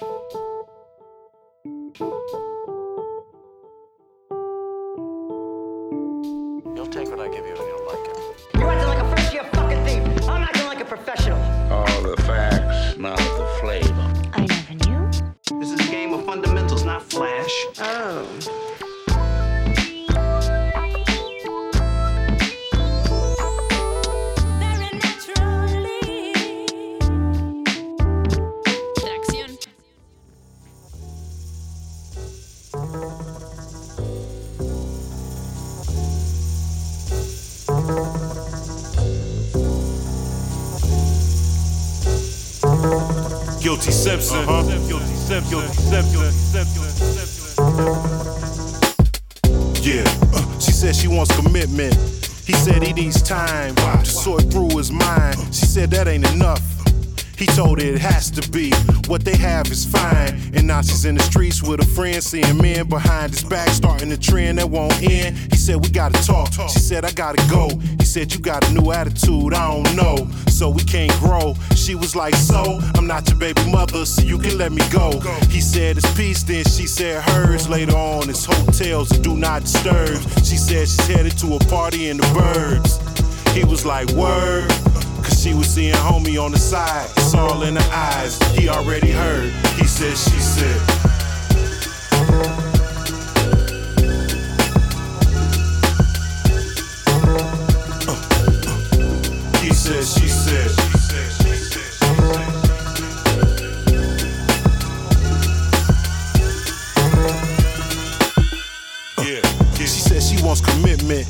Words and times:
Thank 0.00 0.32
you. 2.00 2.47
Has 58.28 58.40
to 58.40 58.50
be. 58.50 58.72
What 59.08 59.24
they 59.24 59.36
have 59.36 59.70
is 59.70 59.84
fine. 59.84 60.40
And 60.54 60.68
she's 60.84 61.04
in 61.04 61.14
the 61.14 61.22
streets 61.22 61.62
with 61.62 61.80
a 61.80 61.86
friend, 61.86 62.22
seeing 62.22 62.58
men 62.58 62.88
behind 62.88 63.32
his 63.32 63.44
back, 63.44 63.68
starting 63.70 64.12
a 64.12 64.16
trend 64.16 64.58
that 64.58 64.68
won't 64.68 65.02
end. 65.02 65.36
He 65.50 65.56
said, 65.56 65.76
We 65.76 65.88
gotta 65.88 66.22
talk. 66.24 66.52
She 66.70 66.78
said, 66.78 67.04
I 67.04 67.12
gotta 67.12 67.42
go. 67.50 67.68
He 67.98 68.04
said, 68.04 68.32
You 68.32 68.40
got 68.40 68.68
a 68.68 68.72
new 68.72 68.92
attitude, 68.92 69.54
I 69.54 69.72
don't 69.72 69.96
know. 69.96 70.28
So 70.48 70.70
we 70.70 70.82
can't 70.82 71.12
grow. 71.20 71.54
She 71.74 71.94
was 71.94 72.14
like, 72.14 72.34
So, 72.34 72.80
I'm 72.94 73.06
not 73.06 73.28
your 73.28 73.38
baby 73.38 73.62
mother, 73.70 74.04
so 74.04 74.22
you 74.22 74.38
can 74.38 74.58
let 74.58 74.72
me 74.72 74.82
go. 74.90 75.20
He 75.50 75.60
said, 75.60 75.96
It's 75.96 76.14
peace, 76.16 76.42
then 76.42 76.64
she 76.64 76.86
said 76.86 77.22
hers. 77.22 77.68
Later 77.68 77.96
on, 77.96 78.28
it's 78.28 78.44
hotels 78.44 79.10
and 79.12 79.24
do 79.24 79.36
not 79.36 79.62
disturb. 79.62 80.20
She 80.44 80.56
said 80.56 80.88
she's 80.88 81.06
headed 81.06 81.38
to 81.38 81.56
a 81.56 81.58
party 81.60 82.08
in 82.08 82.18
the 82.18 82.28
birds. 82.34 82.98
He 83.54 83.64
was 83.64 83.84
like, 83.84 84.08
Word. 84.10 84.70
She 85.48 85.54
was 85.54 85.70
seeing 85.70 85.94
homie 85.94 86.38
on 86.38 86.52
the 86.52 86.58
side. 86.58 87.08
It's 87.16 87.32
all 87.32 87.62
in 87.62 87.76
her 87.76 87.90
eyes. 87.90 88.36
He 88.52 88.68
already 88.68 89.10
heard. 89.10 89.50
He 89.78 89.86
said, 89.86 90.14
she 90.14 90.38
said. 90.38 90.78
Uh, 98.06 98.12
uh, 98.12 99.58
he 99.62 99.72
said, 99.72 100.04
she 100.04 100.28
said. 100.28 100.70
Yeah, 109.24 109.40
She 109.78 109.86
said 109.86 110.22
she 110.22 110.44
wants 110.44 110.60
commitment. 110.60 111.26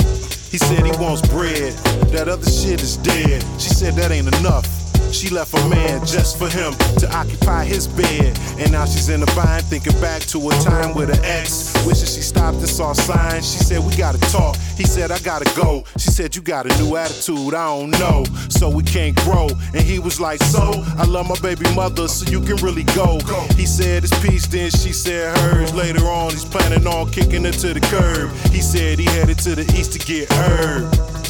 He 0.50 0.56
said 0.56 0.84
he 0.84 0.92
wants 0.92 1.26
bread. 1.28 1.74
That 2.12 2.28
other 2.28 2.50
shit 2.50 2.82
is 2.82 2.96
dead. 2.96 3.42
She 3.60 3.68
said 3.68 3.94
that 3.94 4.10
ain't 4.10 4.28
enough. 4.38 4.77
She 5.12 5.30
left 5.30 5.54
a 5.54 5.68
man 5.68 6.04
just 6.06 6.38
for 6.38 6.48
him 6.48 6.72
to 6.98 7.08
occupy 7.12 7.64
his 7.64 7.88
bed. 7.88 8.38
And 8.58 8.72
now 8.72 8.84
she's 8.84 9.08
in 9.08 9.20
the 9.20 9.26
bind, 9.34 9.64
thinking 9.64 9.98
back 10.00 10.22
to 10.22 10.48
a 10.50 10.52
time 10.60 10.94
with 10.94 11.08
her 11.08 11.22
ex. 11.24 11.74
Wishing 11.86 12.06
she 12.06 12.20
stopped 12.20 12.58
and 12.58 12.68
saw 12.68 12.92
signs. 12.92 13.50
She 13.50 13.58
said, 13.58 13.80
We 13.84 13.96
gotta 13.96 14.18
talk. 14.30 14.56
He 14.76 14.84
said, 14.84 15.10
I 15.10 15.18
gotta 15.20 15.50
go. 15.56 15.84
She 15.98 16.10
said, 16.10 16.36
You 16.36 16.42
got 16.42 16.66
a 16.66 16.82
new 16.82 16.96
attitude, 16.96 17.54
I 17.54 17.66
don't 17.66 17.90
know. 17.90 18.24
So 18.48 18.68
we 18.68 18.82
can't 18.82 19.16
grow. 19.24 19.48
And 19.74 19.82
he 19.82 19.98
was 19.98 20.20
like, 20.20 20.42
So, 20.42 20.84
I 20.96 21.04
love 21.04 21.28
my 21.28 21.38
baby 21.40 21.72
mother, 21.74 22.06
so 22.08 22.30
you 22.30 22.40
can 22.40 22.56
really 22.56 22.84
go. 22.94 23.18
He 23.56 23.66
said, 23.66 24.04
It's 24.04 24.18
peace, 24.22 24.46
then 24.46 24.70
she 24.70 24.92
said 24.92 25.36
hers. 25.38 25.74
Later 25.74 26.04
on, 26.06 26.30
he's 26.30 26.44
planning 26.44 26.86
on 26.86 27.10
kicking 27.10 27.44
her 27.44 27.52
to 27.52 27.74
the 27.74 27.80
curb. 27.80 28.30
He 28.52 28.60
said 28.60 28.98
he 28.98 29.06
headed 29.06 29.38
to 29.40 29.54
the 29.54 29.62
east 29.78 29.92
to 29.94 29.98
get 29.98 30.30
her. 30.32 30.84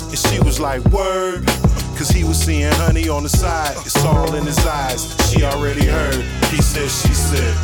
And 0.08 0.18
she 0.18 0.40
was 0.40 0.58
like, 0.58 0.84
Word. 0.86 1.48
Cause 1.98 2.10
he 2.10 2.22
was 2.22 2.38
seeing 2.38 2.70
honey 2.74 3.08
on 3.08 3.24
the 3.24 3.28
side. 3.28 3.76
It's 3.78 4.04
all 4.04 4.32
in 4.36 4.46
his 4.46 4.64
eyes. 4.64 5.16
She 5.28 5.42
already 5.42 5.84
heard. 5.84 6.22
He 6.44 6.62
said, 6.62 6.88
She 6.88 7.12
said. 7.12 7.56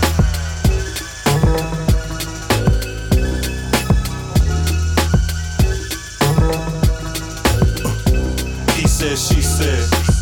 Uh, 7.87 8.73
he 8.73 8.89
said, 8.89 9.17
She 9.17 9.41
said. 9.41 10.14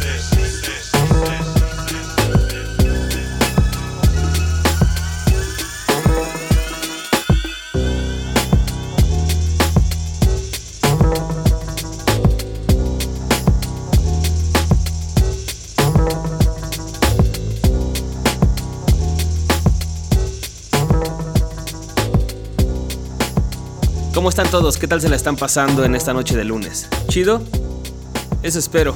¿Cómo 24.23 24.31
están 24.31 24.53
todos? 24.53 24.79
¿Qué 24.79 24.87
tal 24.87 25.01
se 25.01 25.09
la 25.09 25.17
están 25.17 25.35
pasando 25.35 25.85
en 25.85 25.97
esta 25.97 26.15
noche 26.15 26.37
de 26.37 26.45
lunes? 26.45 26.89
¿Chido? 27.09 27.43
Eso 28.45 28.61
espero. 28.61 28.95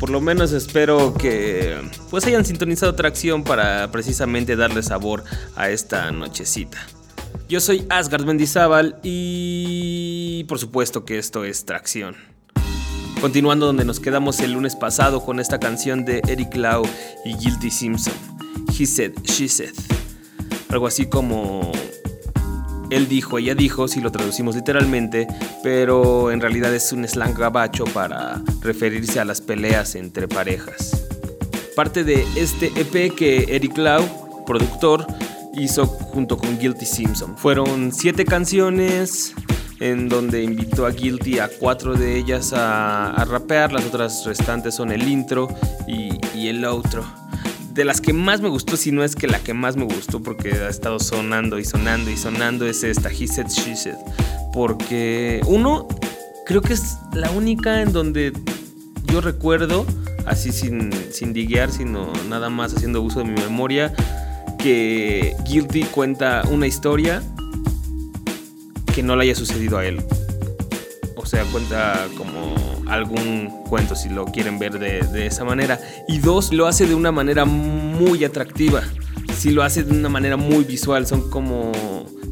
Por 0.00 0.10
lo 0.10 0.20
menos 0.20 0.50
espero 0.50 1.14
que 1.14 1.80
pues 2.10 2.26
hayan 2.26 2.44
sintonizado 2.44 2.92
Tracción 2.96 3.44
para 3.44 3.88
precisamente 3.92 4.56
darle 4.56 4.82
sabor 4.82 5.22
a 5.54 5.70
esta 5.70 6.10
nochecita. 6.10 6.84
Yo 7.48 7.60
soy 7.60 7.86
Asgard 7.88 8.24
Mendizábal 8.24 8.98
y 9.04 10.42
por 10.48 10.58
supuesto 10.58 11.04
que 11.04 11.18
esto 11.18 11.44
es 11.44 11.64
Tracción. 11.64 12.16
Continuando 13.20 13.66
donde 13.66 13.84
nos 13.84 14.00
quedamos 14.00 14.40
el 14.40 14.54
lunes 14.54 14.74
pasado 14.74 15.24
con 15.24 15.38
esta 15.38 15.60
canción 15.60 16.04
de 16.04 16.20
Eric 16.26 16.56
Lau 16.56 16.82
y 17.24 17.36
Guilty 17.36 17.70
Simpson. 17.70 18.14
He 18.76 18.86
said, 18.86 19.12
she 19.22 19.48
said. 19.48 19.74
Algo 20.68 20.88
así 20.88 21.06
como 21.06 21.70
él 22.90 23.08
dijo, 23.08 23.38
ella 23.38 23.54
dijo, 23.54 23.88
si 23.88 24.00
lo 24.00 24.10
traducimos 24.10 24.56
literalmente, 24.56 25.26
pero 25.62 26.30
en 26.30 26.40
realidad 26.40 26.74
es 26.74 26.92
un 26.92 27.06
slang 27.06 27.34
gabacho 27.34 27.84
para 27.84 28.42
referirse 28.60 29.20
a 29.20 29.24
las 29.24 29.40
peleas 29.40 29.94
entre 29.94 30.28
parejas. 30.28 31.04
Parte 31.76 32.04
de 32.04 32.26
este 32.36 32.72
EP 32.76 33.14
que 33.14 33.54
Eric 33.54 33.76
Lau, 33.76 34.44
productor, 34.46 35.06
hizo 35.54 35.86
junto 35.86 36.36
con 36.36 36.58
Guilty 36.58 36.86
Simpson. 36.86 37.36
Fueron 37.36 37.92
siete 37.92 38.24
canciones 38.24 39.34
en 39.80 40.08
donde 40.08 40.42
invitó 40.42 40.86
a 40.86 40.90
Guilty 40.90 41.38
a 41.38 41.48
cuatro 41.48 41.94
de 41.94 42.16
ellas 42.16 42.52
a, 42.52 43.24
rapear, 43.28 43.72
las 43.72 43.84
otras 43.84 44.24
restantes 44.24 44.74
son 44.74 44.90
el 44.90 45.08
intro 45.08 45.48
y 45.86 46.48
el 46.48 46.64
outro 46.64 47.04
de 47.78 47.84
las 47.84 48.00
que 48.00 48.12
más 48.12 48.40
me 48.40 48.48
gustó, 48.48 48.76
si 48.76 48.90
no 48.90 49.04
es 49.04 49.14
que 49.14 49.28
la 49.28 49.38
que 49.38 49.54
más 49.54 49.76
me 49.76 49.84
gustó, 49.84 50.20
porque 50.20 50.50
ha 50.50 50.68
estado 50.68 50.98
sonando 50.98 51.60
y 51.60 51.64
sonando 51.64 52.10
y 52.10 52.16
sonando, 52.16 52.66
es 52.66 52.82
esta, 52.82 53.08
He 53.08 53.28
Said, 53.28 53.46
She 53.46 53.76
Said. 53.76 53.94
Porque, 54.52 55.40
uno, 55.46 55.86
creo 56.44 56.60
que 56.60 56.72
es 56.72 56.96
la 57.12 57.30
única 57.30 57.80
en 57.80 57.92
donde 57.92 58.32
yo 59.12 59.20
recuerdo, 59.20 59.86
así 60.26 60.50
sin, 60.50 60.90
sin 61.12 61.32
diguear, 61.32 61.70
sino 61.70 62.12
nada 62.28 62.50
más 62.50 62.74
haciendo 62.74 63.00
uso 63.00 63.20
de 63.20 63.26
mi 63.26 63.40
memoria, 63.40 63.94
que 64.58 65.36
Guilty 65.44 65.84
cuenta 65.84 66.42
una 66.50 66.66
historia 66.66 67.22
que 68.92 69.04
no 69.04 69.14
le 69.14 69.22
haya 69.22 69.36
sucedido 69.36 69.78
a 69.78 69.86
él. 69.86 70.02
O 71.14 71.24
sea, 71.24 71.44
cuenta 71.44 72.08
como 72.16 72.56
algún 72.88 73.62
cuento 73.68 73.94
si 73.94 74.08
lo 74.08 74.24
quieren 74.26 74.58
ver 74.58 74.78
de, 74.78 75.00
de, 75.00 75.26
esa 75.26 75.44
manera. 75.44 75.78
Y 76.08 76.18
dos, 76.18 76.52
lo 76.52 76.66
hace 76.66 76.86
de 76.86 76.94
una 76.94 77.12
manera 77.12 77.44
muy 77.44 78.24
atractiva. 78.24 78.82
Si 79.36 79.50
lo 79.50 79.62
hace 79.62 79.84
de 79.84 79.92
una 79.92 80.08
manera 80.08 80.36
muy 80.36 80.64
visual, 80.64 81.06
son 81.06 81.30
como... 81.30 81.72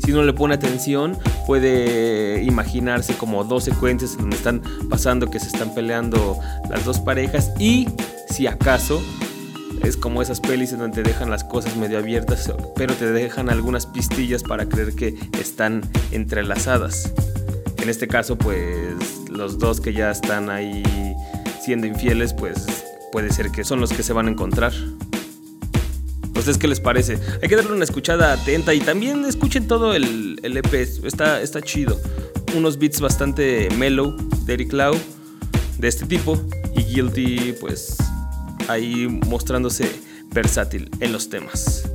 Si 0.05 0.13
uno 0.13 0.23
le 0.23 0.33
pone 0.33 0.55
atención, 0.55 1.19
puede 1.47 2.43
imaginarse 2.43 3.17
como 3.17 3.45
dos 3.45 3.65
secuencias 3.65 4.13
en 4.13 4.19
donde 4.19 4.37
están 4.37 4.63
pasando 4.89 5.31
que 5.31 5.41
se 5.41 5.47
están 5.47 5.75
peleando 5.75 6.39
las 6.69 6.85
dos 6.85 7.01
parejas. 7.01 7.51
Y 7.59 7.89
si 8.29 8.47
acaso, 8.47 9.01
es 9.83 9.97
como 9.97 10.23
esas 10.23 10.41
pelis 10.41 10.73
en 10.73 10.81
donde 10.81 11.03
te 11.03 11.09
dejan 11.09 11.31
las 11.31 11.45
cosas 11.45 11.77
medio 11.77 11.99
abiertas, 11.99 12.53
pero 12.77 12.95
te 12.95 13.11
dejan 13.11 13.51
algunas 13.51 13.87
pistillas 13.87 14.43
para 14.43 14.69
creer 14.69 14.95
que 14.95 15.15
están 15.41 15.83
entrelazadas. 16.13 17.13
En 17.87 17.91
este 17.91 18.09
caso, 18.09 18.37
pues 18.37 19.31
los 19.31 19.61
dos 19.61 19.81
que 19.81 19.93
ya 19.93 20.11
están 20.11 20.51
ahí 20.51 20.83
siendo 21.65 21.87
infieles, 21.87 22.35
pues 22.35 22.67
puede 23.13 23.33
ser 23.33 23.53
que 23.53 23.63
son 23.63 23.79
los 23.79 23.93
que 23.93 24.03
se 24.03 24.13
van 24.13 24.27
a 24.27 24.31
encontrar. 24.33 24.73
¿Ustedes 26.35 26.59
qué 26.59 26.67
les 26.67 26.81
parece? 26.81 27.17
Hay 27.41 27.49
que 27.49 27.55
darle 27.55 27.71
una 27.71 27.85
escuchada 27.85 28.33
atenta 28.33 28.75
y 28.75 28.81
también 28.81 29.25
escuchen 29.25 29.69
todo 29.69 29.95
el, 29.95 30.41
el 30.43 30.57
EP, 30.57 30.75
está, 30.75 31.41
está 31.41 31.63
chido. 31.63 31.97
Unos 32.57 32.77
beats 32.77 33.01
bastante 33.01 33.69
mellow 33.79 34.17
de 34.45 34.55
Eric 34.55 34.73
Lau, 34.73 34.97
de 35.79 35.87
este 35.87 36.07
tipo, 36.07 36.43
y 36.75 36.83
Guilty, 36.83 37.55
pues 37.61 37.99
ahí 38.67 39.07
mostrándose 39.29 39.89
versátil 40.35 40.91
en 40.99 41.13
los 41.13 41.29
temas. 41.29 41.89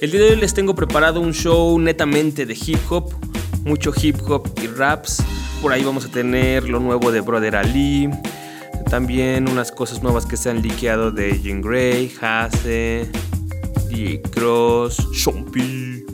El 0.00 0.12
día 0.12 0.20
de 0.20 0.30
hoy 0.30 0.36
les 0.36 0.54
tengo 0.54 0.76
preparado 0.76 1.20
un 1.20 1.34
show 1.34 1.76
netamente 1.80 2.46
de 2.46 2.54
hip 2.54 2.78
hop, 2.88 3.12
mucho 3.66 3.92
hip 4.00 4.16
hop 4.28 4.48
y 4.62 4.68
raps. 4.68 5.22
Por 5.60 5.72
ahí 5.72 5.84
vamos 5.84 6.06
a 6.06 6.08
tener 6.08 6.68
lo 6.68 6.78
nuevo 6.80 7.10
de 7.10 7.20
Brother 7.20 7.56
Ali, 7.56 8.08
también 8.88 9.48
unas 9.50 9.72
cosas 9.72 10.02
nuevas 10.02 10.24
que 10.24 10.36
se 10.36 10.48
han 10.48 10.62
liqueado 10.62 11.10
de 11.10 11.40
Jean 11.42 11.60
Grey, 11.60 12.14
Hase, 12.20 13.10
DJ 13.88 14.22
Cross, 14.30 15.08
Chompy, 15.12 16.06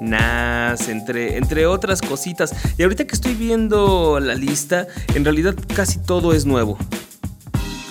Nas, 0.00 0.88
entre, 0.88 1.36
entre 1.36 1.66
otras 1.66 2.02
cositas. 2.02 2.52
Y 2.76 2.82
ahorita 2.82 3.06
que 3.06 3.14
estoy 3.14 3.34
viendo 3.34 4.18
la 4.18 4.34
lista, 4.34 4.88
en 5.14 5.24
realidad 5.24 5.54
casi 5.74 6.00
todo 6.00 6.32
es 6.32 6.44
nuevo. 6.44 6.76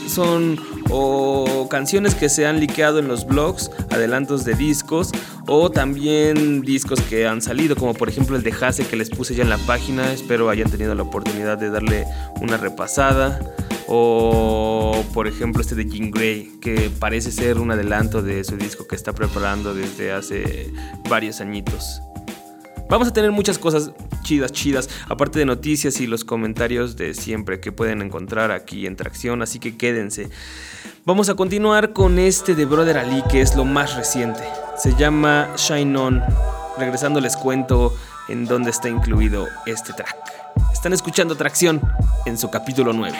Son 0.07 0.59
o 0.89 1.67
canciones 1.69 2.15
que 2.15 2.27
se 2.27 2.45
han 2.45 2.59
liqueado 2.59 2.99
en 2.99 3.07
los 3.07 3.25
blogs, 3.25 3.71
adelantos 3.91 4.43
de 4.43 4.55
discos, 4.55 5.11
o 5.47 5.69
también 5.71 6.61
discos 6.61 7.01
que 7.01 7.27
han 7.27 7.41
salido, 7.41 7.75
como 7.75 7.93
por 7.93 8.09
ejemplo 8.09 8.35
el 8.35 8.43
de 8.43 8.51
Hase 8.51 8.85
que 8.85 8.95
les 8.95 9.09
puse 9.09 9.35
ya 9.35 9.43
en 9.43 9.49
la 9.49 9.57
página. 9.57 10.13
Espero 10.13 10.49
hayan 10.49 10.69
tenido 10.69 10.95
la 10.95 11.03
oportunidad 11.03 11.57
de 11.57 11.69
darle 11.69 12.05
una 12.41 12.57
repasada. 12.57 13.39
O 13.87 15.03
por 15.13 15.27
ejemplo 15.27 15.61
este 15.61 15.75
de 15.75 15.85
Jean 15.85 16.11
Grey, 16.11 16.59
que 16.61 16.89
parece 16.99 17.31
ser 17.31 17.57
un 17.57 17.71
adelanto 17.71 18.21
de 18.21 18.43
su 18.43 18.55
disco 18.55 18.87
que 18.87 18.95
está 18.95 19.13
preparando 19.13 19.73
desde 19.73 20.13
hace 20.13 20.71
varios 21.09 21.41
añitos. 21.41 22.01
Vamos 22.91 23.07
a 23.07 23.13
tener 23.13 23.31
muchas 23.31 23.57
cosas 23.57 23.91
chidas, 24.21 24.51
chidas, 24.51 24.89
aparte 25.07 25.39
de 25.39 25.45
noticias 25.45 26.01
y 26.01 26.07
los 26.07 26.25
comentarios 26.25 26.97
de 26.97 27.13
siempre 27.13 27.61
que 27.61 27.71
pueden 27.71 28.01
encontrar 28.01 28.51
aquí 28.51 28.85
en 28.85 28.97
Tracción, 28.97 29.41
así 29.41 29.59
que 29.59 29.77
quédense. 29.77 30.29
Vamos 31.05 31.29
a 31.29 31.35
continuar 31.35 31.93
con 31.93 32.19
este 32.19 32.53
de 32.53 32.65
Brother 32.65 32.97
Ali, 32.97 33.23
que 33.31 33.39
es 33.39 33.55
lo 33.55 33.63
más 33.63 33.95
reciente. 33.95 34.41
Se 34.75 34.93
llama 34.97 35.53
Shine 35.55 35.95
On. 35.95 36.21
Regresando 36.77 37.21
les 37.21 37.37
cuento 37.37 37.95
en 38.27 38.43
dónde 38.43 38.71
está 38.71 38.89
incluido 38.89 39.47
este 39.65 39.93
track. 39.93 40.17
Están 40.73 40.91
escuchando 40.91 41.37
Tracción 41.37 41.81
en 42.25 42.37
su 42.37 42.51
capítulo 42.51 42.91
9. 42.91 43.17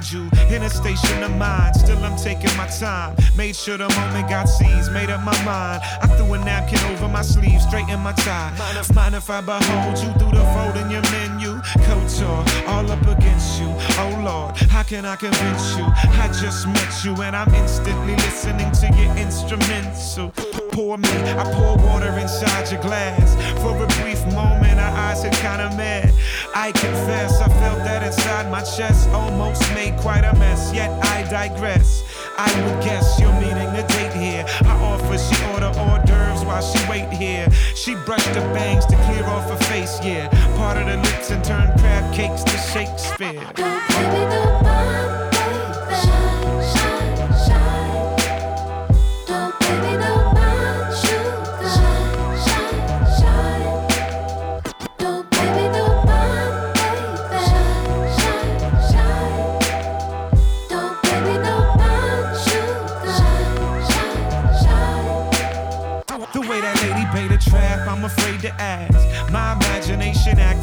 Seated 0.00 0.12
you 0.12 0.54
in 0.54 0.62
a 0.62 0.70
station 0.70 1.22
of 1.22 1.36
mind. 1.36 1.76
Still, 1.76 1.98
I'm 2.04 2.16
taking 2.16 2.54
my 2.56 2.66
time. 2.66 3.16
Made 3.36 3.56
sure 3.56 3.76
the 3.76 3.88
moment 3.88 4.28
got 4.28 4.46
seized. 4.46 4.92
Made 4.92 5.10
up 5.10 5.22
my 5.22 5.36
mind. 5.44 5.82
I 6.02 6.06
threw 6.16 6.32
a 6.34 6.38
napkin 6.38 6.78
over 6.92 7.08
my 7.08 7.22
sleeve, 7.22 7.60
straightened 7.60 8.02
my 8.02 8.12
tie. 8.12 8.52
Mind 8.94 9.14
if 9.14 9.30
I 9.30 9.40
behold 9.40 9.98
you 9.98 10.12
through 10.18 10.32
the 10.32 10.44
fold 10.54 10.76
in 10.76 10.90
your 10.90 11.02
menu? 11.10 11.60
Couture, 11.84 12.44
all 12.68 12.90
up 12.90 13.02
against 13.02 13.60
you. 13.60 13.68
Oh 13.98 14.22
Lord, 14.24 14.56
how 14.70 14.82
can 14.82 15.04
I 15.04 15.16
convince 15.16 15.76
you? 15.76 15.84
I 15.84 16.28
just 16.28 16.66
met 16.66 17.04
you 17.04 17.14
and 17.22 17.36
I'm 17.36 17.52
instantly 17.54 18.16
listening 18.16 18.70
to 18.72 18.86
your 18.96 19.16
instrumental. 19.16 20.30
Pour 20.72 20.98
me, 20.98 21.08
I 21.08 21.44
pour 21.54 21.76
water 21.86 22.12
inside 22.18 22.70
your 22.70 22.82
glass. 22.82 23.34
For 23.60 23.76
a 23.76 23.86
brief 24.02 24.24
moment, 24.32 24.78
our 24.78 24.96
eyes 24.96 25.22
had 25.22 25.34
kinda 25.34 25.76
met. 25.76 26.12
I 26.54 26.72
confess, 26.72 27.40
I 27.40 27.48
felt 27.48 27.78
that 27.78 28.02
inside 28.02 28.50
my 28.50 28.62
chest, 28.62 29.08
almost 29.10 29.62
made 29.74 29.96
quite 29.98 30.24
a 30.24 30.34
mess. 30.34 30.72
Yet 30.74 30.90
I 31.04 31.22
digress. 31.30 32.02
I 32.36 32.48
would 32.62 32.82
guess 32.82 33.20
you're 33.20 33.32
meeting 33.34 33.56
a 33.56 33.86
date 33.86 34.12
here. 34.12 34.44
I 34.62 34.72
offer, 34.82 35.18
she 35.18 35.36
order 35.52 35.72
hors 35.78 36.04
d'oeuvres 36.04 36.44
while 36.44 36.62
she 36.62 36.78
wait 36.88 37.08
here. 37.12 37.48
She 37.74 37.94
brushed 37.94 38.32
the 38.34 38.40
bangs 38.52 38.86
to 38.86 38.96
clear 38.96 39.24
off 39.24 39.48
her 39.48 39.64
face, 39.66 40.00
yeah. 40.02 40.28
Part 40.56 40.76
of 40.76 40.86
the 40.86 40.96
lips 40.96 41.30
and 41.30 41.44
turned 41.44 41.78
crab 41.78 42.12
cakes 42.14 42.42
to 42.44 42.56
Shakespeare. 42.72 43.46
I'm 43.56 45.19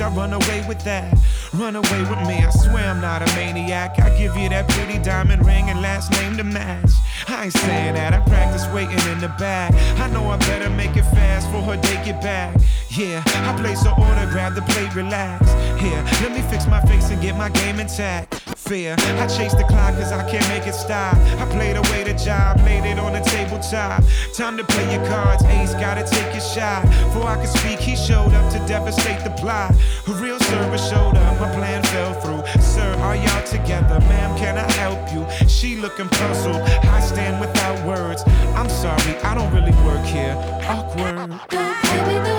I 0.07 0.09
run 0.12 0.31
away 0.31 0.63
with 0.69 0.81
that. 0.86 1.13
Run 1.54 1.75
away 1.75 2.00
with 2.04 2.21
me, 2.30 2.38
I 2.39 2.50
swear 2.50 2.92
I'm 2.92 3.01
not 3.01 3.21
a 3.21 3.25
maniac. 3.36 4.00
I 4.00 4.09
give 4.18 4.38
you 4.38 4.48
that 4.48 4.65
pretty 4.69 5.00
diamond 5.00 5.45
ring 5.45 5.69
and 5.69 5.81
last 5.81 6.13
name 6.13 6.38
to 6.38 6.45
match. 6.45 6.92
I 7.27 7.45
ain't 7.45 7.54
saying 7.54 7.95
that, 7.95 8.13
I 8.13 8.21
practice 8.21 8.65
waiting 8.74 9.06
in 9.12 9.19
the 9.19 9.27
back. 9.38 9.74
I 10.00 10.07
know 10.09 10.24
I 10.30 10.38
better 10.38 10.69
make 10.69 10.95
it 10.95 11.04
fast 11.04 11.48
for 11.51 11.62
her 11.62 11.75
day 11.75 12.01
get 12.06 12.21
back. 12.21 12.56
Yeah, 12.89 13.21
I 13.25 13.54
place 13.59 13.83
her 13.83 13.94
order, 14.00 14.31
grab 14.31 14.56
the 14.56 14.62
plate, 14.62 14.95
relax. 14.95 15.45
Here, 15.81 16.01
let 16.21 16.31
me 16.31 16.42
fix 16.50 16.68
my 16.68 16.80
face 16.86 17.10
and 17.10 17.21
get 17.21 17.36
my 17.36 17.50
game 17.50 17.81
intact. 17.81 18.37
Fear, 18.68 18.96
I 19.00 19.28
chase 19.28 19.54
the 19.54 19.64
clock 19.64 19.94
cause 19.94 20.12
I 20.12 20.30
can't 20.30 20.46
make 20.50 20.68
it 20.68 20.75
stop. 20.75 21.16
I 21.40 21.46
played 21.52 21.78
away 21.78 22.04
the 22.04 22.14
job, 22.14 22.60
laid 22.66 22.84
it 22.84 23.00
on 23.00 23.14
the 23.14 23.22
tabletop. 23.22 24.04
Time 24.34 24.58
to 24.58 24.64
play 24.66 24.92
your 24.92 25.06
cards, 25.08 25.42
ace, 25.46 25.74
gotta 25.75 26.04
take 26.04 26.34
your 26.34 26.42
shot. 26.42 26.84
Before 26.84 27.28
I 27.28 27.38
could 27.38 27.48
speak, 27.48 27.80
he 27.80 27.96
showed 27.96 28.34
up 28.34 28.52
to 28.52 28.60
devastate 28.68 29.24
the 29.24 29.30
plot. 29.40 29.74
A 30.08 30.12
real 30.22 30.38
server 30.39 30.77
showed 30.77 31.15
up, 31.15 31.39
my 31.39 31.50
plan 31.56 31.82
fell 31.84 32.13
through. 32.20 32.44
Sir, 32.62 32.94
are 33.00 33.15
y'all 33.15 33.44
together? 33.46 34.01
Ma'am, 34.01 34.38
can 34.38 34.58
I 34.58 34.70
help 34.74 35.13
you? 35.13 35.25
She 35.48 35.77
looking 35.77 36.10
puzzled, 36.10 36.62
I 36.62 37.00
stand 37.00 37.39
without 37.39 37.88
words. 37.88 38.22
I'm 38.53 38.68
sorry, 38.68 39.15
I 39.24 39.34
don't 39.34 39.53
really 39.53 39.75
work 39.86 40.03
here. 40.03 40.36
Awkward. 40.68 42.37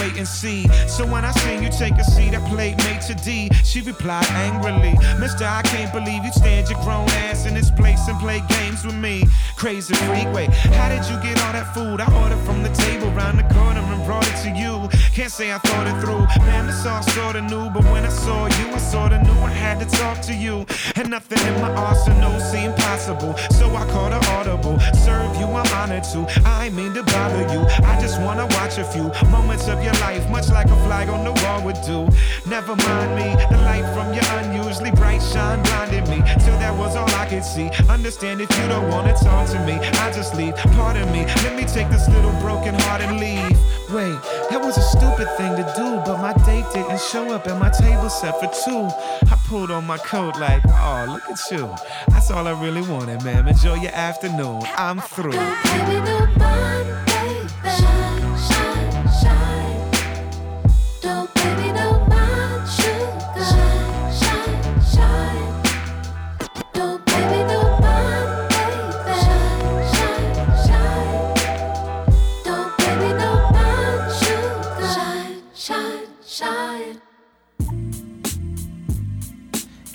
Wait 0.00 0.16
and 0.16 0.26
see. 0.26 0.68
So 0.86 1.06
when 1.06 1.24
I 1.24 1.30
seen 1.32 1.62
you 1.62 1.70
take 1.70 1.94
a 1.94 2.04
seat, 2.04 2.34
I 2.34 2.40
played 2.48 2.76
mate 2.78 3.02
to 3.02 3.14
D. 3.14 3.50
She 3.64 3.80
replied 3.80 4.26
angrily, 4.30 4.94
Mister, 5.18 5.44
I 5.44 5.62
can't 5.62 5.92
believe 5.92 6.24
you 6.24 6.32
stand 6.32 6.68
your 6.68 6.80
grown 6.82 7.08
ass 7.26 7.46
in 7.46 7.54
this 7.54 7.70
place 7.70 8.08
and 8.08 8.18
play 8.18 8.42
games 8.48 8.84
with 8.84 8.96
me. 8.96 9.24
Crazy 9.56 9.94
freak, 9.94 10.28
wait, 10.32 10.50
how 10.78 10.88
did 10.88 11.04
you 11.10 11.20
get 11.22 11.40
all 11.44 11.52
that 11.52 11.74
food? 11.74 12.00
I 12.00 12.08
ordered 12.22 12.42
from 12.44 12.62
the 12.62 12.70
table 12.70 13.10
round 13.10 13.38
the 13.38 13.54
corner 13.54 13.80
and 13.80 14.04
brought 14.04 14.26
it 14.26 14.36
to 14.44 14.50
you. 14.50 14.88
Can't 15.18 15.32
say 15.32 15.52
I 15.52 15.58
thought 15.58 15.88
it 15.88 16.00
through, 16.00 16.22
man, 16.46 16.68
this 16.68 16.86
all 16.86 17.02
sorta 17.02 17.42
new. 17.42 17.68
But 17.70 17.82
when 17.90 18.04
I 18.04 18.08
saw 18.08 18.46
you, 18.46 18.66
I 18.70 18.78
sorta 18.78 19.20
knew 19.20 19.40
I 19.42 19.50
had 19.50 19.80
to 19.80 19.86
talk 19.98 20.22
to 20.30 20.32
you. 20.32 20.64
And 20.94 21.10
nothing 21.10 21.42
in 21.44 21.60
my 21.60 21.74
arsenal 21.74 22.38
seemed 22.38 22.76
possible. 22.76 23.36
So 23.58 23.66
I 23.74 23.84
called 23.90 24.12
an 24.12 24.24
audible. 24.38 24.78
Serve 24.94 25.34
you, 25.34 25.46
I'm 25.46 25.66
honored 25.74 26.04
to. 26.14 26.22
I 26.46 26.66
ain't 26.66 26.76
mean 26.76 26.94
to 26.94 27.02
bother 27.02 27.52
you. 27.52 27.66
I 27.82 27.98
just 28.00 28.20
wanna 28.22 28.46
watch 28.62 28.78
a 28.78 28.84
few 28.84 29.10
moments 29.28 29.66
of 29.66 29.82
your 29.82 29.94
life, 30.06 30.22
much 30.30 30.50
like 30.50 30.66
a 30.66 30.78
flag 30.86 31.08
on 31.08 31.24
the 31.24 31.34
wall 31.42 31.64
would 31.64 31.82
do. 31.82 32.06
Never 32.48 32.76
mind 32.76 33.10
me, 33.18 33.34
the 33.50 33.58
light 33.66 33.86
from 33.94 34.14
your 34.14 34.28
unusually 34.38 34.92
bright 34.92 35.20
shine 35.20 35.60
blinded 35.64 36.06
me 36.06 36.22
till 36.46 36.56
that 36.62 36.72
was 36.78 36.94
all 36.94 37.10
I 37.18 37.26
could 37.26 37.44
see. 37.44 37.70
Understand 37.88 38.40
if 38.40 38.50
you 38.56 38.68
don't 38.68 38.88
wanna 38.88 39.14
talk 39.18 39.50
to 39.50 39.58
me, 39.66 39.82
I 39.98 40.12
just 40.12 40.36
leave. 40.36 40.54
Pardon 40.78 41.10
me, 41.10 41.26
let 41.42 41.56
me 41.56 41.64
take 41.64 41.90
this 41.90 42.06
little 42.08 42.34
broken 42.38 42.78
heart 42.86 43.00
and 43.00 43.18
leave. 43.18 43.58
Wait, 43.90 44.20
that 44.50 44.60
was 44.60 44.76
a 44.76 44.82
stupid 44.82 45.26
thing 45.38 45.56
to 45.56 45.62
do, 45.74 46.02
but 46.04 46.20
my 46.20 46.34
date 46.44 46.66
didn't 46.74 47.00
show 47.00 47.32
up 47.32 47.46
and 47.46 47.58
my 47.58 47.70
table 47.70 48.10
set 48.10 48.38
for 48.38 48.46
two. 48.64 48.86
I 49.30 49.38
pulled 49.46 49.70
on 49.70 49.86
my 49.86 49.96
coat 49.96 50.36
like, 50.36 50.62
oh, 50.66 51.06
look 51.08 51.30
at 51.30 51.38
you. 51.50 51.74
That's 52.08 52.30
all 52.30 52.46
I 52.46 52.60
really 52.62 52.82
wanted, 52.82 53.24
ma'am. 53.24 53.48
Enjoy 53.48 53.76
your 53.76 53.92
afternoon. 53.92 54.60
I'm 54.76 55.00
through. 55.00 55.32
Baby. 55.32 57.07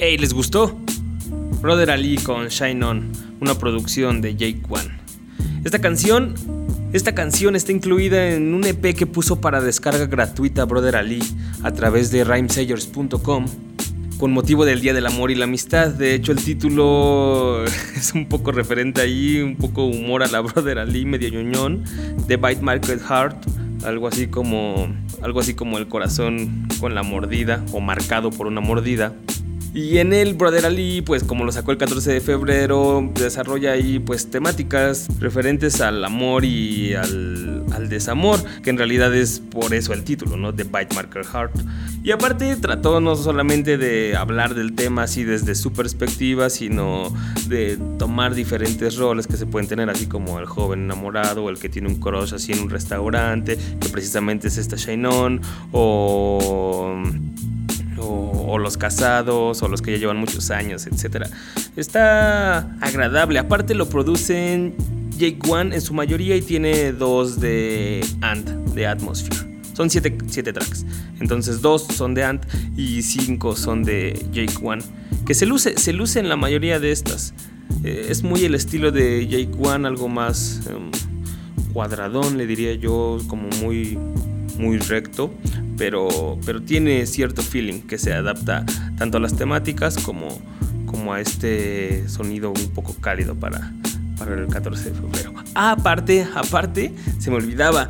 Hey, 0.06 0.18
¿les 0.18 0.34
gustó? 0.34 0.78
Brother 1.62 1.90
Ali 1.90 2.18
con 2.18 2.50
Shine 2.50 2.84
On, 2.84 3.10
una 3.40 3.58
producción 3.58 4.20
de 4.20 4.36
Jake 4.36 4.60
One. 4.68 4.90
Esta 5.64 5.80
canción, 5.80 6.36
esta 6.92 7.16
canción 7.16 7.56
está 7.56 7.72
incluida 7.72 8.32
en 8.32 8.54
un 8.54 8.66
EP 8.66 8.94
que 8.98 9.08
puso 9.08 9.40
para 9.40 9.62
descarga 9.62 10.06
gratuita 10.08 10.66
Brother 10.66 10.98
Ali 10.98 11.22
a 11.64 11.72
través 11.72 12.12
de 12.12 12.26
rhymesayers.com 12.26 13.46
con 14.18 14.34
motivo 14.34 14.66
del 14.66 14.82
Día 14.82 14.94
del 14.94 15.06
Amor 15.06 15.32
y 15.32 15.36
la 15.36 15.46
Amistad. 15.46 15.92
De 15.92 16.16
hecho, 16.16 16.34
el 16.34 16.44
título 16.44 17.64
es 17.96 18.14
un 18.14 18.28
poco 18.28 18.52
referente 18.52 19.00
ahí, 19.00 19.40
un 19.40 19.56
poco 19.56 19.86
humor 19.86 20.22
a 20.22 20.28
la 20.28 20.42
Brother 20.42 20.80
Ali, 20.80 21.06
medio 21.06 21.30
ñoñón, 21.30 21.86
The 22.28 22.36
Bite 22.36 22.62
Market 22.62 23.00
Heart, 23.00 23.38
algo 23.86 24.10
así 24.10 24.28
como 24.28 24.86
algo 25.22 25.40
así 25.40 25.54
como 25.54 25.78
el 25.78 25.88
corazón 25.88 26.68
con 26.82 26.94
la 26.94 27.04
mordida 27.04 27.64
o 27.72 27.80
marcado 27.80 28.32
por 28.32 28.48
una 28.48 28.60
mordida. 28.60 29.14
Y 29.74 29.98
en 29.98 30.14
el 30.14 30.36
Brother 30.36 30.68
Ali, 30.68 31.02
pues 31.02 31.24
como 31.24 31.46
lo 31.46 31.52
sacó 31.52 31.72
el 31.72 31.80
14 31.80 32.14
de 32.14 32.22
febrero, 32.22 33.10
desarrolla 33.16 33.72
ahí 33.72 33.98
pues 33.98 34.30
temáticas 34.30 35.08
referentes 35.20 35.82
al 35.82 36.06
amor 36.06 36.46
y 36.46 36.94
al, 36.94 37.64
al 37.72 37.90
desamor, 37.90 38.40
que 38.62 38.70
en 38.70 38.78
realidad 38.78 39.16
es 39.16 39.40
por 39.40 39.74
eso 39.74 39.94
el 39.94 40.04
título, 40.04 40.38
¿no? 40.38 40.54
The 40.54 40.66
Bite 40.66 40.94
Marker 40.94 41.26
Heart. 41.26 41.56
Y 42.04 42.12
aparte 42.12 42.56
trató 42.58 43.00
no 43.00 43.16
solamente 43.16 43.80
de 43.80 44.16
hablar 44.16 44.54
del 44.54 44.76
tema 44.76 45.04
así 45.04 45.24
desde 45.24 45.56
su 45.56 45.74
perspectiva, 45.74 46.52
sino 46.52 47.12
de 47.48 47.80
tomar 47.98 48.36
diferentes 48.36 48.98
roles 48.98 49.26
que 49.26 49.38
se 49.38 49.48
pueden 49.48 49.68
tener, 49.68 49.90
así 49.90 50.06
como 50.06 50.38
el 50.38 50.46
joven 50.46 50.84
enamorado 50.84 51.46
o 51.46 51.50
el 51.50 51.58
que 51.58 51.70
tiene 51.70 51.88
un 51.88 51.96
crush 51.96 52.36
así 52.36 52.52
en 52.52 52.60
un 52.60 52.70
restaurante, 52.70 53.58
que 53.80 53.90
precisamente 53.90 54.50
es 54.50 54.58
esta 54.60 54.76
Shine 54.76 55.08
On, 55.08 55.42
o 55.72 57.02
o, 58.46 58.58
los 58.58 58.78
casados 58.78 59.62
o 59.62 59.68
los 59.68 59.82
que 59.82 59.92
ya 59.92 59.98
llevan 59.98 60.18
muchos 60.18 60.52
años, 60.52 60.88
etc. 60.88 61.28
Está 61.76 62.76
agradable. 62.82 63.40
Aparte 63.40 63.74
lo 63.76 63.90
producen 63.90 64.76
Jake 65.18 65.40
One 65.48 65.76
en 65.76 65.82
su 65.82 65.94
mayoría 65.94 66.36
y 66.36 66.42
tiene 66.42 66.92
dos 66.92 67.40
de 67.40 68.06
Ant, 68.22 68.48
de 68.48 68.88
Atmosphere. 68.88 69.54
Son 69.74 69.90
siete, 69.90 70.16
siete 70.28 70.54
tracks. 70.54 70.86
Entonces 71.20 71.62
dos 71.62 71.84
son 71.84 72.14
de 72.14 72.24
Ant 72.24 72.46
y 72.78 73.02
cinco 73.02 73.56
son 73.56 73.84
de 73.84 74.26
Jake 74.32 74.54
One. 74.62 74.84
Que 75.26 75.34
se 75.34 75.46
luce, 75.46 75.78
se 75.78 75.94
luce 75.94 76.20
en 76.20 76.30
la 76.30 76.36
mayoría 76.36 76.80
de 76.80 76.92
estas. 76.92 77.34
Eh, 77.84 78.08
es 78.10 78.24
muy 78.24 78.46
el 78.46 78.56
estilo 78.56 78.92
de 78.92 79.28
Jake 79.28 79.52
One, 79.60 79.88
algo 79.88 80.08
más 80.08 80.62
em, 80.68 80.92
cuadradón, 81.74 82.38
le 82.38 82.46
diría 82.46 82.74
yo, 82.76 83.20
como 83.28 83.48
muy, 83.62 83.98
muy 84.58 84.78
recto, 84.78 85.34
pero, 85.78 86.38
pero 86.46 86.62
tiene 86.62 87.06
cierto 87.06 87.42
feeling 87.42 87.82
que 87.82 87.98
se 87.98 88.14
adapta 88.14 88.66
tanto 88.98 89.18
a 89.18 89.20
las 89.20 89.36
temáticas 89.36 89.98
como, 89.98 90.28
como 90.86 91.14
a 91.14 91.22
este 91.22 92.08
sonido 92.10 92.52
un 92.52 92.70
poco 92.70 92.94
cálido 92.96 93.36
para, 93.36 93.74
para 94.18 94.36
el 94.36 94.48
14 94.48 94.92
de 94.92 94.96
febrero. 94.96 95.34
Ah, 95.56 95.72
aparte, 95.72 96.28
aparte, 96.36 96.94
se 97.20 97.30
me 97.30 97.38
olvidaba, 97.38 97.90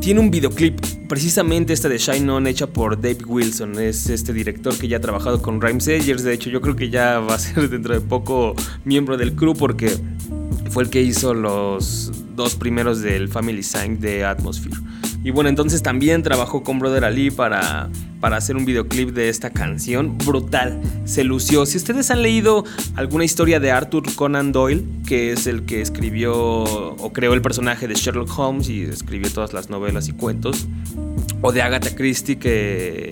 tiene 0.00 0.20
un 0.20 0.30
videoclip. 0.30 0.80
Precisamente 1.08 1.72
esta 1.72 1.88
de 1.88 1.98
Shine 1.98 2.30
On 2.30 2.46
hecha 2.46 2.66
por 2.66 3.00
Dave 3.00 3.24
Wilson. 3.26 3.78
Es 3.78 4.08
este 4.08 4.32
director 4.32 4.76
que 4.76 4.88
ya 4.88 4.98
ha 4.98 5.00
trabajado 5.00 5.40
con 5.40 5.60
Rhyme 5.60 5.80
Sayers. 5.80 6.24
De 6.24 6.32
hecho, 6.32 6.50
yo 6.50 6.60
creo 6.60 6.76
que 6.76 6.90
ya 6.90 7.20
va 7.20 7.34
a 7.34 7.38
ser 7.40 7.68
dentro 7.70 7.94
de 7.94 8.00
poco 8.00 8.54
miembro 8.84 9.16
del 9.16 9.34
crew 9.34 9.54
porque 9.54 9.96
fue 10.70 10.84
el 10.84 10.90
que 10.90 11.02
hizo 11.02 11.32
los 11.34 12.12
dos 12.34 12.54
primeros 12.54 13.00
del 13.00 13.28
Family 13.28 13.62
Sign 13.62 14.00
de 14.00 14.24
Atmosphere. 14.24 14.76
Y 15.26 15.32
bueno, 15.32 15.48
entonces 15.50 15.82
también 15.82 16.22
trabajó 16.22 16.62
con 16.62 16.78
Brother 16.78 17.04
Ali 17.04 17.32
para, 17.32 17.90
para 18.20 18.36
hacer 18.36 18.54
un 18.56 18.64
videoclip 18.64 19.10
de 19.10 19.28
esta 19.28 19.50
canción. 19.50 20.16
Brutal, 20.18 20.80
se 21.04 21.24
lució. 21.24 21.66
Si 21.66 21.78
ustedes 21.78 22.12
han 22.12 22.22
leído 22.22 22.64
alguna 22.94 23.24
historia 23.24 23.58
de 23.58 23.72
Arthur 23.72 24.04
Conan 24.14 24.52
Doyle, 24.52 24.84
que 25.04 25.32
es 25.32 25.48
el 25.48 25.64
que 25.64 25.80
escribió 25.80 26.32
o 26.36 27.12
creó 27.12 27.34
el 27.34 27.42
personaje 27.42 27.88
de 27.88 27.94
Sherlock 27.94 28.38
Holmes 28.38 28.68
y 28.68 28.82
escribió 28.82 29.28
todas 29.28 29.52
las 29.52 29.68
novelas 29.68 30.06
y 30.06 30.12
cuentos, 30.12 30.68
o 31.42 31.50
de 31.50 31.60
Agatha 31.60 31.92
Christie, 31.96 32.38
que 32.38 33.10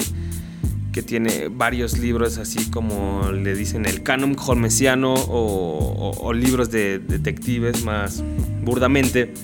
que 0.92 1.02
tiene 1.02 1.48
varios 1.50 1.98
libros 1.98 2.38
así 2.38 2.70
como 2.70 3.32
le 3.32 3.56
dicen 3.56 3.84
el 3.84 4.04
canon 4.04 4.36
holmesiano 4.38 5.14
o, 5.14 5.78
o- 6.12 6.24
o 6.28 6.32
libros 6.32 6.70
de 6.70 7.00
detectives 7.00 7.82
más 7.84 8.22
burdamente. 8.62 9.34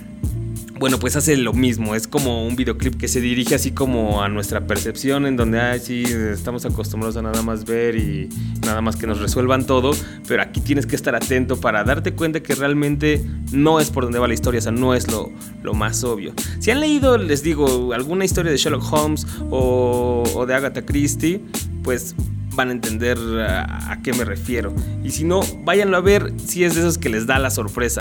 Bueno, 0.81 0.99
pues 0.99 1.15
hace 1.15 1.37
lo 1.37 1.53
mismo, 1.53 1.95
es 1.95 2.09
como 2.09 2.47
un 2.47 2.57
videoclip 2.57 2.97
que 2.97 3.07
se 3.07 3.21
dirige 3.21 3.55
así 3.55 3.71
como 3.71 4.23
a 4.23 4.31
nuestra 4.31 4.67
percepción, 4.67 5.27
en 5.27 5.37
donde 5.37 5.61
ay, 5.61 5.79
sí, 5.79 6.05
estamos 6.05 6.65
acostumbrados 6.65 7.19
a 7.19 7.23
nada 7.23 7.43
más 7.43 7.67
ver 7.67 7.97
y 7.97 8.31
nada 8.65 8.81
más 8.81 8.97
que 8.97 9.07
nos 9.07 9.21
resuelvan 9.21 9.67
todo, 9.67 9.91
pero 10.27 10.41
aquí 10.41 10.63
tienes 10.63 10.87
que 10.87 10.97
estar 10.97 11.15
atento 11.15 11.61
para 11.61 11.85
darte 11.85 12.15
cuenta 12.15 12.43
que 12.43 12.55
realmente 12.55 13.23
no 13.53 13.79
es 13.79 13.91
por 13.91 14.05
donde 14.05 14.21
va 14.21 14.27
la 14.27 14.33
historia, 14.33 14.59
o 14.59 14.63
sea, 14.63 14.73
no 14.73 14.95
es 14.95 15.13
lo, 15.13 15.31
lo 15.63 15.75
más 15.75 16.03
obvio. 16.03 16.33
Si 16.61 16.71
han 16.71 16.81
leído, 16.81 17.19
les 17.19 17.43
digo, 17.43 17.93
alguna 17.93 18.25
historia 18.25 18.51
de 18.51 18.57
Sherlock 18.57 18.91
Holmes 18.91 19.27
o, 19.51 20.47
de 20.49 20.55
Agatha 20.55 20.87
Christie, 20.87 21.43
pues 21.83 22.15
van 22.55 22.71
a 22.71 22.73
entender 22.73 23.19
a, 23.19 23.93
a 23.93 24.01
qué 24.01 24.15
me 24.15 24.25
refiero. 24.25 24.75
Y 25.05 25.11
si 25.11 25.25
no, 25.25 25.43
váyanlo 25.63 25.99
a 25.99 26.01
ver 26.01 26.33
si 26.43 26.65
es 26.65 26.75
de 26.75 26.81
esos 26.81 26.97
que 26.97 27.11
les 27.11 27.27
da 27.27 27.39
la 27.39 27.51
sorpresa. 27.51 28.01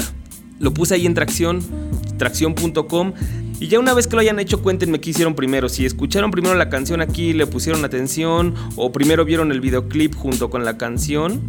Lo 0.59 0.73
puse 0.73 0.95
ahí 0.95 1.05
en 1.05 1.13
tracción, 1.13 1.61
tracción.com. 2.17 3.13
Y 3.59 3.67
ya 3.67 3.79
una 3.79 3.93
vez 3.93 4.07
que 4.07 4.15
lo 4.15 4.21
hayan 4.21 4.39
hecho, 4.39 4.61
cuéntenme 4.61 5.01
qué 5.01 5.09
hicieron 5.09 5.35
primero. 5.35 5.67
Si 5.67 5.85
escucharon 5.85 6.31
primero 6.31 6.55
la 6.55 6.69
canción 6.69 7.01
aquí, 7.01 7.33
le 7.33 7.45
pusieron 7.45 7.83
atención, 7.83 8.55
o 8.75 8.91
primero 8.91 9.25
vieron 9.25 9.51
el 9.51 9.59
videoclip 9.59 10.15
junto 10.15 10.49
con 10.49 10.63
la 10.63 10.77
canción. 10.77 11.41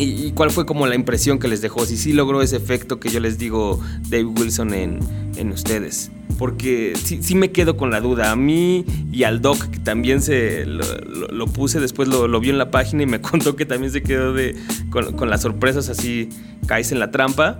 Y, 0.00 0.30
cuál 0.30 0.52
fue 0.52 0.64
como 0.64 0.86
la 0.86 0.94
impresión 0.94 1.40
que 1.40 1.48
les 1.48 1.60
dejó. 1.60 1.84
Si 1.84 1.96
sí 1.96 2.12
logró 2.12 2.40
ese 2.40 2.56
efecto 2.56 3.00
que 3.00 3.08
yo 3.08 3.18
les 3.18 3.36
digo, 3.36 3.80
Dave 4.08 4.26
Wilson, 4.26 4.72
en, 4.72 5.00
en 5.36 5.50
ustedes. 5.50 6.12
Porque 6.38 6.92
sí, 6.94 7.34
me 7.34 7.50
quedo 7.50 7.76
con 7.76 7.90
la 7.90 8.00
duda. 8.00 8.30
A 8.30 8.36
mí 8.36 8.84
y 9.10 9.24
al 9.24 9.42
Doc, 9.42 9.70
que 9.70 9.80
también 9.80 10.22
se 10.22 10.66
lo 10.66 11.46
puse, 11.48 11.80
después 11.80 12.08
lo, 12.08 12.28
lo 12.28 12.38
vio 12.38 12.52
en 12.52 12.58
la 12.58 12.70
página 12.70 13.02
y 13.02 13.06
me 13.06 13.20
contó 13.20 13.56
que 13.56 13.66
también 13.66 13.92
se 13.92 14.02
quedó 14.02 14.32
de, 14.32 14.54
con, 14.90 15.16
con 15.16 15.30
las 15.30 15.42
sorpresas 15.42 15.88
así, 15.88 16.28
caes 16.68 16.92
en 16.92 17.00
la 17.00 17.10
trampa. 17.10 17.58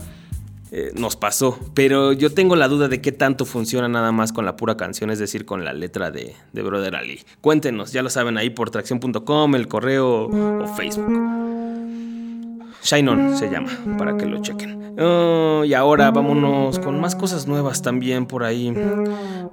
Eh, 0.70 0.92
nos 0.94 1.16
pasó, 1.16 1.58
pero 1.75 2.12
yo 2.12 2.32
tengo 2.32 2.56
la 2.56 2.68
duda 2.68 2.88
de 2.88 3.00
qué 3.00 3.12
tanto 3.12 3.44
funciona 3.44 3.88
nada 3.88 4.12
más 4.12 4.32
con 4.32 4.44
la 4.44 4.56
pura 4.56 4.76
canción, 4.76 5.10
es 5.10 5.18
decir, 5.18 5.44
con 5.44 5.64
la 5.64 5.72
letra 5.72 6.10
de, 6.10 6.34
de 6.52 6.62
Brother 6.62 6.96
Ali. 6.96 7.20
Cuéntenos, 7.40 7.92
ya 7.92 8.02
lo 8.02 8.10
saben 8.10 8.37
ahí 8.37 8.50
por 8.50 8.70
tracción.com, 8.70 9.54
el 9.54 9.68
correo 9.68 10.26
o 10.26 10.76
Facebook. 10.76 11.48
Shine 12.82 13.08
On 13.08 13.37
se 13.37 13.50
llama, 13.50 13.70
para 13.98 14.16
que 14.16 14.26
lo 14.26 14.40
chequen. 14.40 14.94
Ah, 14.98 15.62
y 15.66 15.75
ahora 15.75 16.10
vámonos 16.10 16.78
con 16.78 17.00
más 17.00 17.14
cosas 17.14 17.46
nuevas 17.46 17.82
también 17.82 18.26
por 18.26 18.44
ahí. 18.44 18.72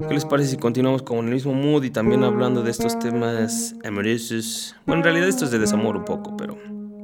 ¿Qué 0.07 0.13
les 0.13 0.25
parece 0.25 0.51
si 0.51 0.57
continuamos 0.57 1.01
con 1.01 1.25
el 1.25 1.34
mismo 1.34 1.53
mood 1.53 1.84
y 1.84 1.89
también 1.89 2.24
hablando 2.24 2.63
de 2.63 2.72
estos 2.72 2.98
temas 2.98 3.75
amorosos? 3.84 4.75
Bueno, 4.86 5.01
en 5.01 5.03
realidad 5.03 5.27
esto 5.27 5.45
es 5.45 5.51
de 5.51 5.60
desamor 5.60 5.98
un 5.98 6.05
poco, 6.05 6.36
pero, 6.38 6.57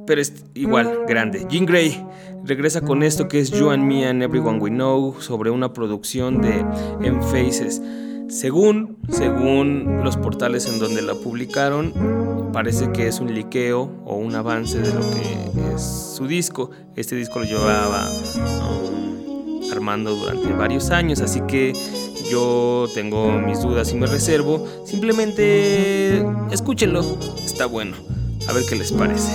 pero 0.06 0.20
es 0.20 0.44
igual, 0.54 1.00
grande. 1.06 1.46
Jean 1.48 1.66
Grey 1.66 2.04
regresa 2.44 2.80
con 2.80 3.02
esto 3.02 3.28
que 3.28 3.40
es 3.40 3.50
You 3.50 3.70
and 3.70 3.84
Me 3.84 4.06
and 4.06 4.22
Everyone 4.22 4.58
We 4.58 4.70
Know 4.70 5.20
sobre 5.20 5.50
una 5.50 5.72
producción 5.72 6.40
de 6.40 6.64
M 7.02 7.22
Faces. 7.22 7.82
Según, 8.28 8.96
según 9.10 10.02
los 10.02 10.16
portales 10.16 10.66
en 10.66 10.78
donde 10.78 11.02
la 11.02 11.14
publicaron, 11.14 11.92
parece 12.52 12.90
que 12.92 13.06
es 13.06 13.20
un 13.20 13.34
liqueo 13.34 13.90
o 14.06 14.16
un 14.16 14.34
avance 14.34 14.78
de 14.78 14.92
lo 14.92 15.00
que 15.00 15.74
es 15.74 15.82
su 16.16 16.26
disco. 16.26 16.70
Este 16.96 17.14
disco 17.14 17.40
lo 17.40 17.44
llevaba 17.44 18.08
armando 19.70 20.14
durante 20.14 20.52
varios 20.52 20.90
años, 20.90 21.20
así 21.20 21.40
que 21.42 21.72
yo 22.30 22.86
tengo 22.94 23.32
mis 23.32 23.60
dudas 23.60 23.92
y 23.92 23.96
me 23.96 24.06
reservo. 24.06 24.66
Simplemente 24.86 26.24
escúchenlo, 26.50 27.04
está 27.44 27.66
bueno. 27.66 27.96
A 28.48 28.52
ver 28.52 28.64
qué 28.66 28.76
les 28.76 28.92
parece. 28.92 29.30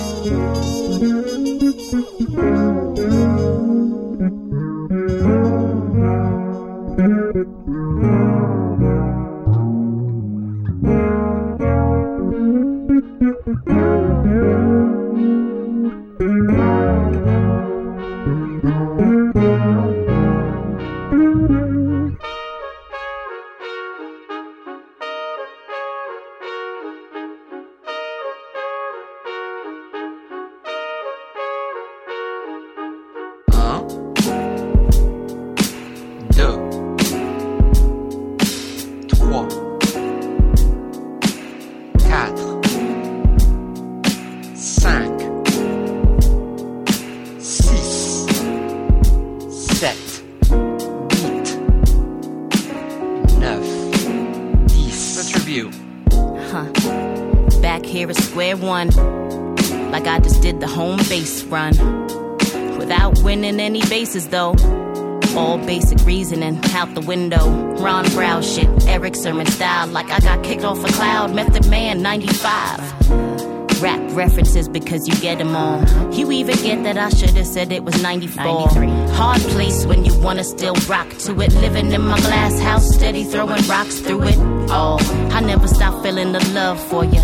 Sermon 69.16 69.46
style. 69.46 69.86
Like 69.88 70.10
I 70.10 70.20
got 70.20 70.42
kicked 70.44 70.64
off 70.64 70.84
a 70.84 70.92
cloud. 70.92 71.34
Method 71.34 71.68
Man 71.68 72.02
95. 72.02 73.80
Rap 73.80 74.00
references 74.16 74.68
because 74.68 75.06
you 75.06 75.14
get 75.20 75.38
them 75.38 75.54
all. 75.54 75.80
You 76.12 76.32
even 76.32 76.56
get 76.56 76.82
that 76.82 76.98
I 76.98 77.10
should 77.10 77.30
have 77.30 77.46
said 77.46 77.70
it 77.70 77.84
was 77.84 78.02
94. 78.02 78.44
93. 78.44 79.14
Hard 79.14 79.40
place 79.52 79.86
when 79.86 80.04
you 80.04 80.18
wanna 80.20 80.44
still 80.44 80.74
rock 80.88 81.08
to 81.18 81.40
it. 81.40 81.52
Living 81.54 81.92
in 81.92 82.02
my 82.02 82.18
glass 82.20 82.58
house, 82.60 82.92
steady 82.94 83.24
throwing 83.24 83.64
rocks 83.68 84.00
through 84.00 84.24
it. 84.24 84.36
Oh, 84.70 84.98
I 85.32 85.40
never 85.40 85.68
stop 85.68 86.02
feeling 86.02 86.32
the 86.32 86.44
love 86.54 86.80
for 86.88 87.04
you. 87.04 87.20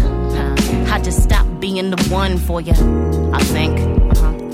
I 0.93 1.01
just 1.01 1.23
stopped 1.23 1.61
being 1.61 1.91
the 1.91 2.03
one 2.05 2.39
for 2.39 2.61
you. 2.61 2.75
I 3.33 3.43
think 3.43 4.05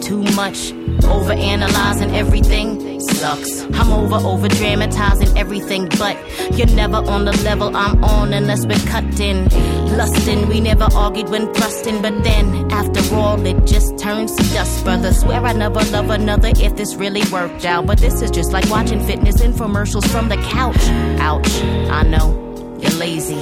too 0.00 0.22
much. 0.34 0.72
Over 1.04 1.32
analyzing 1.32 2.14
everything 2.14 3.00
sucks. 3.00 3.62
I'm 3.62 3.92
over 3.92 4.16
over 4.26 4.48
dramatizing 4.48 5.36
everything, 5.36 5.88
but 5.98 6.16
you're 6.56 6.74
never 6.74 6.96
on 6.96 7.24
the 7.24 7.32
level 7.42 7.76
I'm 7.76 8.02
on 8.04 8.32
unless 8.32 8.66
we're 8.66 8.86
cutting. 8.86 9.48
Lusting, 9.96 10.48
we 10.48 10.60
never 10.60 10.88
argued 10.94 11.28
when 11.28 11.52
thrusting, 11.54 12.02
but 12.02 12.22
then 12.24 12.70
after 12.70 13.14
all, 13.14 13.44
it 13.44 13.66
just 13.66 13.98
turns 13.98 14.34
to 14.36 14.42
dust, 14.54 14.84
brother. 14.84 15.12
Swear 15.12 15.44
I 15.44 15.52
never 15.52 15.80
love 15.90 16.10
another 16.10 16.48
if 16.56 16.76
this 16.76 16.94
really 16.94 17.22
worked 17.30 17.64
out. 17.64 17.86
But 17.86 17.98
this 17.98 18.22
is 18.22 18.30
just 18.30 18.52
like 18.52 18.68
watching 18.70 19.00
fitness 19.00 19.36
infomercials 19.36 20.08
from 20.10 20.28
the 20.28 20.36
couch. 20.36 20.82
Ouch, 21.20 21.62
I 21.90 22.02
know 22.02 22.50
you're 22.80 22.92
lazy. 22.92 23.36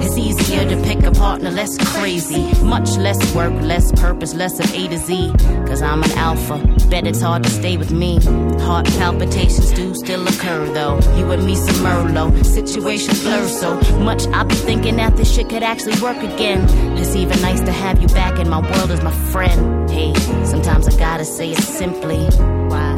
It's 0.00 0.16
easier 0.18 0.68
to 0.68 0.76
pick 0.82 1.02
a 1.04 1.10
partner 1.12 1.50
less 1.50 1.76
crazy. 1.92 2.52
Much 2.62 2.96
less 2.96 3.34
work, 3.34 3.52
less 3.62 3.90
purpose, 3.92 4.34
less 4.34 4.58
of 4.60 4.72
A 4.74 4.88
to 4.88 4.98
Z. 4.98 5.32
Cause 5.66 5.82
I'm 5.82 6.02
an 6.02 6.10
alpha. 6.12 6.71
Bet 6.92 7.06
it's 7.06 7.22
hard 7.22 7.42
to 7.44 7.48
stay 7.48 7.78
with 7.78 7.90
me. 7.90 8.18
Heart 8.66 8.84
palpitations 8.98 9.72
do 9.72 9.94
still 9.94 10.28
occur 10.28 10.70
though. 10.74 11.00
You 11.16 11.30
and 11.30 11.46
me 11.46 11.54
some 11.54 11.76
Merlot. 11.76 12.44
Situation 12.44 13.14
blur 13.22 13.48
so 13.48 13.80
much. 14.00 14.26
I 14.26 14.44
be 14.44 14.54
thinking 14.54 14.96
that 14.96 15.16
this 15.16 15.34
shit 15.34 15.48
could 15.48 15.62
actually 15.62 15.98
work 16.02 16.18
again. 16.18 16.68
It's 16.98 17.16
even 17.16 17.40
nice 17.40 17.62
to 17.62 17.72
have 17.72 18.02
you 18.02 18.08
back 18.08 18.38
in 18.38 18.50
my 18.50 18.60
world 18.60 18.90
as 18.90 19.02
my 19.02 19.10
friend. 19.32 19.88
Hey, 19.88 20.12
sometimes 20.44 20.86
I 20.86 20.94
gotta 20.98 21.24
say 21.24 21.52
it 21.52 21.62
simply. 21.62 22.26
Why? 22.26 22.91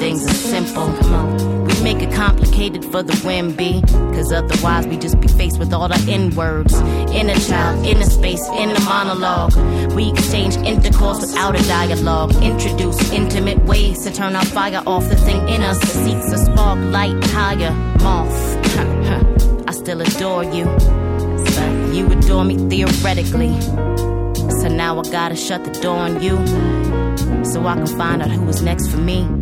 Things 0.00 0.24
are 0.24 0.34
simple. 0.34 0.92
Come 1.00 1.14
on. 1.14 1.64
We 1.66 1.82
make 1.82 2.02
it 2.02 2.12
complicated 2.14 2.84
for 2.84 3.02
the 3.02 3.20
win, 3.26 3.54
B. 3.54 3.82
Cause 4.14 4.32
otherwise 4.32 4.86
we 4.86 4.96
just 4.96 5.20
be 5.20 5.28
faced 5.28 5.58
with 5.58 5.72
all 5.72 5.88
the 5.88 6.02
N 6.08 6.34
words. 6.34 6.74
Inner 7.12 7.34
child, 7.34 7.84
inner 7.86 8.04
space, 8.04 8.46
inner 8.50 8.80
monologue. 8.80 9.54
We 9.92 10.10
exchange 10.10 10.56
intercourse 10.56 11.20
without 11.20 11.60
a 11.60 11.62
dialogue. 11.68 12.34
Introduce 12.42 13.12
intimate 13.12 13.64
ways 13.64 14.02
to 14.04 14.12
turn 14.12 14.34
our 14.34 14.44
fire 14.44 14.82
off. 14.86 15.08
The 15.08 15.16
thing 15.16 15.48
in 15.48 15.62
us 15.62 15.78
that 15.78 15.88
seeks 15.88 16.32
a 16.32 16.38
spark, 16.38 16.78
light, 16.78 17.22
higher, 17.26 17.72
moth. 18.00 18.38
I 19.68 19.72
still 19.72 20.00
adore 20.00 20.44
you. 20.44 20.64
But 20.64 21.94
you 21.94 22.06
adore 22.10 22.44
me 22.44 22.56
theoretically. 22.68 23.60
So 24.60 24.68
now 24.68 24.98
I 24.98 25.02
gotta 25.10 25.36
shut 25.36 25.64
the 25.64 25.72
door 25.80 25.96
on 25.96 26.22
you. 26.22 26.36
So 27.44 27.66
I 27.66 27.74
can 27.74 27.86
find 27.86 28.22
out 28.22 28.30
who 28.30 28.48
is 28.48 28.62
next 28.62 28.88
for 28.88 28.98
me. 28.98 29.41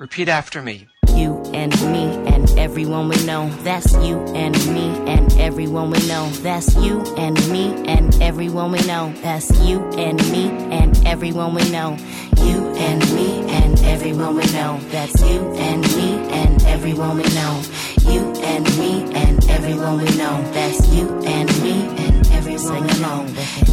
Repeat 0.00 0.30
after 0.30 0.62
me. 0.62 0.88
You 1.08 1.42
and 1.52 1.78
me 1.92 2.04
and 2.32 2.48
everyone 2.58 3.10
we 3.10 3.22
know. 3.26 3.50
That's 3.64 3.92
you 3.92 4.18
and 4.34 4.56
me 4.72 4.96
and 5.06 5.30
everyone 5.34 5.90
we 5.90 5.98
know. 6.08 6.30
That's 6.40 6.74
you 6.76 7.02
and 7.18 7.36
me 7.50 7.86
and 7.86 8.14
everyone 8.22 8.72
we 8.72 8.78
know. 8.86 9.12
That's 9.20 9.50
you 9.60 9.82
and 9.98 10.16
me 10.32 10.48
and 10.48 11.06
everyone 11.06 11.52
we 11.52 11.70
know. 11.70 11.98
You 12.38 12.68
and 12.76 13.14
me 13.14 13.42
and 13.50 13.78
everyone 13.80 14.36
we 14.36 14.46
know. 14.52 14.80
That's 14.88 15.20
you 15.20 15.52
and 15.56 15.82
me 15.94 16.14
and 16.32 16.62
everyone 16.64 17.18
we 17.18 17.24
know. 17.34 17.62
You 18.08 18.32
and 18.40 18.64
me 18.78 19.02
and 19.12 19.50
everyone 19.50 19.98
we 19.98 20.16
know. 20.16 20.40
That's 20.54 20.88
you 20.94 21.10
and 21.26 21.62
me 21.62 21.76
and 21.98 22.26
everyone 22.28 22.86
we 22.86 23.00
know. 23.00 23.26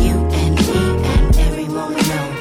You 0.04 0.16
and 0.44 0.56
me 0.56 1.08
and 1.08 1.38
everyone 1.38 1.94
we 1.96 2.02
know. 2.02 2.37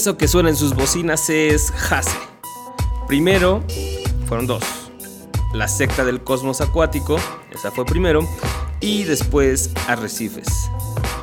Que 0.00 0.28
suena 0.28 0.48
en 0.48 0.56
sus 0.56 0.74
bocinas 0.74 1.28
es 1.28 1.70
Hase. 1.90 2.16
Primero, 3.06 3.62
fueron 4.26 4.46
dos. 4.46 4.64
La 5.52 5.68
secta 5.68 6.06
del 6.06 6.24
cosmos 6.24 6.62
acuático, 6.62 7.18
esa 7.50 7.70
fue 7.70 7.84
primero, 7.84 8.26
y 8.80 9.04
después 9.04 9.68
Arrecifes. 9.88 10.70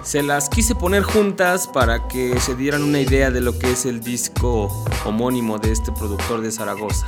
Se 0.04 0.22
las 0.22 0.48
quise 0.48 0.76
poner 0.76 1.02
juntas 1.02 1.66
para 1.68 2.08
que 2.08 2.40
se 2.40 2.54
dieran 2.54 2.84
una 2.84 3.02
idea 3.02 3.32
de 3.32 3.42
lo 3.42 3.58
que 3.58 3.72
es 3.72 3.88
el 3.88 4.00
disco 4.00 4.68
homónimo 5.06 5.58
de 5.58 5.72
este 5.72 5.92
productor 5.92 6.42
de 6.42 6.52
Zaragoza. 6.52 7.08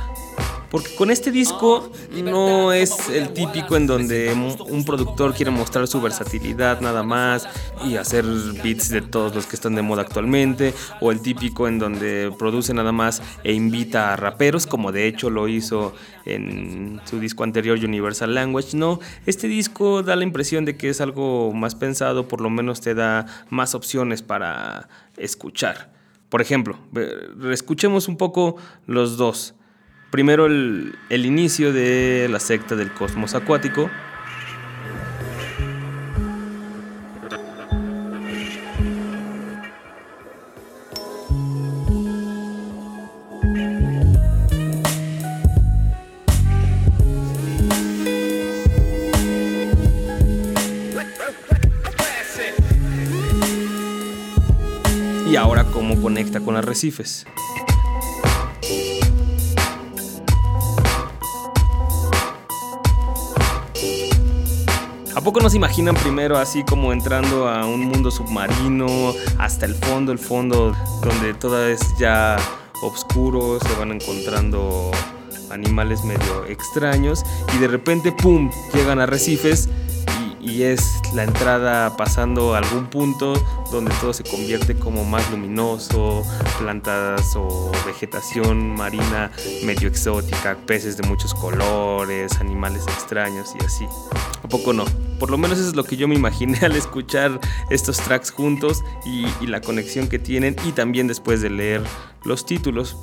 Porque 0.70 0.94
con 0.94 1.10
este 1.10 1.32
disco 1.32 1.90
no 2.12 2.72
es 2.72 3.08
el 3.08 3.32
típico 3.32 3.76
en 3.76 3.86
donde 3.86 4.32
un 4.32 4.84
productor 4.84 5.34
quiere 5.34 5.50
mostrar 5.50 5.88
su 5.88 6.00
versatilidad 6.00 6.80
nada 6.80 7.02
más 7.02 7.48
y 7.84 7.96
hacer 7.96 8.24
beats 8.62 8.88
de 8.88 9.02
todos 9.02 9.34
los 9.34 9.46
que 9.46 9.56
están 9.56 9.74
de 9.74 9.82
moda 9.82 10.02
actualmente, 10.02 10.72
o 11.00 11.10
el 11.10 11.20
típico 11.20 11.66
en 11.66 11.78
donde 11.78 12.32
produce 12.38 12.72
nada 12.72 12.92
más 12.92 13.20
e 13.42 13.52
invita 13.52 14.12
a 14.12 14.16
raperos, 14.16 14.66
como 14.66 14.92
de 14.92 15.06
hecho 15.06 15.28
lo 15.28 15.48
hizo 15.48 15.94
en 16.24 17.00
su 17.04 17.18
disco 17.18 17.44
anterior 17.44 17.78
Universal 17.78 18.34
Language. 18.34 18.76
No, 18.76 19.00
este 19.26 19.48
disco 19.48 20.02
da 20.02 20.14
la 20.16 20.24
impresión 20.24 20.64
de 20.64 20.76
que 20.76 20.88
es 20.88 21.00
algo 21.00 21.52
más 21.52 21.74
pensado, 21.74 22.28
por 22.28 22.40
lo 22.40 22.50
menos 22.50 22.80
te 22.80 22.94
da 22.94 23.26
más 23.50 23.74
opciones 23.74 24.22
para 24.22 24.88
escuchar. 25.16 25.92
Por 26.28 26.40
ejemplo, 26.40 26.78
escuchemos 27.50 28.06
un 28.06 28.16
poco 28.16 28.56
los 28.86 29.16
dos 29.16 29.54
primero 30.10 30.46
el, 30.46 30.96
el 31.08 31.24
inicio 31.24 31.72
de 31.72 32.28
la 32.30 32.40
secta 32.40 32.76
del 32.76 32.92
cosmos 32.92 33.34
acuático, 33.34 33.90
y 55.30 55.36
ahora 55.36 55.64
cómo 55.72 56.02
conecta 56.02 56.40
con 56.40 56.56
arrecifes. 56.56 57.24
¿A 65.20 65.22
poco 65.22 65.40
no 65.40 65.50
se 65.50 65.58
imaginan 65.58 65.94
primero 65.96 66.38
así 66.38 66.64
como 66.64 66.94
entrando 66.94 67.46
a 67.46 67.66
un 67.66 67.82
mundo 67.82 68.10
submarino, 68.10 69.12
hasta 69.36 69.66
el 69.66 69.74
fondo, 69.74 70.12
el 70.12 70.18
fondo 70.18 70.74
donde 71.02 71.34
todo 71.34 71.68
es 71.68 71.78
ya 71.98 72.38
oscuro, 72.82 73.60
se 73.60 73.78
van 73.78 73.92
encontrando 73.92 74.90
animales 75.50 76.04
medio 76.04 76.46
extraños 76.46 77.22
y 77.54 77.58
de 77.58 77.68
repente, 77.68 78.12
¡pum!, 78.12 78.50
llegan 78.72 78.98
a 78.98 79.02
arrecifes 79.02 79.68
y 80.40 80.62
es 80.62 81.02
la 81.12 81.24
entrada 81.24 81.94
pasando 81.98 82.54
a 82.54 82.58
algún 82.58 82.86
punto 82.86 83.34
donde 83.70 83.92
todo 84.00 84.14
se 84.14 84.24
convierte 84.24 84.74
como 84.74 85.04
más 85.04 85.30
luminoso, 85.30 86.22
plantas 86.58 87.36
o 87.36 87.70
vegetación 87.84 88.74
marina 88.74 89.30
medio 89.64 89.86
exótica, 89.86 90.56
peces 90.64 90.96
de 90.96 91.06
muchos 91.06 91.34
colores, 91.34 92.40
animales 92.40 92.84
extraños 92.84 93.54
y 93.60 93.64
así. 93.66 93.84
¿A 94.42 94.48
poco 94.48 94.72
no? 94.72 94.86
Por 95.20 95.30
lo 95.30 95.38
menos 95.38 95.58
eso 95.58 95.68
es 95.68 95.76
lo 95.76 95.84
que 95.84 95.96
yo 95.96 96.08
me 96.08 96.16
imaginé 96.16 96.58
al 96.62 96.74
escuchar 96.74 97.38
estos 97.68 97.98
tracks 97.98 98.32
juntos 98.32 98.82
y, 99.06 99.26
y 99.40 99.46
la 99.46 99.60
conexión 99.60 100.08
que 100.08 100.18
tienen 100.18 100.56
y 100.66 100.72
también 100.72 101.06
después 101.06 101.42
de 101.42 101.50
leer 101.50 101.82
los 102.24 102.44
títulos. 102.46 102.96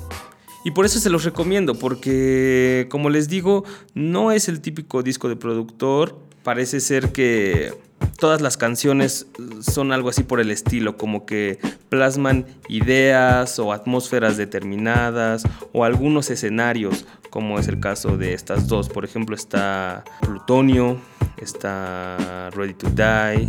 Y 0.64 0.72
por 0.72 0.84
eso 0.84 0.98
se 0.98 1.08
los 1.08 1.24
recomiendo, 1.24 1.74
porque 1.76 2.88
como 2.90 3.08
les 3.08 3.28
digo, 3.28 3.64
no 3.94 4.32
es 4.32 4.48
el 4.48 4.60
típico 4.60 5.02
disco 5.02 5.28
de 5.28 5.36
productor, 5.36 6.18
parece 6.42 6.80
ser 6.80 7.12
que 7.12 7.72
todas 8.18 8.40
las 8.40 8.56
canciones 8.56 9.26
son 9.60 9.92
algo 9.92 10.08
así 10.08 10.24
por 10.24 10.40
el 10.40 10.50
estilo, 10.50 10.96
como 10.96 11.24
que 11.24 11.58
plasman 11.88 12.46
ideas 12.68 13.58
o 13.58 13.72
atmósferas 13.72 14.36
determinadas 14.36 15.44
o 15.72 15.84
algunos 15.84 16.30
escenarios, 16.30 17.06
como 17.30 17.58
es 17.58 17.68
el 17.68 17.80
caso 17.80 18.16
de 18.16 18.34
estas 18.34 18.66
dos. 18.66 18.88
Por 18.88 19.04
ejemplo, 19.04 19.36
está 19.36 20.04
Plutonio, 20.22 21.00
está 21.40 22.50
Ready 22.50 22.74
to 22.74 22.90
Die, 22.90 23.48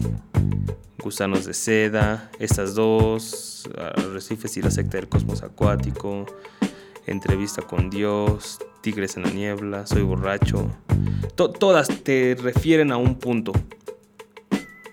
Gusanos 0.97 1.45
de 1.45 1.53
Seda, 1.53 2.29
estas 2.39 2.75
dos, 2.75 3.69
Arrecifes 3.77 4.57
y 4.57 4.61
la 4.61 4.71
secta 4.71 4.97
del 4.97 5.07
cosmos 5.07 5.43
acuático, 5.43 6.25
Entrevista 7.07 7.61
con 7.61 7.89
Dios, 7.89 8.59
Tigres 8.81 9.17
en 9.17 9.23
la 9.23 9.31
niebla, 9.31 9.87
Soy 9.87 10.03
borracho. 10.03 10.69
todas 11.35 11.87
te 12.03 12.37
refieren 12.39 12.91
a 12.91 12.97
un 12.97 13.15
punto. 13.15 13.51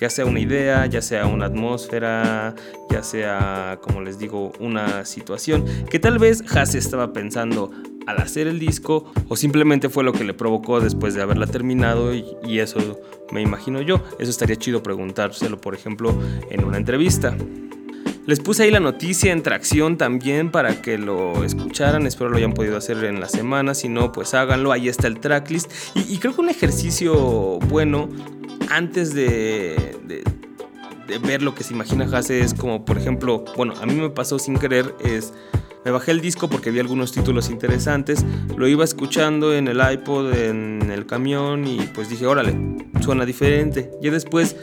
Ya 0.00 0.10
sea 0.10 0.26
una 0.26 0.40
idea, 0.40 0.84
ya 0.86 1.00
sea 1.00 1.26
una 1.26 1.46
atmósfera, 1.46 2.54
ya 2.90 3.02
sea, 3.02 3.78
como 3.82 4.02
les 4.02 4.18
digo, 4.18 4.52
una 4.60 5.06
situación 5.06 5.64
que 5.90 5.98
tal 5.98 6.18
vez 6.18 6.44
Hase 6.54 6.78
estaba 6.78 7.12
pensando 7.12 7.70
al 8.06 8.18
hacer 8.18 8.46
el 8.46 8.58
disco 8.58 9.12
o 9.28 9.36
simplemente 9.36 9.88
fue 9.88 10.04
lo 10.04 10.12
que 10.12 10.24
le 10.24 10.34
provocó 10.34 10.80
después 10.80 11.14
de 11.14 11.22
haberla 11.22 11.46
terminado 11.46 12.14
y, 12.14 12.24
y 12.44 12.60
eso 12.60 13.00
me 13.32 13.42
imagino 13.42 13.82
yo. 13.82 14.02
Eso 14.18 14.30
estaría 14.30 14.56
chido 14.56 14.82
preguntárselo, 14.82 15.60
por 15.60 15.74
ejemplo, 15.74 16.14
en 16.50 16.64
una 16.64 16.76
entrevista. 16.76 17.36
Les 18.26 18.40
puse 18.40 18.64
ahí 18.64 18.72
la 18.72 18.80
noticia 18.80 19.32
en 19.32 19.44
tracción 19.44 19.96
también 19.96 20.50
para 20.50 20.82
que 20.82 20.98
lo 20.98 21.44
escucharan. 21.44 22.08
Espero 22.08 22.28
lo 22.28 22.38
hayan 22.38 22.54
podido 22.54 22.76
hacer 22.76 23.04
en 23.04 23.20
la 23.20 23.28
semana. 23.28 23.72
Si 23.72 23.88
no, 23.88 24.10
pues 24.10 24.34
háganlo. 24.34 24.72
Ahí 24.72 24.88
está 24.88 25.06
el 25.06 25.20
tracklist. 25.20 25.70
Y, 25.94 26.18
creo 26.18 26.34
que 26.34 26.40
un 26.40 26.48
ejercicio 26.48 27.14
bueno 27.68 28.08
antes 28.68 29.14
de, 29.14 30.24
ver 31.22 31.42
lo 31.42 31.54
que 31.54 31.64
se 31.64 31.74
imagina 31.74 32.04
Hase 32.12 32.40
es 32.40 32.54
como, 32.54 32.84
por 32.84 32.98
ejemplo, 32.98 33.44
bueno, 33.56 33.74
a 33.80 33.86
mí 33.86 33.94
me 33.94 34.10
pasó 34.10 34.38
sin 34.38 34.58
querer, 34.58 34.94
es... 35.04 35.32
Me 35.84 35.92
bajé 35.92 36.10
el 36.10 36.20
disco 36.20 36.48
porque 36.48 36.72
vi 36.72 36.80
algunos 36.80 37.12
títulos 37.12 37.48
interesantes, 37.48 38.24
lo 38.56 38.66
iba 38.66 38.82
escuchando 38.82 39.54
en 39.54 39.68
el 39.68 39.80
iPod, 39.92 40.34
en 40.34 40.90
el 40.90 41.06
camión 41.06 41.64
y 41.64 41.78
pues 41.94 42.08
dije, 42.08 42.26
órale, 42.26 42.56
suena 43.02 43.24
diferente. 43.24 43.92
Y 44.02 44.10
después, 44.10 44.56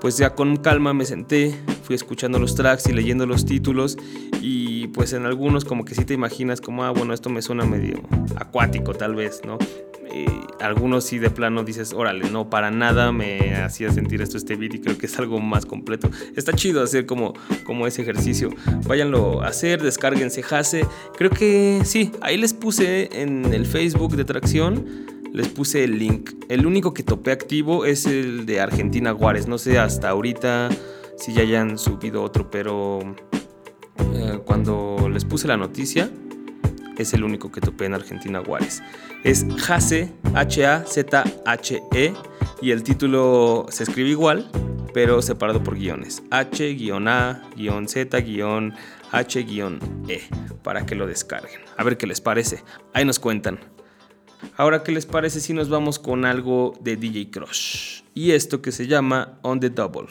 pues 0.00 0.16
ya 0.16 0.34
con 0.34 0.56
calma 0.56 0.94
me 0.94 1.04
senté, 1.04 1.54
fui 1.88 1.96
escuchando 1.96 2.38
los 2.38 2.54
tracks 2.54 2.86
y 2.90 2.92
leyendo 2.92 3.24
los 3.24 3.46
títulos 3.46 3.96
y 4.42 4.88
pues 4.88 5.14
en 5.14 5.24
algunos 5.24 5.64
como 5.64 5.86
que 5.86 5.94
sí 5.94 6.04
te 6.04 6.12
imaginas 6.12 6.60
como, 6.60 6.84
ah, 6.84 6.90
bueno, 6.90 7.14
esto 7.14 7.30
me 7.30 7.40
suena 7.40 7.64
medio 7.64 8.02
acuático 8.36 8.92
tal 8.92 9.14
vez, 9.14 9.40
¿no? 9.46 9.56
algunos 10.60 11.04
sí 11.04 11.18
de 11.18 11.30
plano 11.30 11.64
dices, 11.64 11.94
órale, 11.94 12.28
no, 12.30 12.50
para 12.50 12.70
nada 12.70 13.10
me 13.12 13.54
hacía 13.54 13.90
sentir 13.90 14.20
esto 14.20 14.36
este 14.36 14.56
beat 14.56 14.74
y 14.74 14.80
creo 14.80 14.98
que 14.98 15.06
es 15.06 15.18
algo 15.18 15.40
más 15.40 15.64
completo. 15.64 16.10
Está 16.36 16.52
chido 16.52 16.82
hacer 16.82 17.06
como, 17.06 17.32
como 17.64 17.86
ese 17.86 18.02
ejercicio. 18.02 18.50
Váyanlo 18.86 19.42
a 19.42 19.48
hacer, 19.48 19.82
descárguense 19.82 20.42
Hase. 20.50 20.84
Creo 21.16 21.30
que 21.30 21.82
sí, 21.84 22.10
ahí 22.20 22.36
les 22.36 22.52
puse 22.52 23.08
en 23.22 23.54
el 23.54 23.64
Facebook 23.64 24.16
de 24.16 24.24
Tracción 24.24 25.08
les 25.32 25.48
puse 25.48 25.84
el 25.84 25.98
link. 25.98 26.30
El 26.48 26.66
único 26.66 26.94
que 26.94 27.02
topé 27.02 27.32
activo 27.32 27.84
es 27.84 28.06
el 28.06 28.46
de 28.46 28.60
Argentina 28.60 29.14
Juárez. 29.14 29.46
No 29.46 29.58
sé 29.58 29.78
hasta 29.78 30.08
ahorita 30.08 30.70
si 31.18 31.32
ya 31.32 31.42
hayan 31.42 31.78
subido 31.78 32.22
otro, 32.22 32.50
pero 32.50 33.00
eh, 34.14 34.40
cuando 34.44 35.08
les 35.12 35.24
puse 35.24 35.48
la 35.48 35.56
noticia, 35.56 36.10
es 36.96 37.12
el 37.14 37.24
único 37.24 37.50
que 37.52 37.60
topé 37.60 37.86
en 37.86 37.94
Argentina 37.94 38.42
Juárez. 38.44 38.82
Es 39.24 39.46
Hase, 39.68 40.12
H-A-Z-H-E, 40.34 42.14
y 42.60 42.70
el 42.70 42.82
título 42.82 43.66
se 43.70 43.84
escribe 43.84 44.10
igual, 44.10 44.50
pero 44.92 45.22
separado 45.22 45.62
por 45.62 45.76
guiones. 45.76 46.22
H-A-Z-H-E, 46.30 47.40
para 50.62 50.86
que 50.86 50.94
lo 50.94 51.06
descarguen. 51.06 51.60
A 51.76 51.84
ver 51.84 51.96
qué 51.96 52.06
les 52.06 52.20
parece. 52.20 52.64
Ahí 52.94 53.04
nos 53.04 53.18
cuentan. 53.18 53.58
Ahora, 54.56 54.82
¿qué 54.84 54.92
les 54.92 55.06
parece 55.06 55.40
si 55.40 55.52
nos 55.52 55.68
vamos 55.68 55.98
con 55.98 56.24
algo 56.24 56.74
de 56.80 56.96
DJ 56.96 57.30
Crush? 57.30 58.02
Y 58.14 58.32
esto 58.32 58.62
que 58.62 58.72
se 58.72 58.86
llama 58.86 59.38
On 59.42 59.58
the 59.60 59.70
Double. 59.70 60.08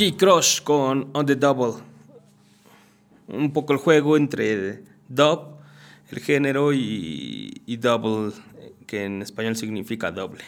DJ 0.00 0.16
Crush 0.16 0.62
con 0.62 1.10
On 1.12 1.26
the 1.26 1.36
Double. 1.36 1.74
Un 3.28 3.52
poco 3.52 3.74
el 3.74 3.78
juego 3.78 4.16
entre 4.16 4.82
dub, 5.06 5.58
el 6.10 6.20
género, 6.20 6.72
y, 6.72 7.76
double, 7.78 8.32
que 8.86 9.04
en 9.04 9.20
español 9.20 9.56
significa 9.56 10.10
doble. 10.10 10.42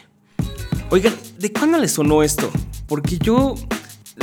Oigan, 0.88 1.12
¿de 1.38 1.52
cuándo 1.52 1.76
le 1.76 1.88
sonó 1.88 2.22
esto? 2.22 2.50
Porque 2.88 3.18
yo 3.18 3.54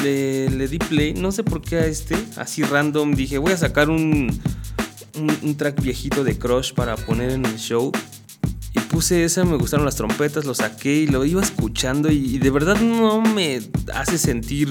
le, 0.02 0.50
le, 0.50 0.68
di 0.68 0.80
play, 0.80 1.14
no 1.14 1.32
sé 1.32 1.44
por 1.44 1.62
qué 1.62 1.76
a 1.76 1.86
este, 1.86 2.16
así 2.36 2.64
random, 2.64 3.14
dije, 3.14 3.38
voy 3.38 3.54
a 3.54 3.58
sacar 3.58 3.92
un, 3.92 4.32
un, 5.16 5.38
un 5.44 5.58
track 5.58 5.80
viejito 5.80 6.24
de 6.24 6.40
Crush 6.40 6.74
para 6.74 6.96
poner 6.96 7.30
en 7.30 7.46
el 7.46 7.58
show. 7.58 7.92
Puse 9.00 9.24
esa, 9.24 9.46
me 9.46 9.56
gustaron 9.56 9.86
las 9.86 9.96
trompetas, 9.96 10.44
lo 10.44 10.54
saqué 10.54 10.94
y 10.94 11.08
lo 11.08 11.24
iba 11.24 11.42
escuchando 11.42 12.12
y, 12.12 12.36
y, 12.36 12.38
de 12.38 12.50
verdad 12.50 12.78
no 12.82 13.22
me 13.22 13.62
hace 13.94 14.18
sentir 14.18 14.68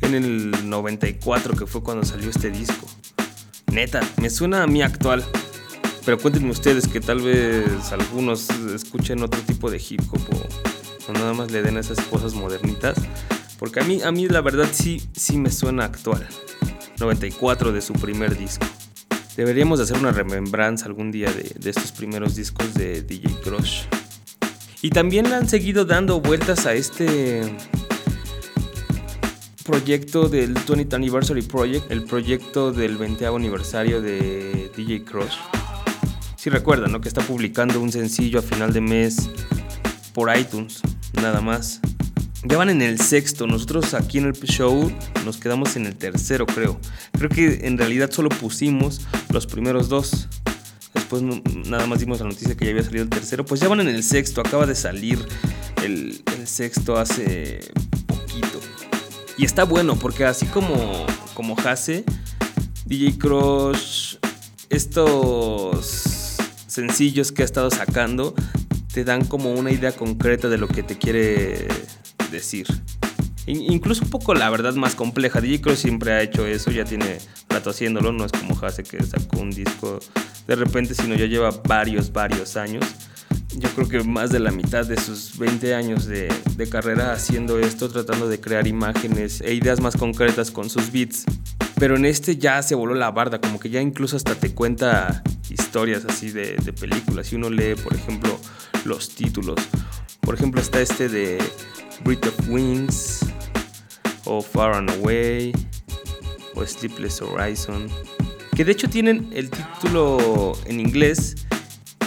en 0.00 0.14
el 0.16 0.68
94 0.68 1.54
que 1.54 1.68
fue 1.68 1.80
cuando 1.80 2.04
salió 2.04 2.28
este 2.28 2.50
disco. 2.50 2.88
Neta, 3.70 4.00
me 4.20 4.30
suena 4.30 4.64
a 4.64 4.66
mí 4.66 4.82
actual. 4.82 5.24
Pero 6.04 6.18
cuéntenme 6.18 6.50
ustedes 6.50 6.88
que 6.88 7.00
tal 7.00 7.20
vez 7.20 7.92
algunos 7.92 8.50
escuchen 8.50 9.22
otro 9.22 9.40
tipo 9.42 9.70
de 9.70 9.76
hip 9.76 10.00
hop 10.10 10.22
o, 10.32 11.10
o 11.10 11.12
nada 11.12 11.32
más 11.32 11.52
le 11.52 11.62
den 11.62 11.76
esas 11.76 12.00
cosas 12.06 12.34
modernitas. 12.34 12.96
Porque 13.60 13.78
a 13.78 13.84
mí, 13.84 14.02
a 14.02 14.10
mí 14.10 14.26
la 14.26 14.40
verdad 14.40 14.66
sí, 14.72 15.08
sí 15.12 15.38
me 15.38 15.52
suena 15.52 15.84
actual. 15.84 16.26
94 16.98 17.70
de 17.70 17.80
su 17.80 17.92
primer 17.92 18.36
disco. 18.36 18.66
Deberíamos 19.36 19.78
de 19.78 19.84
hacer 19.84 19.96
una 19.96 20.12
remembranza 20.12 20.84
algún 20.84 21.10
día 21.10 21.32
de, 21.32 21.70
estos 21.70 21.92
primeros 21.92 22.36
discos 22.36 22.74
de 22.74 23.02
DJ 23.02 23.34
Crush. 23.42 23.84
Y 24.82 24.90
también 24.90 25.26
han 25.32 25.48
seguido 25.48 25.86
dando 25.86 26.20
vueltas 26.20 26.66
a 26.66 26.74
este 26.74 27.40
proyecto 29.64 30.28
del 30.28 30.54
20th 30.54 30.94
Anniversary 30.94 31.42
Project, 31.42 31.90
el 31.90 32.04
proyecto 32.04 32.72
del 32.72 32.98
20 32.98 33.24
aniversario 33.26 34.02
de 34.02 34.70
DJ 34.76 35.04
Crush. 35.04 35.36
Si 36.36 36.50
recuerdan, 36.50 36.92
¿no? 36.92 37.00
Que 37.00 37.08
está 37.08 37.22
publicando 37.22 37.80
un 37.80 37.90
sencillo 37.90 38.40
a 38.40 38.42
final 38.42 38.72
de 38.72 38.82
mes 38.82 39.30
por 40.12 40.36
iTunes, 40.36 40.82
nada 41.14 41.40
más. 41.40 41.80
Ya 42.44 42.56
van 42.56 42.70
en 42.70 42.82
el 42.82 43.00
sexto, 43.00 43.46
nosotros 43.46 43.94
aquí 43.94 44.18
en 44.18 44.24
el 44.24 44.32
show 44.32 44.90
nos 45.24 45.36
quedamos 45.36 45.76
en 45.76 45.86
el 45.86 45.94
tercero, 45.94 46.44
creo. 46.44 46.80
Creo 47.12 47.30
que 47.30 47.66
en 47.66 47.78
realidad 47.78 48.10
solo 48.10 48.30
pusimos 48.30 49.00
los 49.30 49.46
primeros 49.46 49.88
dos. 49.88 50.28
Después 50.92 51.22
nada 51.22 51.86
más 51.86 52.00
dimos 52.00 52.18
la 52.18 52.26
noticia 52.26 52.56
que 52.56 52.64
ya 52.64 52.72
había 52.72 52.82
salido 52.82 53.04
el 53.04 53.10
tercero. 53.10 53.44
Pues 53.44 53.60
ya 53.60 53.68
van 53.68 53.78
en 53.78 53.88
el 53.88 54.02
sexto, 54.02 54.40
acaba 54.40 54.66
de 54.66 54.74
salir 54.74 55.24
el, 55.84 56.20
sexto 56.44 56.96
hace 56.96 57.60
poquito. 58.08 58.60
Y 59.38 59.44
está 59.44 59.62
bueno 59.62 59.96
porque 59.96 60.24
así 60.24 60.46
como, 60.46 61.06
como 61.34 61.56
Hase, 61.60 62.04
DJ 62.86 63.18
Crush, 63.18 64.16
estos 64.68 66.38
sencillos 66.66 67.30
que 67.30 67.42
ha 67.42 67.44
estado 67.44 67.70
sacando 67.70 68.34
te 68.92 69.04
dan 69.04 69.24
como 69.24 69.52
una 69.52 69.70
idea 69.70 69.92
concreta 69.92 70.48
de 70.48 70.58
lo 70.58 70.66
que 70.66 70.82
te 70.82 70.98
quiere 70.98 71.68
decir. 72.32 72.66
Incluso 73.46 74.04
un 74.04 74.10
poco 74.10 74.34
la 74.34 74.48
verdad 74.50 74.74
más 74.74 74.94
compleja. 74.94 75.40
DJ 75.40 75.60
Crush 75.60 75.78
siempre 75.78 76.12
ha 76.12 76.22
hecho 76.22 76.46
eso, 76.46 76.70
ya 76.70 76.84
tiene 76.84 77.18
rato 77.48 77.70
haciéndolo, 77.70 78.12
no 78.12 78.24
es 78.24 78.32
como 78.32 78.58
Hase 78.60 78.84
que 78.84 79.02
sacó 79.02 79.40
un 79.40 79.50
disco 79.50 79.98
de 80.46 80.56
repente, 80.56 80.94
sino 80.94 81.14
ya 81.14 81.26
lleva 81.26 81.50
varios, 81.66 82.12
varios 82.12 82.56
años. 82.56 82.84
Yo 83.56 83.68
creo 83.70 83.88
que 83.88 84.02
más 84.02 84.30
de 84.30 84.38
la 84.38 84.50
mitad 84.50 84.86
de 84.86 84.98
sus 84.98 85.36
20 85.38 85.74
años 85.74 86.06
de, 86.06 86.32
de 86.56 86.68
carrera 86.68 87.12
haciendo 87.12 87.58
esto, 87.58 87.88
tratando 87.88 88.28
de 88.28 88.40
crear 88.40 88.66
imágenes 88.66 89.40
e 89.40 89.54
ideas 89.54 89.80
más 89.80 89.96
concretas 89.96 90.50
con 90.50 90.70
sus 90.70 90.90
beats. 90.90 91.24
Pero 91.78 91.96
en 91.96 92.04
este 92.04 92.36
ya 92.36 92.62
se 92.62 92.74
voló 92.74 92.94
la 92.94 93.10
barda, 93.10 93.40
como 93.40 93.58
que 93.58 93.68
ya 93.68 93.80
incluso 93.80 94.16
hasta 94.16 94.34
te 94.36 94.54
cuenta 94.54 95.22
historias 95.50 96.04
así 96.04 96.30
de, 96.30 96.56
de 96.56 96.72
películas. 96.72 97.26
Si 97.26 97.36
uno 97.36 97.50
lee, 97.50 97.74
por 97.74 97.94
ejemplo, 97.94 98.38
los 98.84 99.14
títulos. 99.14 99.56
Por 100.22 100.36
ejemplo, 100.36 100.60
está 100.60 100.80
este 100.80 101.08
de 101.08 101.38
Breath 102.04 102.26
of 102.26 102.48
Wings, 102.48 103.20
o 104.24 104.40
Far 104.40 104.74
and 104.74 104.90
Away, 104.90 105.52
o 106.54 106.64
Sleepless 106.64 107.20
Horizon. 107.20 107.88
Que 108.54 108.64
de 108.64 108.72
hecho 108.72 108.88
tienen 108.88 109.30
el 109.32 109.50
título 109.50 110.52
en 110.66 110.78
inglés 110.78 111.34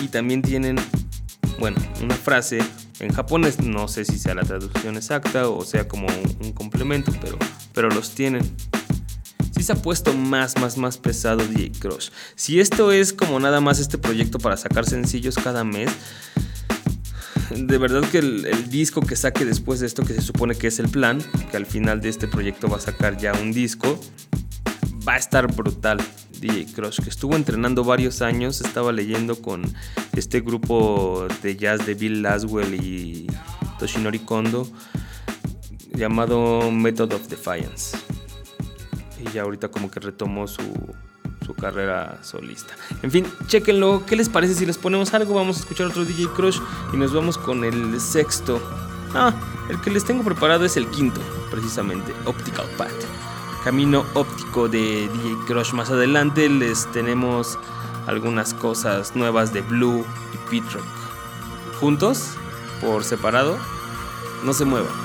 y 0.02 0.08
también 0.08 0.42
tienen, 0.42 0.78
bueno, 1.60 1.78
una 2.02 2.16
frase 2.16 2.60
en 3.00 3.14
japonés. 3.14 3.60
No 3.60 3.88
sé 3.90 4.06
si 4.06 4.18
sea 4.18 4.34
la 4.34 4.44
traducción 4.44 4.96
exacta 4.96 5.50
o 5.50 5.64
sea 5.66 5.88
como 5.88 6.08
un, 6.08 6.54
complemento, 6.54 7.12
pero, 7.22 7.38
pero 7.74 7.90
los 7.90 8.12
tienen. 8.12 8.56
Sí 9.54 9.64
se 9.64 9.74
ha 9.74 9.76
puesto 9.76 10.14
más, 10.14 10.58
más, 10.60 10.78
más 10.78 10.98
pesado 10.98 11.46
DJ 11.46 11.72
Crush. 11.80 12.10
Si 12.36 12.62
esto 12.62 12.92
es 12.92 13.12
como 13.12 13.40
nada 13.40 13.60
más 13.60 13.80
este 13.80 13.98
proyecto 13.98 14.40
para 14.40 14.56
sacar 14.56 14.86
sencillos 14.86 15.36
cada 15.36 15.64
mes, 15.64 15.90
de 17.52 17.78
verdad 17.78 18.04
que 18.10 18.20
el, 18.20 18.70
disco 18.70 19.02
que 19.02 19.16
saque 19.16 19.46
después 19.46 19.80
de 19.80 19.88
esto, 19.88 20.04
que 20.04 20.14
se 20.14 20.22
supone 20.22 20.56
que 20.56 20.68
es 20.68 20.80
el 20.80 20.90
plan, 20.90 21.22
que 21.52 21.58
al 21.58 21.66
final 21.66 22.02
de 22.02 22.10
este 22.10 22.28
proyecto 22.28 22.68
va 22.68 22.78
a 22.78 22.82
sacar 22.82 23.18
ya 23.18 23.34
un 23.34 23.52
disco, 23.52 24.00
va 25.08 25.14
a 25.14 25.18
estar 25.18 25.54
brutal. 25.54 26.00
DJ 26.40 26.66
Crush, 26.74 27.02
que 27.02 27.10
estuvo 27.10 27.36
entrenando 27.36 27.84
varios 27.84 28.22
años, 28.22 28.62
estaba 28.62 28.92
leyendo 28.92 29.42
con 29.42 29.64
este 30.16 30.42
grupo 30.42 31.28
de 31.42 31.56
jazz 31.56 31.86
de 31.86 31.94
Bill 31.94 32.22
Laswell 32.22 32.74
y 32.76 33.28
Toshinori 33.80 34.20
Kondo, 34.20 34.70
llamado 35.94 36.72
Method 36.72 37.14
of 37.14 37.28
Defiance. 37.30 37.98
Y 39.24 39.32
ya 39.32 39.44
ahorita 39.44 39.70
como 39.70 39.90
que 39.90 40.00
retomó 40.02 40.48
su, 40.48 40.62
su 41.46 41.54
carrera 41.54 42.18
solista. 42.22 42.76
En 43.04 43.12
fin, 43.12 43.26
chequenlo. 43.48 44.04
¿Qué 44.06 44.16
les 44.16 44.30
parece 44.30 44.56
si 44.56 44.66
les 44.66 44.78
ponemos 44.78 45.14
algo? 45.14 45.36
Vamos 45.36 45.58
a 45.58 45.60
escuchar 45.60 45.88
otro 45.88 46.04
DJ 46.04 46.28
Crush 46.36 46.60
y 46.92 46.98
nos 46.98 47.14
vamos 47.14 47.38
con 47.38 47.64
el 47.64 48.00
sexto. 48.02 48.60
Ah, 49.14 49.34
el 49.70 49.80
que 49.82 49.92
les 49.92 50.04
tengo 50.04 50.24
preparado 50.24 50.66
es 50.66 50.76
el 50.76 50.88
quinto, 50.88 51.22
precisamente, 51.52 52.14
Optical 52.26 52.66
Path. 52.78 52.90
Camino 53.64 54.06
óptico 54.14 54.68
de 54.68 55.08
DJ 55.08 55.36
Crush. 55.48 55.74
Más 55.74 55.92
adelante 55.92 56.50
les 56.50 56.92
tenemos 56.92 57.60
algunas 58.08 58.54
cosas 58.54 59.16
nuevas 59.16 59.54
de 59.54 59.62
Blue 59.62 60.06
y 60.34 60.50
Pete 60.50 60.74
Rock. 60.74 60.86
Juntos, 61.80 62.32
por 62.82 63.04
separado, 63.04 63.58
no 64.44 64.54
se 64.54 64.66
muevan. 64.66 65.05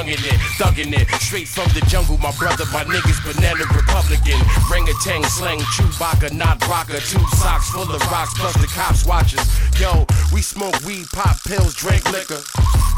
Young 0.00 0.08
in 0.08 0.14
it, 0.14 0.40
thugging 0.56 0.98
it. 0.98 1.19
Straight 1.30 1.46
from 1.46 1.70
the 1.78 1.86
jungle, 1.86 2.18
my 2.18 2.34
brother, 2.42 2.64
my 2.72 2.82
niggas, 2.82 3.22
banana 3.22 3.62
Republican. 3.70 4.34
Ring-a-tang, 4.66 5.22
slang, 5.30 5.60
Chewbacca, 5.78 6.34
not 6.34 6.58
rocker. 6.66 6.98
Two 6.98 7.22
socks 7.38 7.70
full 7.70 7.86
of 7.86 8.02
rocks, 8.10 8.34
plus 8.34 8.54
the 8.58 8.66
cops 8.66 9.06
watches. 9.06 9.38
Yo, 9.78 10.04
we 10.34 10.42
smoke 10.42 10.74
weed, 10.82 11.06
pop 11.12 11.38
pills, 11.46 11.76
drink 11.76 12.02
liquor. 12.10 12.42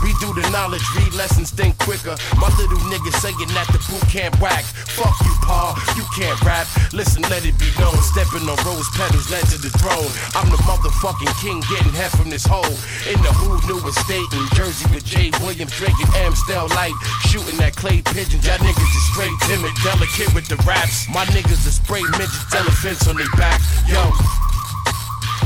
We 0.03 0.17
do 0.19 0.35
the 0.35 0.49
knowledge, 0.51 0.83
read 0.97 1.15
lessons, 1.15 1.53
think 1.53 1.79
quicker. 1.79 2.17
My 2.41 2.49
little 2.59 2.81
nigga 2.91 3.13
saying 3.23 3.53
that 3.55 3.69
the 3.69 3.79
boot 3.87 4.03
camp 4.11 4.35
whack. 4.41 4.65
Fuck 4.97 5.15
you, 5.23 5.35
Pa, 5.47 5.77
you 5.95 6.03
can't 6.11 6.41
rap. 6.43 6.67
Listen, 6.93 7.23
let 7.31 7.47
it 7.47 7.55
be 7.55 7.71
known. 7.79 7.95
Stepping 8.01 8.49
on 8.49 8.59
rose 8.67 8.89
petals 8.99 9.31
led 9.31 9.47
to 9.55 9.63
the 9.63 9.71
throne. 9.79 10.11
I'm 10.35 10.51
the 10.51 10.59
motherfucking 10.67 11.31
king, 11.39 11.63
getting 11.71 11.95
head 11.95 12.11
from 12.11 12.31
this 12.31 12.49
hole. 12.49 12.75
In 13.07 13.21
the 13.23 13.31
who 13.31 13.61
new 13.71 13.79
estate 13.87 14.27
in 14.33 14.43
Jersey 14.59 14.91
with 14.91 15.05
Jay 15.05 15.31
Williams, 15.39 15.77
drinking 15.77 16.11
Amstel 16.27 16.67
Light, 16.75 16.97
shooting 17.31 17.61
that 17.63 17.77
clay 17.77 18.03
pigeons. 18.23 18.47
Y'all 18.47 18.59
niggas 18.59 18.97
is 18.97 19.05
straight 19.13 19.37
timid, 19.43 19.73
delicate 19.83 20.35
with 20.35 20.47
the 20.49 20.57
raps. 20.67 21.09
My 21.09 21.25
niggas 21.27 21.67
is 21.67 21.77
spray 21.77 22.03
midgets, 22.13 22.55
elephants 22.55 23.09
on 23.09 23.17
their 23.17 23.31
back. 23.37 23.61
Yo. 23.89 24.13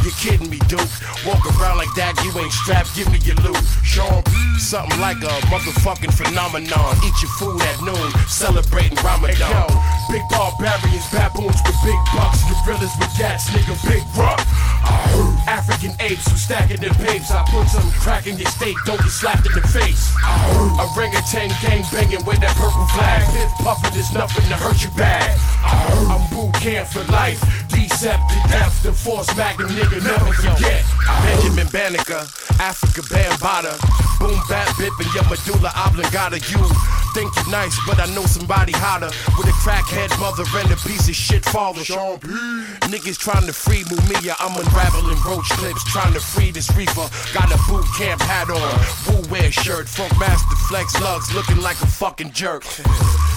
You 0.07 0.13
kidding 0.23 0.49
me, 0.49 0.63
Duke? 0.71 0.87
Walk 1.27 1.43
around 1.59 1.83
like 1.83 1.91
that, 1.99 2.15
you 2.23 2.31
ain't 2.39 2.55
strapped, 2.55 2.95
give 2.95 3.11
me 3.11 3.19
your 3.27 3.35
loot. 3.43 3.59
Sean, 3.83 4.23
something 4.55 5.03
like 5.03 5.19
a 5.19 5.35
motherfucking 5.51 6.15
phenomenon. 6.15 6.95
Eat 7.03 7.19
your 7.19 7.33
food 7.43 7.59
at 7.59 7.75
noon, 7.83 8.15
celebrating 8.31 8.95
Ramadan. 9.03 9.35
Hey, 9.35 9.51
yo, 9.51 9.67
big 10.07 10.23
barbarians, 10.31 11.11
baboons 11.11 11.59
with 11.67 11.75
big 11.83 11.99
bucks, 12.15 12.39
gorillas 12.47 12.95
with 13.03 13.11
gats, 13.19 13.51
nigga, 13.51 13.75
big 13.83 14.07
rock. 14.15 14.39
Ah, 14.87 15.51
African 15.51 15.91
apes 15.99 16.31
who 16.31 16.39
stacking 16.39 16.79
their 16.79 16.95
papes. 17.03 17.35
I 17.35 17.43
put 17.51 17.67
some 17.67 17.91
crack 17.99 18.31
in 18.31 18.39
your 18.39 18.51
steak, 18.55 18.79
don't 18.87 19.03
get 19.03 19.11
slapped 19.11 19.43
in 19.43 19.59
the 19.59 19.67
face. 19.75 20.07
Ah, 20.23 20.87
a 20.87 20.87
ring 20.95 21.11
of 21.19 21.27
Orangutan 21.27 21.51
gang 21.59 21.83
banging 21.91 22.23
with 22.23 22.39
that 22.47 22.55
purple 22.55 22.87
flag. 22.95 23.27
Fifth 23.35 23.59
puffin' 23.59 23.99
is 23.99 24.15
nothing 24.15 24.47
to 24.47 24.55
hurt 24.55 24.79
you 24.87 24.91
bad. 24.95 25.35
Ah, 25.67 26.15
I'm 26.15 26.23
boot 26.31 26.55
camp 26.63 26.87
for 26.87 27.03
life. 27.11 27.43
Decept 27.69 28.23
to 28.29 28.39
death, 28.49 28.83
the 28.83 28.93
force 28.93 29.35
magnum 29.37 29.71
nigga 29.71 29.96
never 30.01 30.33
forget. 30.33 30.85
Benjamin 31.25 31.69
Banneker, 31.69 32.27
Africa 32.59 33.03
Bambata. 33.09 33.77
Boom 34.19 34.41
bap 34.49 34.69
bipping 34.81 35.13
your 35.15 35.25
medulla 35.29 35.71
oblongata. 35.77 36.41
You 36.51 36.61
think 37.13 37.35
you're 37.37 37.51
nice, 37.51 37.77
but 37.87 38.01
I 38.01 38.07
know 38.15 38.25
somebody 38.25 38.73
hotter. 38.73 39.13
With 39.37 39.49
a 39.49 39.57
crackhead 39.61 40.13
mother 40.19 40.45
and 40.57 40.73
a 40.73 40.77
piece 40.77 41.09
of 41.09 41.15
shit 41.15 41.45
father. 41.45 41.85
Sean 41.85 42.19
P. 42.19 42.29
Niggas 42.89 43.19
trying 43.19 43.47
to 43.47 43.53
free 43.53 43.85
Mumia. 43.85 44.35
I'm 44.41 44.57
unraveling 44.57 45.21
roach 45.25 45.49
clips, 45.61 45.85
trying 45.85 46.15
to 46.15 46.21
free 46.21 46.51
this 46.51 46.75
reefer. 46.75 47.09
Got 47.33 47.53
a 47.53 47.59
boot 47.69 47.85
camp 47.97 48.21
hat 48.23 48.49
on, 48.51 48.73
woo 49.07 49.23
wear 49.31 49.53
shirt, 49.53 49.89
funk 49.89 50.19
master 50.19 50.57
flex 50.69 50.99
lugs, 51.01 51.33
looking 51.33 51.61
like 51.63 51.81
a 51.83 51.87
fucking 51.87 52.33
jerk. 52.33 52.65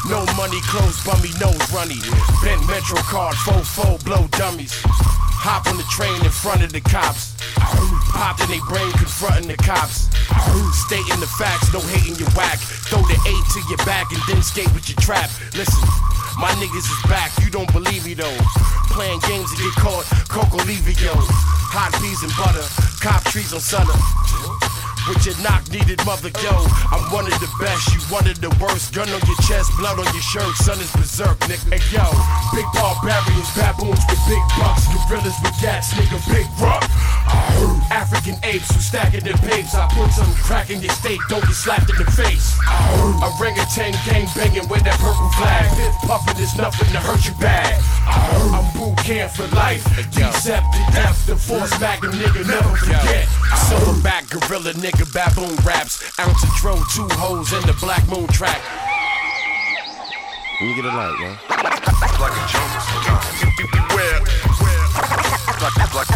No 0.09 0.25
money, 0.35 0.59
clothes, 0.65 1.03
bummy, 1.05 1.29
nose 1.39 1.61
runny. 1.71 1.99
Bent 2.41 2.65
Metro 2.67 2.97
card, 3.05 3.35
faux 3.35 3.67
faux, 3.69 4.03
blow 4.03 4.27
dummies. 4.31 4.73
Hop 5.39 5.67
on 5.67 5.77
the 5.77 5.87
train 5.87 6.19
in 6.25 6.31
front 6.31 6.48
of 6.57 6.73
the 6.73 6.81
cops. 6.81 7.37
Popped 8.09 8.41
in 8.41 8.49
they 8.49 8.59
brain, 8.67 8.91
confronting 8.93 9.47
the 9.47 9.57
cops. 9.57 10.09
Stating 10.89 11.19
the 11.21 11.29
facts, 11.37 11.71
no 11.71 11.79
hating 11.79 12.15
your 12.15 12.29
whack. 12.33 12.57
Throw 12.89 13.01
the 13.05 13.13
eight 13.29 13.45
to 13.53 13.61
your 13.69 13.77
back 13.85 14.11
and 14.11 14.21
then 14.27 14.41
skate 14.41 14.71
with 14.73 14.89
your 14.89 14.97
trap. 14.97 15.29
Listen, 15.53 15.85
my 16.41 16.49
niggas 16.57 16.89
is 16.89 17.01
back, 17.07 17.31
you 17.45 17.51
don't 17.51 17.71
believe 17.71 18.03
me 18.03 18.15
though. 18.15 18.37
Playing 18.89 19.19
games 19.29 19.53
to 19.53 19.61
get 19.61 19.73
caught, 19.77 20.05
Coco 20.27 20.57
Livio. 20.65 21.13
Hot 21.69 21.93
peas 22.01 22.23
and 22.25 22.33
butter, 22.33 22.65
cop 22.99 23.23
trees 23.25 23.53
on 23.53 23.59
Sutter. 23.59 24.48
With 25.09 25.25
your 25.25 25.33
knock 25.41 25.65
needed 25.73 25.97
mother, 26.05 26.29
yo. 26.37 26.53
I'm 26.93 27.01
one 27.09 27.25
of 27.25 27.33
the 27.41 27.49
best, 27.57 27.89
you 27.89 27.99
one 28.13 28.29
of 28.29 28.37
the 28.45 28.53
worst. 28.61 28.93
Gun 28.93 29.09
on 29.09 29.17
your 29.25 29.41
chest, 29.41 29.73
blood 29.81 29.97
on 29.97 30.05
your 30.13 30.21
shirt, 30.21 30.53
son 30.61 30.77
is 30.77 30.91
berserk, 30.93 31.33
nigga. 31.49 31.65
Hey, 31.73 31.81
yo, 31.89 32.05
big 32.53 32.69
barbarians, 32.77 33.49
baboons 33.57 34.05
with 34.05 34.21
big 34.29 34.43
bucks, 34.61 34.85
gorillas 35.09 35.33
with 35.41 35.57
gats, 35.65 35.97
nigga, 35.97 36.21
big 36.29 36.45
rock. 36.61 36.85
African 37.91 38.35
apes 38.43 38.69
who 38.73 38.79
stacking 38.79 39.23
their 39.23 39.37
papes. 39.45 39.73
I 39.73 39.87
put 39.91 40.11
some 40.11 40.31
crack 40.45 40.69
in 40.69 40.81
your 40.81 40.93
steak, 40.93 41.19
don't 41.29 41.41
get 41.41 41.53
slapped 41.53 41.89
in 41.89 41.97
the 41.97 42.09
face. 42.11 42.57
Orangutan 43.21 43.93
gang 44.05 44.27
banging 44.35 44.67
with 44.69 44.83
that 44.83 44.99
purple 44.99 45.29
flag. 45.37 45.65
Fifth 45.75 46.07
puffin' 46.07 46.41
is 46.41 46.55
nothing 46.55 46.87
to 46.93 46.99
hurt 46.99 47.25
you 47.25 47.33
bad. 47.39 47.81
I'm 48.05 48.65
boot 48.77 48.97
camp 49.03 49.31
for 49.31 49.47
life. 49.55 49.83
Decept 50.13 50.69
to 50.71 50.81
death, 50.93 51.25
the 51.25 51.35
force 51.35 51.73
magnum 51.79 52.13
nigga, 52.13 52.45
never 52.45 52.75
forget. 52.77 53.27
Silverback 53.69 54.29
gorilla 54.29 54.73
nigga, 54.73 55.05
baboon 55.13 55.55
raps. 55.65 56.01
Ounce 56.19 56.43
of 56.43 56.49
dro, 56.61 56.75
two 56.93 57.07
hoes 57.17 57.53
in 57.53 57.61
the 57.65 57.73
black 57.81 58.07
moon 58.07 58.27
track. 58.27 58.61
Let 60.59 60.67
me 60.67 60.75
get 60.75 60.85
a 60.85 60.87
light, 60.89 61.15
man. 61.19 61.37
like 62.19 62.35
a 62.35 62.43
jungle 62.51 62.79
Beware. 63.71 64.19
Like, 65.59 65.93
like, 65.93 66.08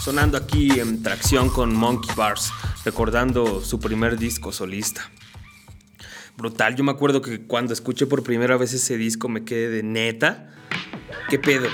Sonando 0.00 0.38
aquí 0.38 0.80
en 0.80 1.02
tracción 1.02 1.50
con 1.50 1.76
Monkey 1.76 2.14
Bars, 2.16 2.50
recordando 2.84 3.62
su 3.62 3.78
primer 3.78 4.18
disco 4.18 4.52
solista. 4.52 5.02
Brutal, 6.36 6.74
yo 6.76 6.82
me 6.82 6.90
acuerdo 6.90 7.20
que 7.20 7.46
cuando 7.46 7.72
escuché 7.72 8.06
por 8.06 8.22
primera 8.22 8.56
vez 8.56 8.72
ese 8.72 8.96
disco 8.96 9.28
me 9.28 9.44
quedé 9.44 9.68
de 9.68 9.82
neta. 9.82 10.48
¿Qué 11.28 11.38
pedo? 11.38 11.68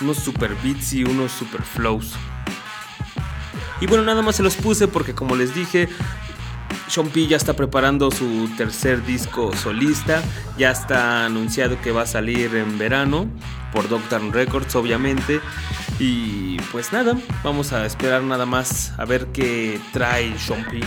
Unos 0.00 0.18
super 0.18 0.54
beats 0.62 0.92
y 0.92 1.04
unos 1.04 1.32
super 1.32 1.62
flows. 1.62 2.14
Y 3.80 3.86
bueno, 3.86 4.04
nada 4.04 4.22
más 4.22 4.36
se 4.36 4.42
los 4.42 4.56
puse 4.56 4.88
porque 4.88 5.14
como 5.14 5.36
les 5.36 5.54
dije, 5.54 5.88
Sean 6.88 7.08
P 7.08 7.26
ya 7.26 7.36
está 7.36 7.54
preparando 7.54 8.10
su 8.10 8.48
tercer 8.56 9.04
disco 9.04 9.54
solista. 9.54 10.22
Ya 10.56 10.70
está 10.70 11.26
anunciado 11.26 11.80
que 11.80 11.92
va 11.92 12.02
a 12.02 12.06
salir 12.06 12.54
en 12.56 12.78
verano 12.78 13.28
por 13.72 13.88
Doctor 13.88 14.22
Records, 14.32 14.74
obviamente. 14.74 15.40
Y 15.98 16.58
pues 16.72 16.92
nada, 16.92 17.16
vamos 17.42 17.72
a 17.72 17.84
esperar 17.84 18.22
nada 18.22 18.46
más 18.46 18.92
a 18.98 19.04
ver 19.04 19.26
qué 19.28 19.80
trae 19.92 20.38
Sean 20.38 20.64
P. 20.64 20.80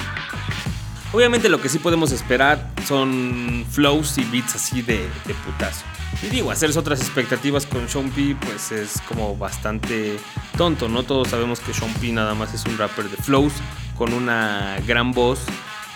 Obviamente 1.13 1.49
lo 1.49 1.61
que 1.61 1.67
sí 1.69 1.79
podemos 1.79 2.11
esperar 2.11 2.71
son 2.87 3.65
flows 3.69 4.17
y 4.17 4.23
beats 4.25 4.55
así 4.55 4.81
de, 4.81 4.97
de 5.25 5.33
putazo. 5.45 5.90
Y 6.23 6.27
digo, 6.27 6.51
hacerse 6.51 6.77
otras 6.77 7.01
expectativas 7.01 7.65
con 7.65 7.87
Sean 7.89 8.09
P 8.11 8.35
pues 8.39 8.71
es 8.71 9.01
como 9.07 9.35
bastante 9.35 10.17
tonto, 10.57 10.87
¿no? 10.87 11.03
Todos 11.03 11.29
sabemos 11.29 11.59
que 11.59 11.73
Sean 11.73 11.93
P 11.95 12.11
nada 12.11 12.35
más 12.35 12.53
es 12.53 12.65
un 12.65 12.77
rapper 12.77 13.09
de 13.09 13.17
flows 13.17 13.53
con 13.97 14.13
una 14.13 14.77
gran 14.85 15.11
voz 15.11 15.39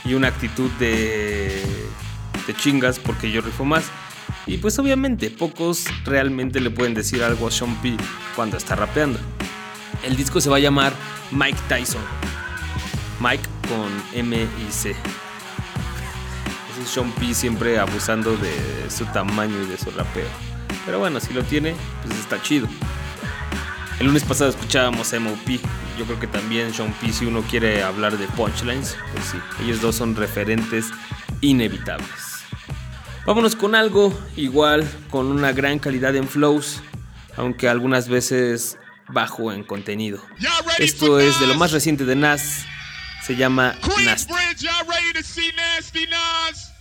y 0.03 0.13
una 0.13 0.30
actitud 0.30 0.70
de, 0.80 1.63
de 2.47 2.55
chingas 2.55 2.99
porque 2.99 3.32
yo 3.32 3.41
rifo 3.41 3.66
más. 3.66 3.86
Y 4.47 4.57
pues 4.57 4.78
obviamente 4.80 5.30
pocos 5.30 5.86
realmente 6.03 6.59
le 6.59 6.70
pueden 6.70 6.93
decir 6.93 7.24
algo 7.24 7.47
a 7.47 7.51
Sean 7.51 7.76
P 7.82 7.95
cuando 8.36 8.57
está 8.57 8.76
rapeando. 8.76 9.20
El 10.03 10.16
disco 10.16 10.41
se 10.41 10.49
va 10.49 10.57
a 10.57 10.59
llamar 10.59 10.93
Mike 11.32 11.59
Tyson. 11.68 12.01
Mike 13.20 13.43
con 13.68 13.91
M 14.13 14.36
y 14.38 14.72
C. 14.72 14.95
Sean 16.86 17.12
P 17.12 17.34
siempre 17.34 17.80
abusando 17.80 18.36
de 18.38 18.90
su 18.90 19.06
tamaño 19.06 19.62
y 19.64 19.66
de 19.68 19.78
su 19.78 19.92
rapeo. 19.92 20.28
Pero 20.86 21.00
bueno, 21.00 21.20
si 21.20 21.34
lo 21.34 21.44
tiene, 21.44 21.76
pues 22.04 22.18
está 22.20 22.42
chido. 22.42 22.68
El 24.00 24.08
lunes 24.08 24.24
pasado 24.24 24.50
escuchábamos 24.50 25.14
a 25.14 25.20
MOP. 25.20 25.48
Yo 25.98 26.06
creo 26.06 26.20
que 26.20 26.28
también 26.28 26.74
Sean 26.74 26.94
P, 26.94 27.12
si 27.12 27.26
uno 27.26 27.42
quiere 27.42 27.84
hablar 27.84 28.18
de 28.18 28.28
punchlines, 28.28 28.98
pues 29.14 29.26
sí, 29.26 29.38
ellos 29.64 29.82
dos 29.82 29.96
son 29.96 30.16
referentes 30.16 30.88
inevitables. 31.42 32.10
Vámonos 33.26 33.56
con 33.56 33.74
algo 33.74 34.14
igual, 34.36 34.88
con 35.10 35.28
una 35.28 35.52
gran 35.52 35.80
calidad 35.80 36.16
en 36.16 36.28
flows, 36.28 36.82
aunque 37.38 37.68
algunas 37.68 38.08
veces 38.08 38.78
bajo 39.08 39.52
en 39.52 39.64
contenido. 39.64 40.22
Esto 40.78 41.20
es 41.20 41.40
de 41.40 41.48
lo 41.48 41.56
más 41.56 41.72
reciente 41.72 42.06
de 42.06 42.16
Nas, 42.16 42.66
se 43.24 43.36
llama 43.36 43.76
Nasty. 44.04 44.34
Queensbridge, 44.34 44.62
y'all 44.62 44.86
ready 44.88 45.14
to 45.14 45.24
see 45.24 45.52
Nasty 45.56 46.06
Nas? 46.08 46.75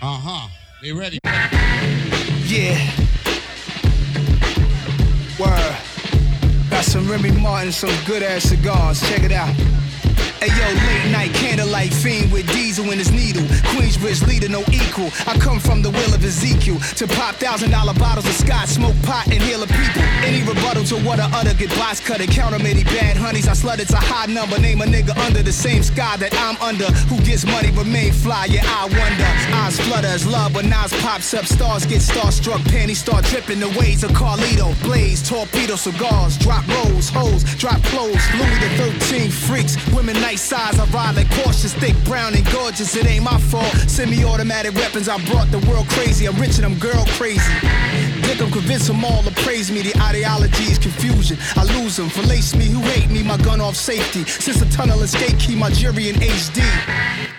Uh 0.00 0.16
huh. 0.16 0.48
They 0.80 0.92
ready? 0.92 1.18
Yeah. 2.46 2.78
Word. 5.40 5.76
Got 6.70 6.84
some 6.84 7.10
Remy 7.10 7.32
Martin, 7.32 7.72
some 7.72 7.90
good 8.06 8.22
ass 8.22 8.44
cigars. 8.44 9.00
Check 9.08 9.24
it 9.24 9.32
out. 9.32 9.52
Ayo, 10.40 10.68
late 10.86 11.10
night 11.10 11.34
candlelight 11.34 11.92
fiend 11.92 12.30
with 12.30 12.46
diesel 12.52 12.90
in 12.92 12.98
his 12.98 13.10
needle. 13.10 13.42
Queensbridge 13.74 14.24
leader, 14.26 14.48
no 14.48 14.62
equal. 14.70 15.10
I 15.26 15.36
come 15.38 15.58
from 15.58 15.82
the 15.82 15.90
will 15.90 16.14
of 16.14 16.24
Ezekiel 16.24 16.78
to 16.94 17.08
pop 17.08 17.34
thousand 17.36 17.72
dollar 17.72 17.94
bottles 17.94 18.24
of 18.26 18.34
scotch, 18.34 18.68
smoke 18.68 18.94
pot, 19.02 19.26
and 19.26 19.42
heal 19.42 19.58
the 19.60 19.66
people. 19.66 20.02
Any 20.22 20.42
rebuttal 20.46 20.84
to 20.84 20.96
what 21.02 21.18
I 21.18 21.26
utter, 21.34 21.54
get 21.54 21.70
box 21.70 21.98
cut 21.98 22.20
and 22.20 22.30
counter 22.30 22.58
many 22.60 22.84
bad 22.84 23.16
honeys. 23.16 23.48
I 23.48 23.52
slut 23.52 23.80
it's 23.80 23.92
a 23.92 23.96
high 23.96 24.26
number. 24.26 24.60
Name 24.60 24.80
a 24.80 24.84
nigga 24.84 25.16
under 25.26 25.42
the 25.42 25.52
same 25.52 25.82
sky 25.82 26.16
that 26.18 26.32
I'm 26.34 26.56
under. 26.62 26.86
Who 27.10 27.18
gets 27.22 27.44
money 27.44 27.70
remain 27.72 28.12
fly? 28.12 28.46
Yeah, 28.46 28.62
I 28.64 28.84
wonder. 28.86 29.30
Eyes 29.58 29.80
flutter 29.80 30.06
as 30.06 30.24
love 30.24 30.54
when 30.54 30.68
Nas 30.68 30.92
pops 31.02 31.34
up. 31.34 31.46
Stars 31.46 31.84
get 31.84 32.00
starstruck, 32.00 32.64
panties 32.70 32.98
start 33.00 33.24
dripping. 33.24 33.58
The 33.58 33.70
ways 33.78 34.04
of 34.04 34.12
Carlito, 34.12 34.70
blaze, 34.84 35.20
torpedo, 35.28 35.74
cigars, 35.74 36.38
drop 36.38 36.66
rolls, 36.68 37.08
hoes, 37.08 37.42
drop 37.56 37.82
clothes. 37.90 38.22
Louis 38.38 38.58
the 38.60 38.70
13 39.10 39.30
freaks, 39.30 39.74
women 39.92 40.14
nice 40.28 40.42
size. 40.42 40.78
I 40.78 40.84
ride 40.90 41.16
like 41.16 41.30
cautious, 41.30 41.72
thick, 41.72 41.96
brown 42.04 42.34
and 42.34 42.44
gorgeous. 42.52 42.94
It 42.96 43.06
ain't 43.06 43.24
my 43.24 43.38
fault. 43.38 43.72
Semi-automatic 43.88 44.74
weapons, 44.74 45.08
I 45.08 45.16
brought 45.24 45.50
the 45.50 45.58
world 45.66 45.88
crazy. 45.88 46.26
I'm 46.26 46.36
rich 46.36 46.56
and 46.58 46.66
I'm 46.66 46.78
girl 46.78 47.04
crazy. 47.16 47.54
Think 48.26 48.42
I'm 48.42 48.50
convinced 48.50 48.88
them 48.88 49.02
all 49.06 49.22
to 49.22 49.30
praise 49.42 49.70
me. 49.70 49.80
The 49.80 49.98
ideology 50.02 50.64
is 50.64 50.78
confusion. 50.78 51.38
I 51.56 51.64
lose 51.78 51.96
them, 51.96 52.10
fillets 52.10 52.54
me 52.54 52.66
who 52.66 52.82
hate 52.92 53.10
me. 53.10 53.22
My 53.22 53.38
gun 53.38 53.62
off 53.62 53.74
safety. 53.74 54.24
Since 54.26 54.60
the 54.60 54.66
tunnel 54.66 55.00
escape, 55.00 55.38
key, 55.38 55.56
my 55.56 55.70
jury 55.70 56.10
in 56.10 56.16
HD. 56.16 57.37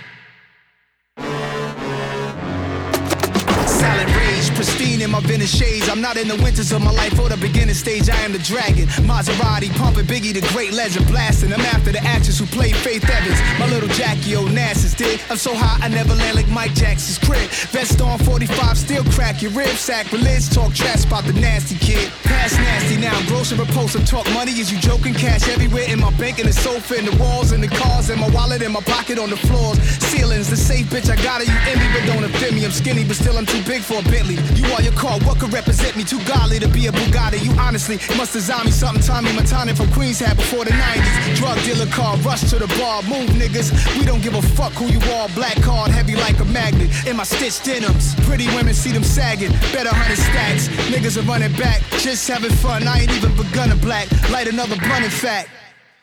Pristine 4.60 5.02
in 5.02 5.10
my 5.10 5.22
vintage 5.22 5.56
shades. 5.56 5.88
I'm 5.88 6.02
not 6.02 6.18
in 6.18 6.28
the 6.28 6.36
winters 6.36 6.74
of 6.74 6.82
my 6.82 6.92
life 6.92 7.18
or 7.18 7.30
the 7.30 7.38
beginning 7.38 7.76
stage. 7.76 8.10
I 8.10 8.20
am 8.28 8.34
the 8.34 8.40
dragon. 8.40 8.88
Maserati 9.08 9.72
pumping 9.80 10.04
Biggie, 10.04 10.34
the 10.34 10.46
great 10.52 10.74
legend 10.74 11.08
blasting. 11.08 11.54
I'm 11.54 11.62
after 11.62 11.94
the 11.94 12.04
actress 12.04 12.40
who 12.40 12.46
played 12.46 12.76
Faith 12.76 13.10
Evans. 13.10 13.40
My 13.58 13.68
little 13.72 13.88
Jackie 13.96 14.36
Onassis 14.36 14.98
did. 14.98 15.22
I'm 15.30 15.38
so 15.38 15.56
high 15.56 15.80
I 15.80 15.88
never 15.88 16.14
land 16.14 16.36
like 16.36 16.50
Mike 16.50 16.74
Jackson's 16.74 17.18
crib. 17.20 17.48
Vest 17.72 18.02
on 18.02 18.20
45, 18.20 18.78
still 18.78 19.06
crack 19.16 19.42
your 19.42 19.52
ribs. 19.52 19.80
Sacrilege, 19.80 20.50
talk 20.50 20.74
trash 20.74 21.06
about 21.06 21.24
the 21.24 21.32
nasty 21.40 21.76
kid. 21.76 22.12
Past 22.24 22.60
nasty 22.60 22.98
now, 22.98 23.16
I'm 23.16 23.26
gross 23.28 23.52
and 23.52 23.62
repulsive. 23.62 24.06
Talk 24.06 24.28
money, 24.34 24.52
is 24.52 24.70
you 24.70 24.78
joking? 24.80 25.14
Cash 25.14 25.48
everywhere 25.48 25.88
in 25.88 26.02
my 26.02 26.12
bank, 26.20 26.38
in 26.38 26.48
the 26.48 26.54
sofa, 26.54 26.98
in 27.00 27.06
the 27.06 27.16
walls, 27.16 27.54
in 27.54 27.62
the 27.62 27.70
cars, 27.70 28.10
in 28.10 28.20
my 28.20 28.30
wallet, 28.32 28.62
in 28.62 28.74
my 28.74 28.82
pocket, 28.82 29.20
on 29.20 29.30
the 29.30 29.38
floors. 29.38 29.80
Ceilings, 30.12 30.50
the 30.50 30.58
safe 30.58 30.88
bitch, 30.88 31.10
I 31.10 31.16
got 31.24 31.40
it. 31.40 31.48
You 31.48 31.56
envy, 31.72 31.88
but 31.96 32.06
don't 32.12 32.26
offend 32.26 32.56
me. 32.58 32.66
I'm 32.66 32.72
skinny, 32.72 33.06
but 33.06 33.16
still 33.16 33.38
I'm 33.38 33.46
too 33.46 33.64
big 33.64 33.84
for 33.84 34.00
a 34.00 34.04
Bentley. 34.04 34.49
You 34.56 34.66
are 34.74 34.82
your 34.82 34.94
car, 34.94 35.20
what 35.22 35.40
could 35.40 35.54
represent 35.54 35.96
me? 35.96 36.04
Too 36.04 36.24
godly 36.26 36.60
to 36.60 36.68
be 36.68 36.88
a 36.88 36.92
Bugatti. 36.92 37.44
You 37.44 37.52
honestly 37.60 37.98
must 38.18 38.34
design 38.34 38.66
me 38.66 38.72
something 38.72 39.04
Tommy 39.04 39.32
Montana 39.34 39.76
from 39.76 39.92
Queens 39.92 40.20
had 40.20 40.38
before 40.38 40.66
the 40.66 40.72
90s. 40.72 41.36
Drug 41.36 41.58
dealer 41.64 41.86
car, 41.88 42.18
rush 42.18 42.42
to 42.50 42.58
the 42.58 42.68
bar, 42.80 43.02
move 43.04 43.30
niggas. 43.32 43.72
We 43.98 44.06
don't 44.06 44.22
give 44.22 44.36
a 44.36 44.42
fuck 44.42 44.74
who 44.74 44.88
you 44.88 45.00
are. 45.14 45.30
Black 45.30 45.62
card, 45.62 45.92
heavy 45.92 46.16
like 46.16 46.40
a 46.40 46.46
magnet. 46.46 46.90
In 47.08 47.18
my 47.18 47.24
stitched 47.24 47.64
denims. 47.64 48.16
Pretty 48.26 48.48
women 48.56 48.74
see 48.74 48.92
them 48.92 49.04
sagging. 49.04 49.52
Better 49.74 49.94
hundred 49.94 50.18
stacks. 50.18 50.68
Niggas 50.92 51.18
are 51.18 51.28
running 51.28 51.54
back, 51.54 51.82
just 52.00 52.28
having 52.28 52.52
fun. 52.52 52.88
I 52.88 53.02
ain't 53.02 53.12
even 53.12 53.36
begun 53.36 53.70
to 53.70 53.76
black. 53.76 54.08
Light 54.30 54.48
another 54.48 54.78
blunt, 54.78 55.06
in 55.06 55.12
fact. 55.12 55.50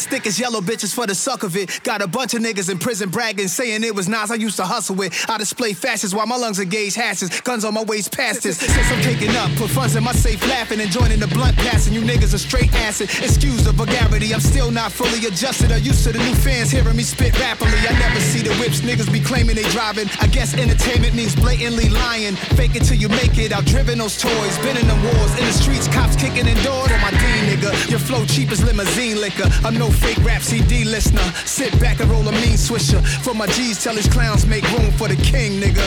hustlers, 0.00 0.06
thick 0.06 0.26
as 0.26 0.38
yellow 0.38 0.60
bitches 0.60 0.94
for 0.94 1.06
the 1.06 1.14
suck 1.14 1.42
of 1.42 1.56
it. 1.56 1.80
Got 1.82 2.02
a 2.02 2.08
bunch 2.08 2.34
of 2.34 2.42
niggas 2.42 2.70
in 2.70 2.78
prison 2.78 3.10
bragging, 3.10 3.48
saying 3.48 3.84
it 3.84 3.94
was 3.94 4.08
Nas 4.08 4.30
I 4.30 4.36
used 4.36 4.56
to 4.56 4.64
hustle 4.64 4.96
with. 4.96 5.12
I 5.28 5.38
display 5.38 5.72
fashions 5.72 6.14
while 6.14 6.26
my 6.26 6.36
lungs 6.36 6.58
are 6.58 6.62
engage 6.62 6.94
hashes. 6.94 7.40
Guns 7.40 7.64
on 7.64 7.74
my 7.74 7.82
waist 7.84 8.16
past 8.16 8.42
this. 8.42 8.58
Since 8.58 8.90
I'm 8.92 9.02
caking 9.02 9.34
up, 9.36 9.50
put 9.56 9.70
funds 9.70 9.96
in 9.96 10.04
my 10.04 10.12
safe 10.12 10.40
laughing 10.48 10.80
and 10.80 10.90
joining 10.90 11.20
the 11.20 11.28
blunt 11.28 11.56
passing. 11.56 11.94
You 11.94 12.02
niggas 12.02 12.34
are 12.34 12.38
straight 12.38 12.72
acid. 12.74 13.10
Excuse 13.22 13.64
the 13.64 13.72
vulgarity, 13.72 14.32
I'm 14.34 14.40
still 14.40 14.70
not 14.70 14.92
fully 14.92 15.24
adjusted. 15.26 15.72
I'm 15.72 15.82
used 15.82 16.04
to 16.04 16.12
the 16.12 16.18
new 16.18 16.34
fans 16.34 16.70
hearing 16.70 16.96
me 16.96 17.02
spit 17.02 17.38
rapidly. 17.40 17.78
I 17.88 17.98
never 17.98 18.20
see 18.20 18.42
the 18.42 18.54
whips 18.56 18.80
niggas 18.80 19.12
be 19.12 19.20
claiming 19.20 19.56
they 19.56 19.68
driving. 19.70 20.08
I 20.20 20.26
guess 20.26 20.54
entertainment 20.54 21.14
means 21.14 21.34
blatantly 21.34 21.88
lying. 21.88 22.36
Fake 22.56 22.76
it 22.76 22.84
till 22.84 22.96
you 22.96 23.08
make 23.08 23.38
it. 23.38 23.52
I've 23.52 23.66
driven 23.66 23.98
those 23.98 24.16
toys, 24.20 24.58
been 24.58 24.76
in 24.76 24.86
the 24.86 24.98
wars, 25.10 25.32
in 25.38 25.44
the 25.44 25.52
streets, 25.52 25.88
cops 25.88 26.16
kicking 26.16 26.46
in 26.46 26.56
doors. 26.62 26.88
For 26.90 26.98
my 26.98 27.10
D 27.10 27.24
nigga, 27.50 27.90
your 27.90 28.00
flow 28.00 28.24
cheap 28.26 28.50
as 28.50 28.62
limousine 28.62 29.20
liquor. 29.20 29.48
I'm 29.64 29.76
no 29.78 29.89
fake 29.90 30.18
rap 30.24 30.42
CD 30.42 30.84
listener. 30.84 31.22
Sit 31.44 31.78
back 31.80 32.00
and 32.00 32.10
roll 32.10 32.26
a 32.28 32.32
mean 32.32 32.56
swisher. 32.56 33.04
For 33.24 33.34
my 33.34 33.46
G's, 33.46 33.82
tell 33.82 33.94
his 33.94 34.08
clowns 34.08 34.46
make 34.46 34.64
room 34.72 34.90
for 34.92 35.08
the 35.08 35.16
king, 35.16 35.60
nigga. 35.60 35.86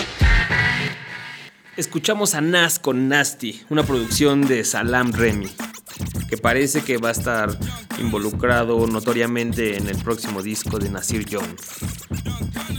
Escuchamos 1.76 2.36
a 2.36 2.42
Nas 2.42 2.78
con 2.78 3.08
Nasty, 3.10 3.64
una 3.70 3.82
producción 3.82 4.42
de 4.42 4.64
Salam 4.64 5.12
Remy, 5.12 5.50
que 6.30 6.38
parece 6.38 6.84
que 6.84 6.98
va 6.98 7.10
a 7.10 7.14
estar 7.14 7.58
involucrado 8.00 8.86
notoriamente 8.86 9.78
en 9.78 9.88
el 9.88 9.98
próximo 9.98 10.44
disco 10.44 10.78
de 10.78 10.92
Nasir 10.92 11.26
Jones. 11.32 11.62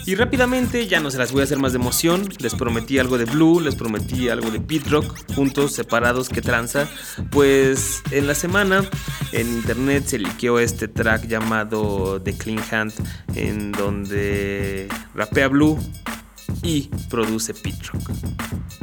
Y 0.07 0.15
rápidamente, 0.15 0.87
ya 0.87 1.01
no 1.01 1.11
se 1.11 1.19
las 1.19 1.33
voy 1.33 1.41
a 1.41 1.45
hacer 1.45 1.59
más 1.59 1.73
de 1.73 1.79
emoción, 1.79 2.29
les 2.39 2.55
prometí 2.55 3.01
algo 3.01 3.19
de 3.19 3.25
Blue, 3.25 3.59
les 3.59 3.75
prometí 3.75 4.29
algo 4.29 4.53
de 4.53 4.61
Pit 4.61 4.87
Rock, 4.87 5.19
juntos, 5.35 5.73
separados, 5.73 6.29
que 6.29 6.41
tranza. 6.41 6.89
Pues 7.31 8.01
en 8.13 8.29
la 8.29 8.37
semana 8.37 8.85
en 9.33 9.49
internet 9.49 10.05
se 10.07 10.21
liqueó 10.21 10.61
este 10.61 10.87
track 10.87 11.27
llamado 11.27 12.23
The 12.23 12.37
Clean 12.37 12.63
Hand, 12.71 12.93
en 13.35 13.73
donde 13.73 14.89
rapea 15.17 15.49
Blue 15.49 15.81
y 16.65 16.91
produce 17.11 17.55
Pit 17.55 17.77
Rock. 17.93 18.11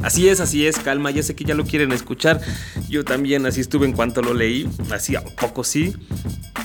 Así 0.02 0.28
es, 0.28 0.40
así 0.40 0.66
es, 0.66 0.78
calma, 0.78 1.10
ya 1.10 1.22
sé 1.22 1.34
que 1.34 1.44
ya 1.44 1.54
lo 1.54 1.64
quieren 1.64 1.92
escuchar. 1.92 2.40
Yo 2.88 3.04
también 3.04 3.44
así 3.44 3.60
estuve 3.60 3.86
en 3.86 3.92
cuanto 3.92 4.22
lo 4.22 4.32
leí, 4.32 4.68
así 4.90 5.16
a 5.16 5.22
poco 5.22 5.64
sí. 5.64 5.94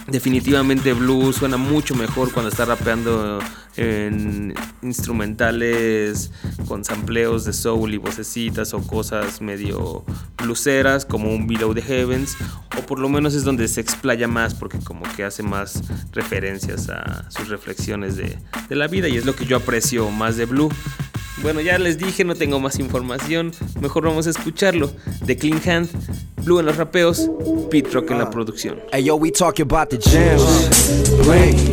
Definitivamente 0.07 0.93
Blue 0.93 1.33
suena 1.33 1.57
mucho 1.57 1.93
mejor 1.95 2.31
cuando 2.31 2.49
está 2.49 2.63
rapeando 2.63 3.39
en 3.75 4.55
instrumentales 4.81 6.31
con 6.67 6.83
sampleos 6.83 7.45
de 7.45 7.53
soul 7.53 7.93
y 7.93 7.97
vocecitas 7.97 8.73
o 8.73 8.81
cosas 8.81 9.39
medio 9.41 10.03
bluseras 10.37 11.05
como 11.05 11.29
un 11.29 11.45
Below 11.45 11.75
the 11.75 11.81
Heavens 11.81 12.35
o 12.75 12.81
por 12.81 12.99
lo 12.99 13.07
menos 13.07 13.35
es 13.35 13.43
donde 13.43 13.67
se 13.67 13.81
explaya 13.81 14.27
más 14.27 14.55
porque 14.55 14.79
como 14.79 15.03
que 15.15 15.23
hace 15.23 15.43
más 15.43 15.83
referencias 16.11 16.89
a 16.89 17.29
sus 17.29 17.49
reflexiones 17.49 18.15
de, 18.15 18.39
de 18.67 18.75
la 18.75 18.87
vida 18.87 19.07
y 19.07 19.17
es 19.17 19.25
lo 19.25 19.35
que 19.35 19.45
yo 19.45 19.57
aprecio 19.57 20.09
más 20.09 20.37
de 20.37 20.45
Blue. 20.45 20.71
Bueno, 21.41 21.61
ya 21.61 21.77
les 21.77 21.97
dije, 21.97 22.23
no 22.23 22.35
tengo 22.35 22.59
más 22.59 22.79
información. 22.79 23.51
Mejor 23.79 24.05
vamos 24.05 24.27
a 24.27 24.31
escucharlo. 24.31 24.89
The 25.25 25.37
Clean 25.37 25.61
Hand, 25.65 25.89
Blue 26.43 26.59
en 26.59 26.65
los 26.65 26.77
rapeos, 26.77 27.29
Pete 27.69 27.89
Rock 27.91 28.11
en 28.11 28.17
la 28.17 28.29
producción. 28.29 28.79
Hey 28.91 29.03
yo, 29.03 29.15
we 29.15 29.31
talking 29.31 29.63
about 29.63 29.89
the 29.89 29.97
gems. 29.97 30.43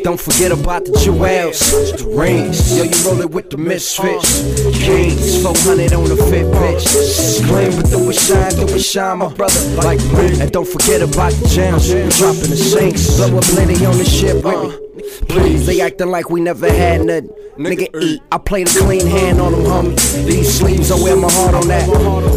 Don't 0.02 0.20
forget 0.20 0.52
about 0.52 0.84
the 0.84 0.92
jewels. 0.98 1.60
The 1.96 2.04
rings, 2.14 2.76
yo, 2.76 2.84
you 2.84 3.08
rollin' 3.08 3.30
with 3.32 3.48
the 3.48 3.56
misfits. 3.56 4.42
Kings, 4.84 5.42
400 5.42 5.92
on 5.94 6.04
the 6.04 6.16
fit 6.28 6.46
pitch. 6.52 7.46
Gleam, 7.48 7.74
but 7.80 7.90
do 7.90 8.10
it 8.10 8.16
shine, 8.16 8.54
do 8.56 8.74
it 8.74 8.80
shine, 8.82 9.18
my 9.18 9.32
brother. 9.32 9.60
Like 9.76 10.00
and 10.40 10.52
don't 10.52 10.68
forget 10.68 11.00
about 11.00 11.32
the 11.32 11.48
gems. 11.48 11.88
We 11.88 12.02
dropping 12.10 12.50
the 12.50 12.56
sinks, 12.56 13.16
blow 13.16 13.38
up 13.38 13.44
plenty 13.44 13.86
on 13.86 13.96
the 13.96 14.04
ship 14.04 14.44
with 14.44 14.80
me. 14.80 14.83
Please, 15.28 15.66
they 15.66 15.80
acting 15.80 16.08
like 16.08 16.30
we 16.30 16.40
never 16.40 16.70
had 16.70 17.04
nothing. 17.04 17.30
Nigga, 17.58 17.86
eh. 17.94 18.00
eat. 18.02 18.22
I 18.32 18.38
play 18.38 18.64
the 18.64 18.80
clean 18.80 19.06
hand 19.06 19.40
on 19.40 19.52
them, 19.52 19.62
homie. 19.62 20.26
These 20.26 20.58
sleeves, 20.58 20.90
I 20.90 20.96
wear 20.96 21.16
my 21.16 21.30
heart 21.30 21.54
on 21.54 21.68
that. 21.68 21.86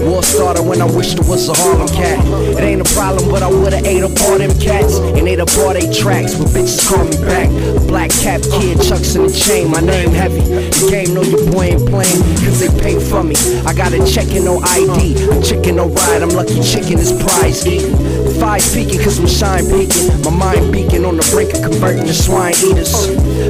War 0.05 0.21
started 0.21 0.63
when 0.63 0.81
I 0.81 0.85
wished 0.85 1.17
it 1.17 1.27
was 1.27 1.49
a 1.49 1.53
Harlem 1.53 1.87
cat. 1.89 2.23
It 2.53 2.61
ain't 2.61 2.81
a 2.81 2.89
problem, 2.93 3.29
but 3.29 3.41
I 3.41 3.49
would've 3.49 3.85
ate 3.85 4.03
up 4.03 4.13
all 4.21 4.37
them 4.37 4.53
cats 4.59 4.97
and 4.97 5.27
ate 5.27 5.39
up 5.39 5.49
all 5.57 5.73
they 5.73 5.85
tracks. 5.91 6.35
But 6.35 6.49
bitches 6.49 6.81
call 6.87 7.05
me 7.05 7.17
back. 7.25 7.49
Black 7.87 8.11
cap 8.11 8.41
kid, 8.41 8.81
chucks 8.81 9.15
in 9.15 9.23
the 9.25 9.33
chain. 9.33 9.69
My 9.71 9.81
name 9.81 10.11
heavy. 10.11 10.41
The 10.41 10.87
game 10.89 11.13
know 11.13 11.23
your 11.23 11.49
boy 11.51 11.77
ain't 11.77 11.89
playing, 11.89 12.21
cause 12.45 12.59
they 12.59 12.69
pay 12.81 12.99
for 12.99 13.23
me. 13.23 13.35
I 13.65 13.73
got 13.73 13.93
a 13.93 14.05
check 14.05 14.29
and 14.33 14.45
no 14.45 14.61
ID. 14.61 15.17
A 15.29 15.41
chicken 15.41 15.77
no 15.77 15.89
ride. 15.89 16.21
I'm 16.21 16.29
lucky 16.29 16.61
chicken 16.61 16.97
is 16.99 17.11
prize 17.21 17.65
eating. 17.65 17.93
Five 18.39 18.61
peeking, 18.73 19.01
cause 19.01 19.19
my 19.19 19.27
shine 19.27 19.65
peeking. 19.65 20.21
My 20.21 20.29
mind 20.29 20.71
beacon 20.71 21.05
on 21.05 21.17
the 21.17 21.27
brink 21.33 21.53
of 21.53 21.63
converting 21.63 22.05
to 22.05 22.13
swine 22.13 22.53
eaters. 22.63 22.93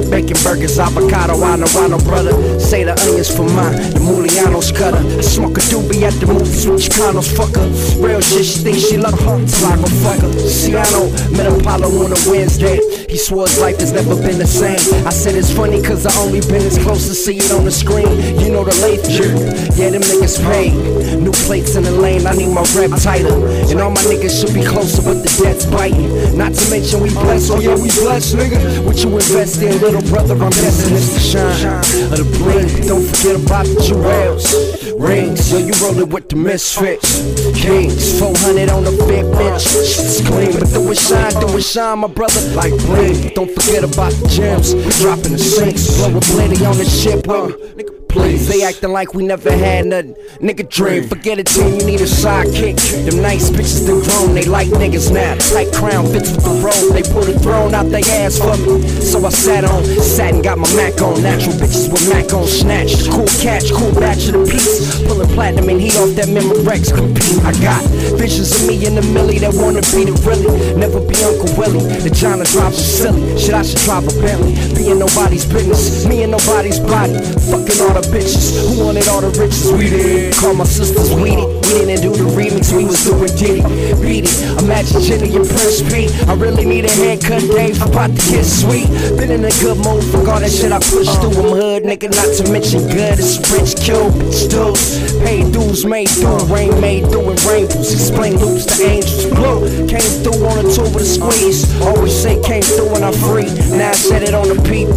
Bacon 0.08 0.36
burgers, 0.42 0.78
avocado, 0.78 1.34
I 1.44 1.56
know, 1.56 1.66
I 1.76 1.88
know, 1.88 1.98
brother. 1.98 2.32
Say 2.58 2.84
the 2.84 2.98
onions 3.04 3.28
for 3.28 3.44
mine, 3.44 3.76
the 3.92 4.00
Mulianos 4.00 4.74
cutter. 4.74 5.04
I 5.04 5.20
smoke 5.20 5.58
a 5.58 5.60
doobie 5.68 6.02
at 6.02 6.14
the 6.20 6.26
movies 6.26 6.66
with 6.66 6.80
Chicanos, 6.80 7.28
fucker. 7.28 7.68
Real 8.02 8.20
shit, 8.20 8.46
she 8.46 8.58
thinks 8.64 8.88
she 8.88 8.96
love 8.96 9.18
her, 9.20 9.38
till 9.44 9.66
I 9.66 9.76
go 9.76 9.88
fuck 10.00 10.20
her. 10.20 10.32
Ciano, 10.48 11.12
met 11.36 11.46
Apollo 11.52 11.88
on 12.04 12.12
a 12.12 12.18
Wednesday. 12.30 12.80
He 13.08 13.16
swore 13.16 13.46
his 13.46 13.58
life 13.58 13.80
has 13.80 13.92
never 13.92 14.14
been 14.14 14.38
the 14.38 14.46
same. 14.46 14.76
I 15.06 15.10
said 15.10 15.34
it's 15.34 15.50
funny 15.50 15.80
cause 15.80 16.04
I 16.04 16.12
only 16.20 16.40
been 16.40 16.60
as 16.60 16.76
close 16.76 17.08
to 17.08 17.14
see 17.14 17.38
it 17.38 17.50
on 17.52 17.64
the 17.64 17.70
screen. 17.70 18.20
You 18.38 18.52
know 18.52 18.64
the 18.64 18.76
late 18.84 19.02
jerk. 19.08 19.32
Yeah, 19.76 19.88
them 19.88 20.02
niggas 20.02 20.36
paid. 20.44 20.76
New 21.18 21.32
plates 21.48 21.74
in 21.74 21.84
the 21.84 21.90
lane, 21.90 22.26
I 22.26 22.34
need 22.34 22.52
my 22.52 22.60
rep 22.76 23.00
tighter. 23.00 23.32
And 23.72 23.80
all 23.80 23.90
my 23.90 24.02
niggas 24.02 24.38
should 24.38 24.52
be 24.52 24.62
closer, 24.62 25.00
but 25.00 25.24
the 25.24 25.42
debt's 25.42 25.64
biting. 25.64 26.36
Not 26.36 26.52
to 26.52 26.70
mention 26.70 27.00
we 27.00 27.08
blessed, 27.08 27.50
oh 27.50 27.60
yeah, 27.60 27.80
we 27.80 27.88
blessed, 28.04 28.36
nigga. 28.36 28.84
What 28.84 29.02
you 29.02 29.08
invest 29.08 29.62
in, 29.62 29.80
little 29.80 30.04
brother, 30.12 30.34
I'm 30.34 30.50
destined 30.50 31.00
to 31.00 31.20
shine. 31.20 31.80
Of 32.12 32.20
the 32.20 32.28
bling, 32.36 32.68
don't 32.86 33.08
forget 33.08 33.40
about 33.40 33.64
the 33.64 33.80
jewels. 33.88 34.77
Rings, 34.96 35.52
yo, 35.52 35.58
you 35.58 35.72
rollin' 35.82 36.08
with 36.08 36.28
the 36.28 36.36
misfits. 36.36 37.20
Kings, 37.54 38.18
400 38.18 38.70
on 38.70 38.84
the 38.84 38.90
big 39.06 39.24
bitch. 39.36 39.60
Shit's 39.60 40.26
clean, 40.26 40.52
but 40.58 40.68
do 40.70 40.90
it 40.90 40.98
shine, 40.98 41.32
do 41.40 41.56
it 41.56 41.62
shine, 41.62 41.98
my 41.98 42.08
brother. 42.08 42.40
Like 42.54 42.72
bling, 42.86 43.34
don't 43.34 43.50
forget 43.50 43.84
about 43.84 44.12
the 44.12 44.28
gems. 44.28 44.72
Dropping 45.00 45.32
the 45.32 45.38
sinks, 45.38 45.96
blow 45.96 46.16
a 46.16 46.20
blitty 46.20 46.66
on 46.68 46.76
the 46.78 46.84
ship 46.84 47.26
me. 47.26 48.07
Please, 48.18 48.48
they 48.48 48.64
acting 48.64 48.90
like 48.90 49.14
we 49.14 49.24
never 49.24 49.50
had 49.50 49.86
nothing. 49.86 50.14
Nigga 50.40 50.68
dream, 50.68 51.08
forget 51.08 51.38
a 51.38 51.44
team, 51.44 51.78
you 51.78 51.86
need 51.86 52.00
a 52.00 52.10
sidekick. 52.10 52.76
Them 53.06 53.22
nice 53.22 53.50
bitches, 53.50 53.86
they 53.86 53.94
grown, 53.94 54.34
they 54.34 54.44
like 54.44 54.68
niggas 54.68 55.12
now. 55.12 55.36
Tight 55.54 55.72
crown 55.72 56.06
fits 56.06 56.32
with 56.32 56.42
the 56.42 56.54
robe, 56.58 56.92
they 56.92 57.02
pull 57.02 57.22
the 57.22 57.38
throne 57.38 57.74
out 57.74 57.90
they 57.90 58.02
ass 58.18 58.38
for 58.38 58.56
me. 58.58 58.82
So 59.00 59.24
I 59.24 59.30
sat 59.30 59.64
on, 59.64 59.84
sat 59.84 60.34
and 60.34 60.42
got 60.42 60.58
my 60.58 60.68
Mac 60.74 61.00
on. 61.00 61.22
Natural 61.22 61.54
bitches 61.54 61.90
with 61.90 62.08
Mac 62.08 62.32
on, 62.32 62.46
snatched. 62.46 63.10
Cool 63.10 63.30
catch, 63.38 63.70
cool 63.72 63.92
batch 63.94 64.26
of 64.28 64.34
the 64.34 64.50
piece. 64.50 64.98
Pulling 65.06 65.28
platinum 65.34 65.68
and 65.68 65.80
heat 65.80 65.96
off 65.96 66.10
that 66.18 66.26
Memorex 66.26 66.94
compete. 66.94 67.38
I 67.46 67.52
got 67.62 67.82
visions 68.18 68.50
of 68.50 68.66
me 68.66 68.84
in 68.84 68.94
the 68.96 69.02
millie 69.14 69.38
that 69.38 69.54
wanna 69.54 69.82
be 69.94 70.04
the 70.04 70.14
really. 70.26 70.74
Never 70.74 71.00
be 71.00 71.14
Uncle 71.22 71.54
Willie. 71.54 71.86
The 72.02 72.10
John 72.10 72.42
drop 72.50 72.72
is 72.72 72.82
silly. 72.82 73.38
Shit, 73.38 73.54
I 73.54 73.62
should 73.62 73.78
drive 73.86 74.06
a 74.08 74.12
Bentley. 74.20 74.54
Be 74.74 74.90
in 74.90 74.98
nobody's 74.98 75.46
business, 75.46 76.06
me 76.06 76.22
and 76.22 76.32
nobody's 76.32 76.80
body. 76.80 77.14
Fucking 77.50 77.78
all 77.82 77.94
the 77.94 78.07
bitches 78.08 78.56
who 78.56 78.84
wanted 78.84 79.06
all 79.08 79.20
the 79.20 79.30
riches. 79.38 79.72
We 79.72 79.90
did. 79.90 80.34
Call 80.34 80.54
my 80.54 80.64
sisters 80.64 81.14
weedy. 81.14 81.44
We 81.68 81.84
didn't 81.84 82.00
do 82.00 82.12
the 82.16 82.24
remix, 82.32 82.72
we 82.74 82.84
was 82.84 83.04
doing 83.04 83.28
Diddy. 83.36 83.62
Beat 84.00 84.24
it. 84.24 84.64
Imagine 84.64 85.02
Jenny 85.02 85.36
and 85.36 85.46
Prince 85.46 85.84
P. 85.84 86.08
I 86.24 86.34
really 86.34 86.64
need 86.64 86.84
a 86.84 86.90
haircut, 86.90 87.44
Dave. 87.44 87.80
I'm 87.82 87.90
about 87.90 88.10
to 88.16 88.22
get 88.32 88.44
sweet. 88.44 88.88
Been 89.16 89.30
in 89.30 89.44
a 89.44 89.52
good 89.60 89.76
mood 89.76 90.02
for 90.08 90.24
all 90.24 90.40
that 90.40 90.50
shit 90.50 90.72
I 90.72 90.80
pushed 90.80 91.12
through. 91.20 91.36
I'm 91.36 91.52
hood, 91.52 91.82
nigga, 91.84 92.08
not 92.08 92.28
to 92.40 92.42
mention 92.52 92.88
good. 92.88 93.20
It's 93.20 93.36
rich, 93.52 93.76
kill, 93.84 94.10
bitch, 94.16 94.48
dudes. 94.48 95.12
Pay 95.20 95.44
dues, 95.50 95.84
made 95.84 96.08
through. 96.08 96.40
Rain 96.48 96.80
made 96.80 97.04
through 97.10 97.30
and 97.30 97.40
rainbows. 97.44 97.92
Explain 97.92 98.40
loops 98.40 98.64
to 98.64 98.84
angels. 98.84 99.26
Blue 99.36 99.86
came 99.88 100.10
through 100.24 100.40
on 100.48 100.64
a 100.64 100.66
tour 100.72 100.88
with 100.94 101.04
a 101.04 101.10
squeeze. 101.10 101.68
Always 101.82 102.14
say 102.16 102.40
came 102.42 102.62
through 102.62 102.92
when 102.92 103.04
I'm 103.04 103.12
free. 103.12 103.52
Now 103.76 103.90
I 103.90 103.98
said 103.98 104.22
it 104.22 104.34
on 104.34 104.48
the 104.48 104.56
PP 104.64 104.96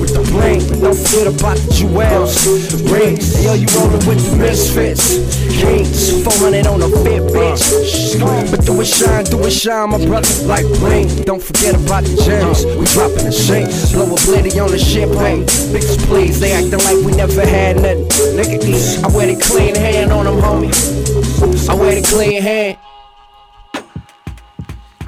with 0.00 0.14
the 0.14 0.22
bling. 0.34 0.60
Don't 0.82 0.96
forget 0.96 1.26
about 1.30 1.58
the 1.58 1.70
jewels. 1.74 2.37
Rings, 2.46 3.44
yo, 3.44 3.54
you 3.54 3.66
rollin' 3.74 4.06
with 4.06 4.30
the 4.30 4.36
misfits. 4.36 5.18
Kings, 5.58 6.22
400 6.22 6.66
on 6.66 6.82
a 6.82 6.88
fit, 7.02 7.22
bitch. 7.34 8.50
But 8.50 8.64
do 8.64 8.80
it 8.80 8.86
shine, 8.86 9.24
do 9.24 9.44
it 9.44 9.50
shine, 9.50 9.90
my 9.90 9.98
brother, 10.06 10.28
like 10.44 10.64
bling. 10.78 11.08
Don't 11.24 11.42
forget 11.42 11.74
about 11.74 12.04
the 12.04 12.14
gems. 12.22 12.64
We 12.64 12.86
dropping 12.86 13.26
the 13.26 13.32
sink, 13.32 13.68
blow 13.92 14.06
a 14.06 14.18
blitty 14.22 14.62
on 14.62 14.70
the 14.70 14.78
hey. 14.78 15.44
Bitches, 15.72 15.98
please, 16.06 16.38
they 16.38 16.52
acting 16.52 16.78
like 16.78 17.04
we 17.04 17.12
never 17.12 17.44
had 17.44 17.76
nothing. 17.76 18.06
Nigga, 18.38 19.04
I 19.04 19.16
wear 19.16 19.26
the 19.26 19.40
clean 19.42 19.74
hand 19.74 20.12
on 20.12 20.24
them, 20.24 20.36
homie. 20.40 20.72
I 21.68 21.74
wear 21.74 22.00
the 22.00 22.06
clean 22.06 22.40
hand. 22.40 22.78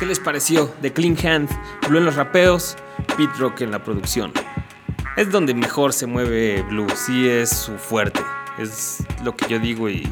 ¿Qué 0.01 0.07
les 0.07 0.19
pareció? 0.19 0.71
The 0.81 0.91
Clean 0.93 1.15
Hand, 1.15 1.51
Blue 1.87 1.99
en 1.99 2.07
los 2.07 2.17
rapeos, 2.17 2.75
Pete 3.19 3.35
Rock 3.39 3.61
en 3.61 3.71
la 3.71 3.85
producción. 3.85 4.33
Es 5.17 5.31
donde 5.31 5.55
mejor 5.55 5.93
se 5.93 6.07
mueve 6.07 6.63
Blue, 6.63 6.87
sí 6.95 7.29
es 7.29 7.51
su 7.51 7.77
fuerte. 7.79 8.21
Es 8.59 9.05
lo 9.25 9.37
que 9.37 9.49
yo 9.49 9.59
digo 9.59 9.89
y, 9.89 10.09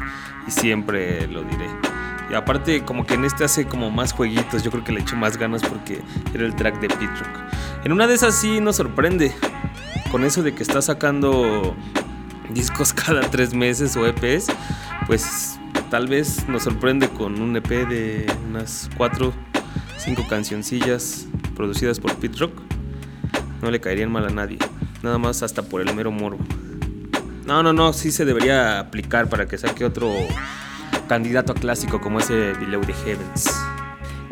siempre 0.47 1.25
lo 1.27 1.43
diré. 1.43 1.67
Y 2.29 2.33
aparte 2.33 2.83
como 2.83 3.05
que 3.05 3.13
en 3.13 3.23
este 3.23 3.43
hace 3.43 3.65
como 3.65 3.91
más 3.91 4.11
jueguitos, 4.11 4.63
yo 4.63 4.71
creo 4.71 4.83
que 4.83 4.91
le 4.91 5.01
echo 5.01 5.15
más 5.15 5.37
ganas 5.37 5.61
porque 5.63 6.01
era 6.33 6.45
el 6.45 6.55
track 6.55 6.79
de 6.79 6.89
Pete 6.89 7.05
Rock. 7.05 7.39
En 7.85 7.91
una 7.91 8.07
de 8.07 8.15
esas 8.15 8.35
sí 8.35 8.59
nos 8.59 8.75
sorprende, 8.75 9.33
con 10.11 10.23
eso 10.23 10.43
de 10.43 10.53
que 10.53 10.63
está 10.63 10.81
sacando 10.81 11.75
discos 12.49 12.93
cada 13.05 13.21
tres 13.21 13.53
meses 13.53 13.95
o 13.95 14.05
EPs, 14.05 14.47
pues 15.07 15.59
tal 15.89 16.07
vez 16.07 16.47
nos 16.47 16.63
sorprende 16.63 17.09
con 17.09 17.41
un 17.41 17.55
EP 17.55 17.69
de 17.87 18.25
unas 18.47 18.89
cuatro, 18.97 19.33
cinco 19.97 20.25
cancioncillas 20.27 21.27
producidas 21.55 21.99
por 21.99 22.15
Pete 22.15 22.37
Rock. 22.37 22.53
No 23.61 23.71
le 23.71 23.79
caerían 23.79 24.11
mal 24.11 24.25
a 24.25 24.29
nadie, 24.29 24.57
nada 25.03 25.17
más 25.17 25.43
hasta 25.43 25.61
por 25.61 25.81
el 25.81 25.93
mero 25.95 26.11
morbo. 26.11 26.43
No, 27.45 27.63
no, 27.63 27.73
no, 27.73 27.93
sí 27.93 28.11
se 28.11 28.25
debería 28.25 28.79
aplicar 28.79 29.27
para 29.27 29.47
que 29.47 29.57
saque 29.57 29.83
otro 29.83 30.13
candidato 31.07 31.53
a 31.53 31.55
clásico 31.55 31.99
como 31.99 32.19
ese 32.19 32.53
Below 32.53 32.81
the 32.81 32.93
Heavens. 32.93 33.49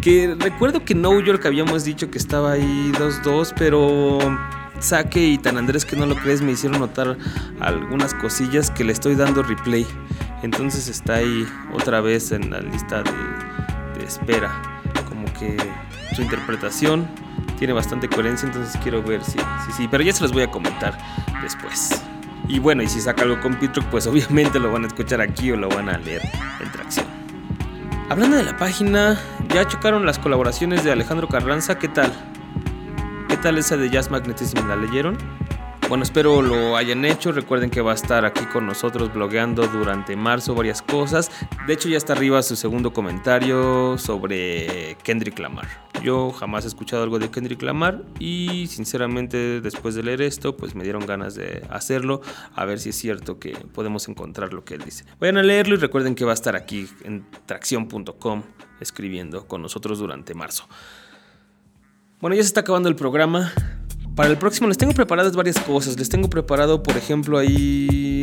Que 0.01 0.35
recuerdo 0.39 0.85
que 0.85 0.93
No 0.93 1.19
York 1.19 1.45
habíamos 1.45 1.83
dicho 1.83 2.11
que 2.11 2.19
estaba 2.19 2.51
ahí 2.51 2.91
2-2, 2.93 3.53
pero 3.57 4.19
Saque 4.79 5.27
y 5.27 5.37
Tan 5.39 5.57
Andrés 5.57 5.85
que 5.85 5.95
no 5.95 6.05
lo 6.05 6.15
crees 6.15 6.41
me 6.41 6.51
hicieron 6.51 6.79
notar 6.79 7.17
algunas 7.59 8.13
cosillas 8.13 8.69
que 8.69 8.83
le 8.83 8.93
estoy 8.93 9.15
dando 9.15 9.41
replay. 9.41 9.87
Entonces 10.43 10.87
está 10.87 11.15
ahí 11.15 11.47
otra 11.73 12.01
vez 12.01 12.31
en 12.31 12.51
la 12.51 12.59
lista 12.59 13.01
de, 13.01 13.99
de 13.99 14.05
espera. 14.05 14.81
Como 15.09 15.25
que 15.33 15.57
su 16.15 16.21
interpretación 16.21 17.07
tiene 17.57 17.73
bastante 17.73 18.07
coherencia, 18.07 18.47
entonces 18.47 18.79
quiero 18.81 19.01
ver 19.03 19.23
si 19.23 19.31
sí, 19.31 19.71
sí, 19.75 19.87
pero 19.89 20.03
ya 20.03 20.13
se 20.13 20.21
los 20.21 20.31
voy 20.31 20.43
a 20.43 20.51
comentar 20.51 20.97
después. 21.41 22.01
Y 22.47 22.59
bueno, 22.59 22.81
y 22.83 22.87
si 22.87 23.01
saca 23.01 23.23
algo 23.23 23.39
con 23.41 23.55
Pitrock, 23.55 23.85
pues 23.87 24.07
obviamente 24.07 24.59
lo 24.59 24.71
van 24.71 24.83
a 24.83 24.87
escuchar 24.87 25.21
aquí 25.21 25.51
o 25.51 25.57
lo 25.57 25.69
van 25.69 25.89
a 25.89 25.97
leer 25.97 26.21
en 26.61 26.71
tracción. 26.71 27.05
Hablando 28.09 28.37
de 28.37 28.43
la 28.43 28.55
página, 28.55 29.19
ya 29.53 29.67
chocaron 29.67 30.05
las 30.05 30.17
colaboraciones 30.17 30.83
de 30.83 30.91
Alejandro 30.91 31.27
Carranza, 31.27 31.77
¿qué 31.77 31.89
tal? 31.89 32.13
¿Qué 33.27 33.35
tal 33.35 33.57
esa 33.57 33.75
de 33.75 33.89
Jazz 33.89 34.09
Magnetism? 34.09 34.65
¿La 34.67 34.77
leyeron? 34.77 35.17
Bueno, 35.89 36.03
espero 36.03 36.41
lo 36.41 36.75
hayan 36.75 37.05
hecho. 37.05 37.31
Recuerden 37.31 37.69
que 37.69 37.79
va 37.79 37.93
a 37.93 37.95
estar 37.95 38.25
aquí 38.25 38.45
con 38.47 38.65
nosotros 38.65 39.13
blogueando 39.13 39.65
durante 39.67 40.17
marzo 40.17 40.53
varias 40.53 40.81
cosas. 40.81 41.31
De 41.65 41.73
hecho, 41.73 41.87
ya 41.87 41.95
está 41.95 42.11
arriba 42.11 42.43
su 42.43 42.57
segundo 42.57 42.91
comentario 42.91 43.97
sobre 43.97 44.97
Kendrick 45.03 45.39
Lamar. 45.39 45.87
Yo 46.03 46.31
jamás 46.31 46.65
he 46.65 46.67
escuchado 46.67 47.03
algo 47.03 47.19
de 47.19 47.31
Kendrick 47.31 47.61
Lamar 47.61 48.03
y 48.19 48.67
sinceramente 48.67 49.61
después 49.61 49.95
de 49.95 50.03
leer 50.03 50.21
esto, 50.21 50.57
pues 50.57 50.75
me 50.75 50.83
dieron 50.83 51.05
ganas 51.05 51.35
de 51.35 51.65
hacerlo. 51.69 52.19
A 52.53 52.65
ver 52.65 52.79
si 52.79 52.89
es 52.89 52.97
cierto 52.97 53.39
que 53.39 53.51
podemos 53.73 54.09
encontrar 54.09 54.51
lo 54.51 54.65
que 54.65 54.73
él 54.73 54.81
dice. 54.83 55.05
Vayan 55.21 55.37
a 55.37 55.43
leerlo 55.43 55.75
y 55.75 55.77
recuerden 55.77 56.15
que 56.15 56.25
va 56.25 56.31
a 56.31 56.33
estar 56.33 56.57
aquí 56.57 56.89
en 57.05 57.25
tracción.com 57.45 58.43
escribiendo 58.81 59.47
con 59.47 59.61
nosotros 59.61 59.99
durante 59.99 60.33
marzo. 60.33 60.67
Bueno, 62.19 62.35
ya 62.35 62.41
se 62.41 62.47
está 62.47 62.59
acabando 62.59 62.89
el 62.89 62.95
programa. 62.97 63.53
Para 64.17 64.29
el 64.29 64.37
próximo 64.39 64.67
les 64.67 64.79
tengo 64.79 64.93
preparadas 64.93 65.35
varias 65.35 65.59
cosas. 65.59 65.95
Les 65.99 66.09
tengo 66.09 66.27
preparado, 66.27 66.81
por 66.81 66.97
ejemplo, 66.97 67.37
ahí 67.37 68.19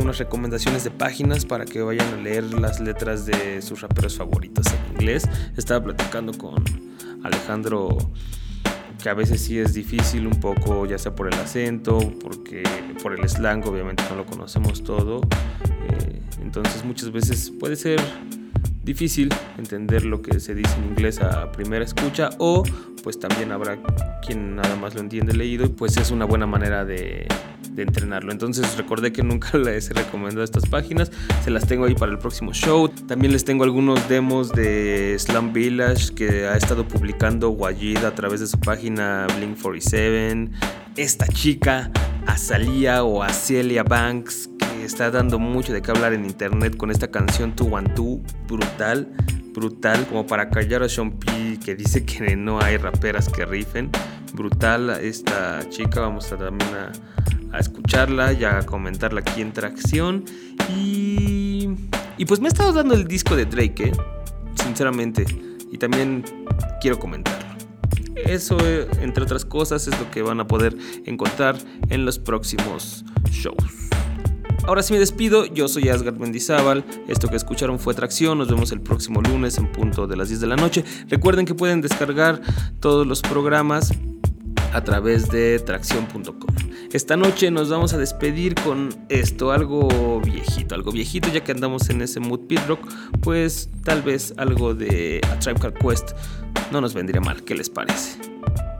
unas 0.00 0.16
recomendaciones 0.16 0.84
de 0.84 0.90
páginas 0.90 1.44
para 1.44 1.66
que 1.66 1.82
vayan 1.82 2.14
a 2.14 2.16
leer 2.16 2.44
las 2.54 2.80
letras 2.80 3.26
de 3.26 3.60
sus 3.60 3.82
raperos 3.82 4.16
favoritos 4.16 4.64
en 4.68 4.94
inglés. 4.94 5.28
Estaba 5.58 5.84
platicando 5.84 6.32
con 6.32 6.64
Alejandro 7.24 7.98
que 9.02 9.10
a 9.10 9.14
veces 9.14 9.42
sí 9.42 9.58
es 9.58 9.74
difícil 9.74 10.26
un 10.26 10.40
poco, 10.40 10.86
ya 10.86 10.96
sea 10.96 11.14
por 11.14 11.28
el 11.30 11.38
acento, 11.38 11.98
porque 12.22 12.62
por 13.02 13.12
el 13.12 13.28
slang, 13.28 13.62
obviamente 13.66 14.02
no 14.08 14.16
lo 14.16 14.24
conocemos 14.24 14.82
todo. 14.82 15.20
Eh, 15.90 16.22
entonces 16.40 16.86
muchas 16.86 17.12
veces 17.12 17.52
puede 17.60 17.76
ser 17.76 18.00
difícil 18.88 19.28
entender 19.58 20.04
lo 20.04 20.22
que 20.22 20.40
se 20.40 20.54
dice 20.54 20.74
en 20.78 20.84
inglés 20.86 21.20
a 21.20 21.52
primera 21.52 21.84
escucha 21.84 22.30
o 22.38 22.62
pues 23.02 23.20
también 23.20 23.52
habrá 23.52 23.78
quien 24.26 24.56
nada 24.56 24.76
más 24.76 24.94
lo 24.94 25.00
entiende 25.00 25.34
leído 25.34 25.66
y 25.66 25.68
pues 25.68 25.96
es 25.98 26.10
una 26.10 26.24
buena 26.24 26.46
manera 26.46 26.84
de, 26.86 27.28
de 27.70 27.82
entrenarlo. 27.82 28.32
Entonces 28.32 28.76
recordé 28.76 29.12
que 29.12 29.22
nunca 29.22 29.56
les 29.58 29.90
he 29.90 29.94
recomendado 29.94 30.42
estas 30.42 30.66
páginas, 30.66 31.10
se 31.44 31.50
las 31.50 31.66
tengo 31.66 31.84
ahí 31.84 31.94
para 31.94 32.12
el 32.12 32.18
próximo 32.18 32.52
show. 32.54 32.88
También 32.88 33.32
les 33.32 33.44
tengo 33.44 33.64
algunos 33.64 34.08
demos 34.08 34.50
de 34.52 35.16
Slum 35.18 35.52
Village 35.52 36.14
que 36.14 36.46
ha 36.46 36.56
estado 36.56 36.88
publicando 36.88 37.50
Wajid 37.50 38.04
a 38.04 38.14
través 38.14 38.40
de 38.40 38.46
su 38.46 38.58
página 38.58 39.26
Blink47. 39.38 40.50
Esta 40.96 41.26
chica, 41.28 41.90
Azalia 42.26 43.04
o 43.04 43.22
Acelia 43.22 43.84
Banks, 43.84 44.50
está 44.82 45.10
dando 45.10 45.38
mucho 45.38 45.72
de 45.72 45.82
qué 45.82 45.90
hablar 45.90 46.12
en 46.12 46.24
internet 46.24 46.76
con 46.76 46.90
esta 46.90 47.10
canción 47.10 47.54
Tu 47.54 47.72
One 47.74 47.88
Two, 47.94 48.20
brutal, 48.46 49.12
brutal, 49.54 50.06
como 50.06 50.26
para 50.26 50.50
callar 50.50 50.82
a 50.82 50.88
Sean 50.88 51.12
P 51.12 51.58
que 51.64 51.74
dice 51.74 52.04
que 52.04 52.36
no 52.36 52.60
hay 52.60 52.76
raperas 52.76 53.28
que 53.28 53.44
rifen. 53.44 53.90
Brutal 54.34 54.90
esta 55.02 55.68
chica, 55.68 56.00
vamos 56.00 56.30
a 56.32 56.36
también 56.36 56.70
a, 56.74 56.92
a 57.56 57.58
escucharla 57.58 58.32
y 58.32 58.44
a 58.44 58.60
comentarla 58.64 59.20
aquí 59.20 59.40
en 59.40 59.52
Tracción. 59.52 60.24
Y, 60.74 61.70
y 62.16 62.24
pues 62.26 62.40
me 62.40 62.48
ha 62.48 62.50
estado 62.50 62.72
dando 62.72 62.94
el 62.94 63.06
disco 63.06 63.36
de 63.36 63.46
Drake, 63.46 63.88
¿eh? 63.88 63.92
sinceramente, 64.62 65.24
y 65.72 65.78
también 65.78 66.24
quiero 66.80 66.98
comentarlo. 66.98 67.48
Eso, 68.16 68.58
eh, 68.60 68.86
entre 69.00 69.22
otras 69.22 69.44
cosas, 69.44 69.86
es 69.86 69.98
lo 69.98 70.10
que 70.10 70.22
van 70.22 70.40
a 70.40 70.46
poder 70.46 70.76
encontrar 71.06 71.56
en 71.88 72.04
los 72.04 72.18
próximos 72.18 73.04
shows. 73.30 73.88
Ahora 74.66 74.82
sí 74.82 74.92
me 74.92 74.98
despido, 74.98 75.46
yo 75.46 75.68
soy 75.68 75.88
Asgard 75.88 76.16
Mendizábal, 76.18 76.84
esto 77.08 77.28
que 77.28 77.36
escucharon 77.36 77.78
fue 77.78 77.94
Tracción, 77.94 78.38
nos 78.38 78.48
vemos 78.48 78.70
el 78.72 78.80
próximo 78.80 79.22
lunes 79.22 79.56
en 79.56 79.70
punto 79.72 80.06
de 80.06 80.16
las 80.16 80.28
10 80.28 80.40
de 80.40 80.46
la 80.46 80.56
noche. 80.56 80.84
Recuerden 81.08 81.46
que 81.46 81.54
pueden 81.54 81.80
descargar 81.80 82.40
todos 82.80 83.06
los 83.06 83.22
programas 83.22 83.92
a 84.72 84.84
través 84.84 85.28
de 85.30 85.58
tracción.com. 85.60 86.54
Esta 86.92 87.16
noche 87.16 87.50
nos 87.50 87.68
vamos 87.70 87.92
a 87.92 87.98
despedir 87.98 88.54
con 88.54 88.90
esto, 89.08 89.52
algo 89.52 90.20
viejito, 90.20 90.74
algo 90.74 90.92
viejito 90.92 91.28
ya 91.28 91.42
que 91.42 91.52
andamos 91.52 91.90
en 91.90 92.02
ese 92.02 92.20
mood 92.20 92.46
pit 92.46 92.60
rock, 92.66 92.80
pues 93.20 93.70
tal 93.84 94.02
vez 94.02 94.34
algo 94.36 94.74
de 94.74 95.20
A 95.30 95.38
Tribe 95.38 95.60
Called 95.60 95.78
Quest 95.78 96.12
no 96.72 96.80
nos 96.80 96.94
vendría 96.94 97.20
mal, 97.20 97.42
¿qué 97.44 97.54
les 97.54 97.70
parece? 97.70 98.18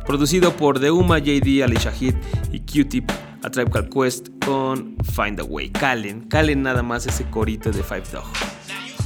Producido 0.06 0.56
por 0.56 0.78
Deuma, 0.78 1.18
JD, 1.18 1.62
Ali 1.62 1.76
Shahid 1.76 2.14
y 2.50 2.60
Q-Tip, 2.60 3.10
A 3.42 3.50
Tribe 3.50 3.88
Quest 3.88 4.28
con 4.44 4.96
Find 5.14 5.40
a 5.40 5.44
Way. 5.44 5.70
Calen, 5.70 6.28
calen 6.28 6.62
nada 6.62 6.82
más 6.82 7.06
ese 7.06 7.24
corito 7.30 7.70
de 7.70 7.82
Five 7.82 8.04
Dog. 8.12 8.24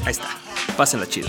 Ahí 0.04 0.12
está, 0.12 0.28
pásenla 0.76 1.06
chido. 1.06 1.28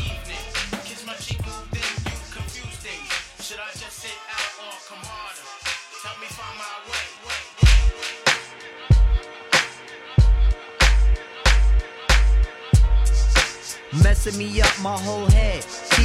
Messing 14.01 14.37
me 14.37 14.61
up 14.61 14.73
my 14.81 14.97
whole 15.05 15.27
head, 15.27 15.63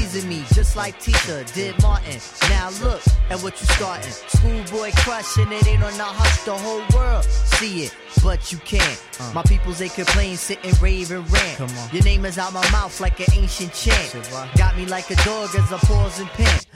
teasing 0.09 0.29
me 0.29 0.45
just 0.55 0.77
like 0.77 0.99
Tisha 1.01 1.53
did 1.55 1.81
Martin. 1.83 2.19
Now 2.49 2.71
look 2.83 3.03
at 3.31 3.41
what 3.43 3.61
you 3.61 3.67
starting. 3.67 4.11
Schoolboy 4.11 4.91
crushing 4.97 5.51
it 5.53 5.67
ain't 5.67 5.83
on 5.83 5.93
the 5.97 6.05
hush, 6.05 6.45
the 6.45 6.57
whole 6.57 6.83
world 6.95 7.25
see 7.25 7.85
it, 7.85 7.97
but 8.23 8.53
you 8.53 8.59
can't. 8.59 9.03
Uh. 9.21 9.33
My 9.35 9.43
peoples 9.43 9.79
they 9.79 9.89
complain, 9.89 10.37
sit 10.37 10.65
and 10.65 10.81
rave 10.81 11.11
and 11.11 11.31
rant. 11.31 11.59
Come 11.59 11.71
on. 11.71 11.91
Your 11.93 12.05
name 12.05 12.25
is 12.25 12.39
out 12.39 12.53
my 12.53 12.69
mouth 12.71 13.01
like 13.01 13.21
an 13.21 13.27
ancient 13.35 13.73
chant. 13.73 14.31
Got 14.57 14.77
me 14.77 14.87
like 14.87 15.11
a 15.11 15.17
dog 15.17 15.55
as 15.55 15.73
I 15.73 15.79
pause 15.79 16.21
and 16.21 16.29
pant. 16.31 16.67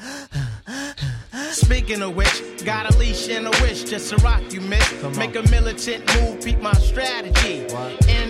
Speaking 1.52 2.02
of 2.02 2.16
which, 2.16 2.64
got 2.64 2.92
a 2.92 2.98
leash 2.98 3.28
and 3.28 3.46
a 3.46 3.50
wish 3.62 3.84
just 3.84 4.10
to 4.10 4.16
rock 4.18 4.42
you, 4.52 4.60
miss. 4.60 5.16
Make 5.16 5.36
a 5.36 5.42
militant 5.50 6.04
move, 6.14 6.42
peep 6.42 6.60
my 6.60 6.72
strategy. 6.72 7.66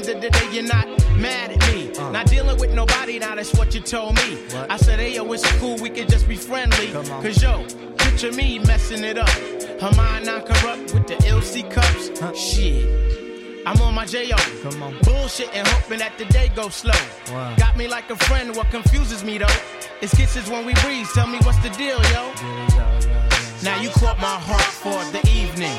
End 0.03 0.17
of 0.17 0.21
the 0.21 0.31
day, 0.31 0.49
you're 0.51 0.65
not 0.65 0.89
mad 1.17 1.53
at 1.53 1.73
me. 1.73 1.95
Uh. 1.95 2.11
Not 2.11 2.27
dealing 2.27 2.59
with 2.59 2.75
nobody, 2.75 3.21
now 3.21 3.37
that's 3.37 3.55
what 3.55 3.73
you 3.73 3.81
told 3.81 4.17
me. 4.17 4.37
I 4.69 4.77
said, 4.77 4.99
hey, 4.99 5.15
yo, 5.15 5.33
it's 5.33 5.49
cool, 5.59 5.77
we 5.77 5.91
can 5.91 6.09
just 6.09 6.27
be 6.27 6.35
friendly. 6.35 6.91
Cause 6.91 7.41
yo, 7.41 7.65
picture 7.99 8.33
me 8.33 8.59
messing 8.59 9.05
it 9.05 9.17
up. 9.17 9.29
Her 9.81 9.93
mind 9.97 10.27
not 10.27 10.45
corrupt 10.45 10.93
with 10.93 11.07
the 11.07 11.15
LC 11.23 11.71
cups. 11.71 12.19
Huh? 12.19 12.35
Shit. 12.35 13.65
I'm 13.65 13.81
on 13.81 13.95
my 13.95 14.05
J.O. 14.05 14.37
Come 14.69 14.83
on. 14.83 14.99
Bullshit 15.03 15.55
and 15.55 15.69
hoping 15.69 16.01
that 16.01 16.19
the 16.19 16.25
day 16.25 16.49
goes 16.49 16.75
slow. 16.75 16.91
Wow. 17.31 17.55
Got 17.55 17.77
me 17.77 17.87
like 17.87 18.11
a 18.11 18.17
friend, 18.17 18.57
what 18.57 18.71
confuses 18.71 19.23
me 19.23 19.39
though. 19.39 19.47
It's 20.01 20.13
kisses 20.17 20.51
when 20.51 20.67
we 20.67 20.75
breathe, 20.83 21.07
tell 21.15 21.29
me 21.29 21.39
what's 21.45 21.59
the 21.59 21.71
deal, 21.71 22.03
yo. 22.11 22.33
Now 23.63 23.81
you 23.81 23.91
caught 23.91 24.19
my 24.19 24.27
heart 24.27 24.63
for 24.63 24.99
the 25.13 25.21
evening. 25.31 25.79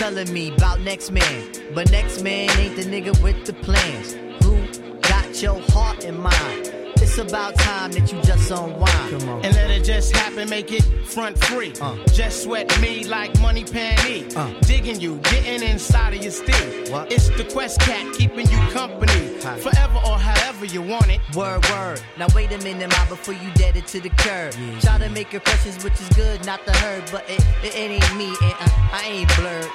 Telling 0.00 0.32
me 0.32 0.50
about 0.56 0.80
next 0.80 1.10
man, 1.10 1.52
but 1.74 1.90
next 1.90 2.22
man 2.22 2.48
ain't 2.58 2.74
the 2.74 2.84
nigga 2.84 3.22
with 3.22 3.44
the 3.44 3.52
plans. 3.52 4.14
Who 4.42 4.56
got 5.02 5.42
your 5.42 5.60
heart 5.72 6.06
in 6.06 6.18
mind? 6.18 6.72
It's 6.96 7.18
about 7.18 7.54
time 7.56 7.92
that 7.92 8.10
you 8.10 8.18
just 8.22 8.50
unwind. 8.50 9.22
And 9.44 9.54
let 9.54 9.70
it 9.70 9.84
just 9.84 10.16
happen, 10.16 10.48
make 10.48 10.72
it 10.72 10.82
front 11.04 11.36
free. 11.44 11.74
Uh. 11.82 11.96
Just 12.14 12.44
sweat 12.44 12.80
me 12.80 13.04
like 13.04 13.38
money 13.40 13.62
panty. 13.62 14.34
Uh. 14.34 14.58
Digging 14.60 15.00
you, 15.00 15.18
getting 15.18 15.62
inside 15.68 16.14
of 16.14 16.22
your 16.22 16.32
steel. 16.32 16.92
What? 16.92 17.12
It's 17.12 17.28
the 17.28 17.44
Quest 17.52 17.80
Cat 17.80 18.14
keeping 18.14 18.48
you 18.50 18.58
company. 18.70 19.38
Hi. 19.42 19.58
Forever 19.58 19.98
or 20.06 20.18
however 20.18 20.64
you 20.64 20.80
want 20.80 21.10
it. 21.10 21.20
Word, 21.36 21.68
word. 21.68 22.00
Now 22.16 22.26
wait 22.34 22.52
a 22.52 22.58
minute, 22.64 22.88
ma, 22.88 23.06
before 23.06 23.34
you 23.34 23.50
dead 23.54 23.76
it 23.76 23.86
to 23.88 24.00
the 24.00 24.10
curb. 24.10 24.54
Try 24.80 24.96
to 24.96 25.10
make 25.10 25.34
impressions, 25.34 25.84
which 25.84 26.00
is 26.00 26.08
good, 26.10 26.44
not 26.46 26.64
the 26.64 26.72
herd, 26.72 27.04
but 27.12 27.28
it, 27.28 27.44
it, 27.62 27.74
it 27.74 27.90
ain't 28.02 28.16
me, 28.16 28.28
and 28.28 28.54
I, 28.60 28.90
I 28.92 29.08
ain't 29.08 29.36
blurred. 29.36 29.70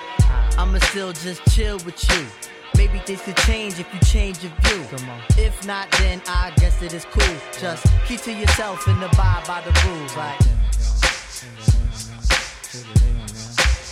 I'ma 0.58 0.80
still 0.80 1.14
just 1.14 1.44
chill 1.54 1.78
with 1.86 1.98
you. 2.10 2.26
Maybe 2.78 3.00
things 3.00 3.22
could 3.22 3.38
change 3.38 3.80
if 3.80 3.88
you 3.94 4.00
change 4.02 4.44
your 4.44 4.52
view. 4.62 4.86
If 5.38 5.66
not, 5.66 5.90
then 6.00 6.22
I 6.28 6.52
guess 6.58 6.82
it 6.82 6.94
is 6.94 7.06
cool. 7.06 7.36
Just 7.60 7.86
keep 8.06 8.22
to 8.22 8.34
yourself 8.34 8.88
and 8.88 9.02
abide 9.02 9.44
by 9.48 9.62
the 9.62 9.72
rules. 9.88 10.16
Like, 10.18 10.40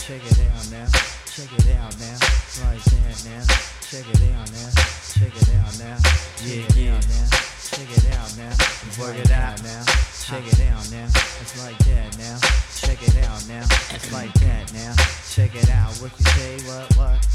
Check 0.03 0.21
it 0.25 0.39
out 0.41 0.69
now. 0.69 0.87
Check 1.25 1.51
it 1.57 1.75
out 1.77 1.97
now. 1.97 2.17
Right 2.61 2.83
there 2.91 3.15
now. 3.23 3.43
Check 3.81 4.05
it 4.09 4.21
out 4.35 4.51
now. 4.51 4.69
Check 5.15 5.35
it 5.35 5.49
out 5.55 5.79
now. 5.79 5.97
Yeah, 6.43 6.67
yeah. 6.75 7.62
Check 7.73 7.89
it 7.89 8.05
out 8.13 8.37
now. 8.37 8.53
Work 8.99 9.17
it 9.17 9.31
out 9.31 9.63
now. 9.63 9.83
Check 10.21 10.45
it 10.45 10.61
out 10.61 10.91
now. 10.91 11.09
It's 11.41 11.57
like 11.65 11.77
that 11.79 12.17
now. 12.19 12.37
Check 12.77 13.01
it 13.01 13.17
out 13.25 13.47
now. 13.47 13.65
It's 13.89 14.13
like 14.13 14.33
that 14.33 14.71
now. 14.73 14.93
Check 15.33 15.55
it 15.55 15.69
out. 15.71 15.91
What 15.97 16.11
you 16.19 16.25
say? 16.25 16.57
What? 16.67 16.95
What? 16.97 17.27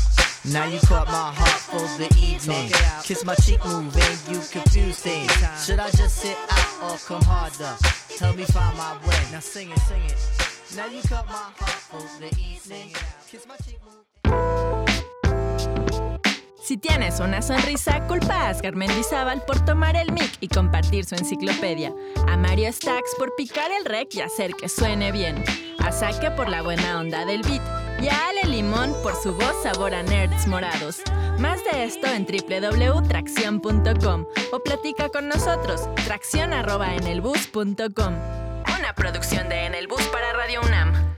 now 0.52 0.64
you 0.66 0.78
caught 0.80 1.08
my 1.08 1.32
heart 1.34 1.60
for 1.66 1.98
the 1.98 2.06
evening. 2.16 2.70
Kiss 3.02 3.24
my 3.24 3.34
cheek, 3.34 3.64
move, 3.64 3.96
and 3.96 4.18
you 4.28 4.40
confuse 4.50 5.00
things. 5.00 5.32
Should 5.66 5.80
I 5.80 5.90
just 5.90 6.16
sit 6.16 6.36
out 6.50 6.92
or 6.92 6.98
come 6.98 7.22
harder? 7.22 7.74
Tell 8.16 8.32
me 8.34 8.44
find 8.44 8.76
my 8.78 8.94
way. 9.08 9.18
Now 9.32 9.40
sing 9.40 9.70
it, 9.70 9.78
sing 9.80 10.02
it. 10.04 10.76
Now 10.76 10.86
you 10.86 11.02
caught 11.02 11.26
my 11.26 11.32
heart 11.32 11.82
for 11.90 12.20
the 12.20 12.28
evening. 12.38 12.94
Kiss 13.28 13.44
my 13.48 13.56
cheek, 13.56 13.80
move. 13.84 14.77
Si 16.68 16.76
tienes 16.76 17.18
una 17.18 17.40
sonrisa, 17.40 18.06
culpa 18.08 18.34
a 18.34 18.48
Asgar 18.50 18.76
Mendizábal 18.76 19.42
por 19.46 19.58
tomar 19.64 19.96
el 19.96 20.12
mic 20.12 20.36
y 20.40 20.48
compartir 20.48 21.06
su 21.06 21.14
enciclopedia. 21.14 21.94
A 22.28 22.36
Mario 22.36 22.70
Stacks 22.70 23.14
por 23.18 23.34
picar 23.36 23.70
el 23.70 23.86
rec 23.86 24.14
y 24.14 24.20
hacer 24.20 24.52
que 24.52 24.68
suene 24.68 25.10
bien. 25.10 25.42
A 25.78 25.90
Saque 25.90 26.30
por 26.30 26.50
la 26.50 26.60
buena 26.60 27.00
onda 27.00 27.24
del 27.24 27.40
beat. 27.40 27.62
Y 28.02 28.08
a 28.08 28.28
Ale 28.28 28.44
Limón 28.44 28.92
por 29.02 29.14
su 29.14 29.32
voz 29.32 29.62
sabor 29.62 29.94
a 29.94 30.02
nerds 30.02 30.46
morados. 30.46 31.00
Más 31.38 31.58
de 31.64 31.84
esto 31.84 32.06
en 32.06 32.26
www.tracción.com 32.26 34.26
o 34.52 34.58
platica 34.58 35.08
con 35.08 35.26
nosotros. 35.26 35.88
Tracción 36.04 36.52
arroba 36.52 36.96
en 36.96 37.06
el 37.06 37.22
bus.com. 37.22 38.14
Una 38.78 38.94
producción 38.94 39.48
de 39.48 39.64
En 39.64 39.74
el 39.74 39.88
Bus 39.88 40.02
para 40.08 40.34
Radio 40.34 40.60
UNAM. 40.60 41.17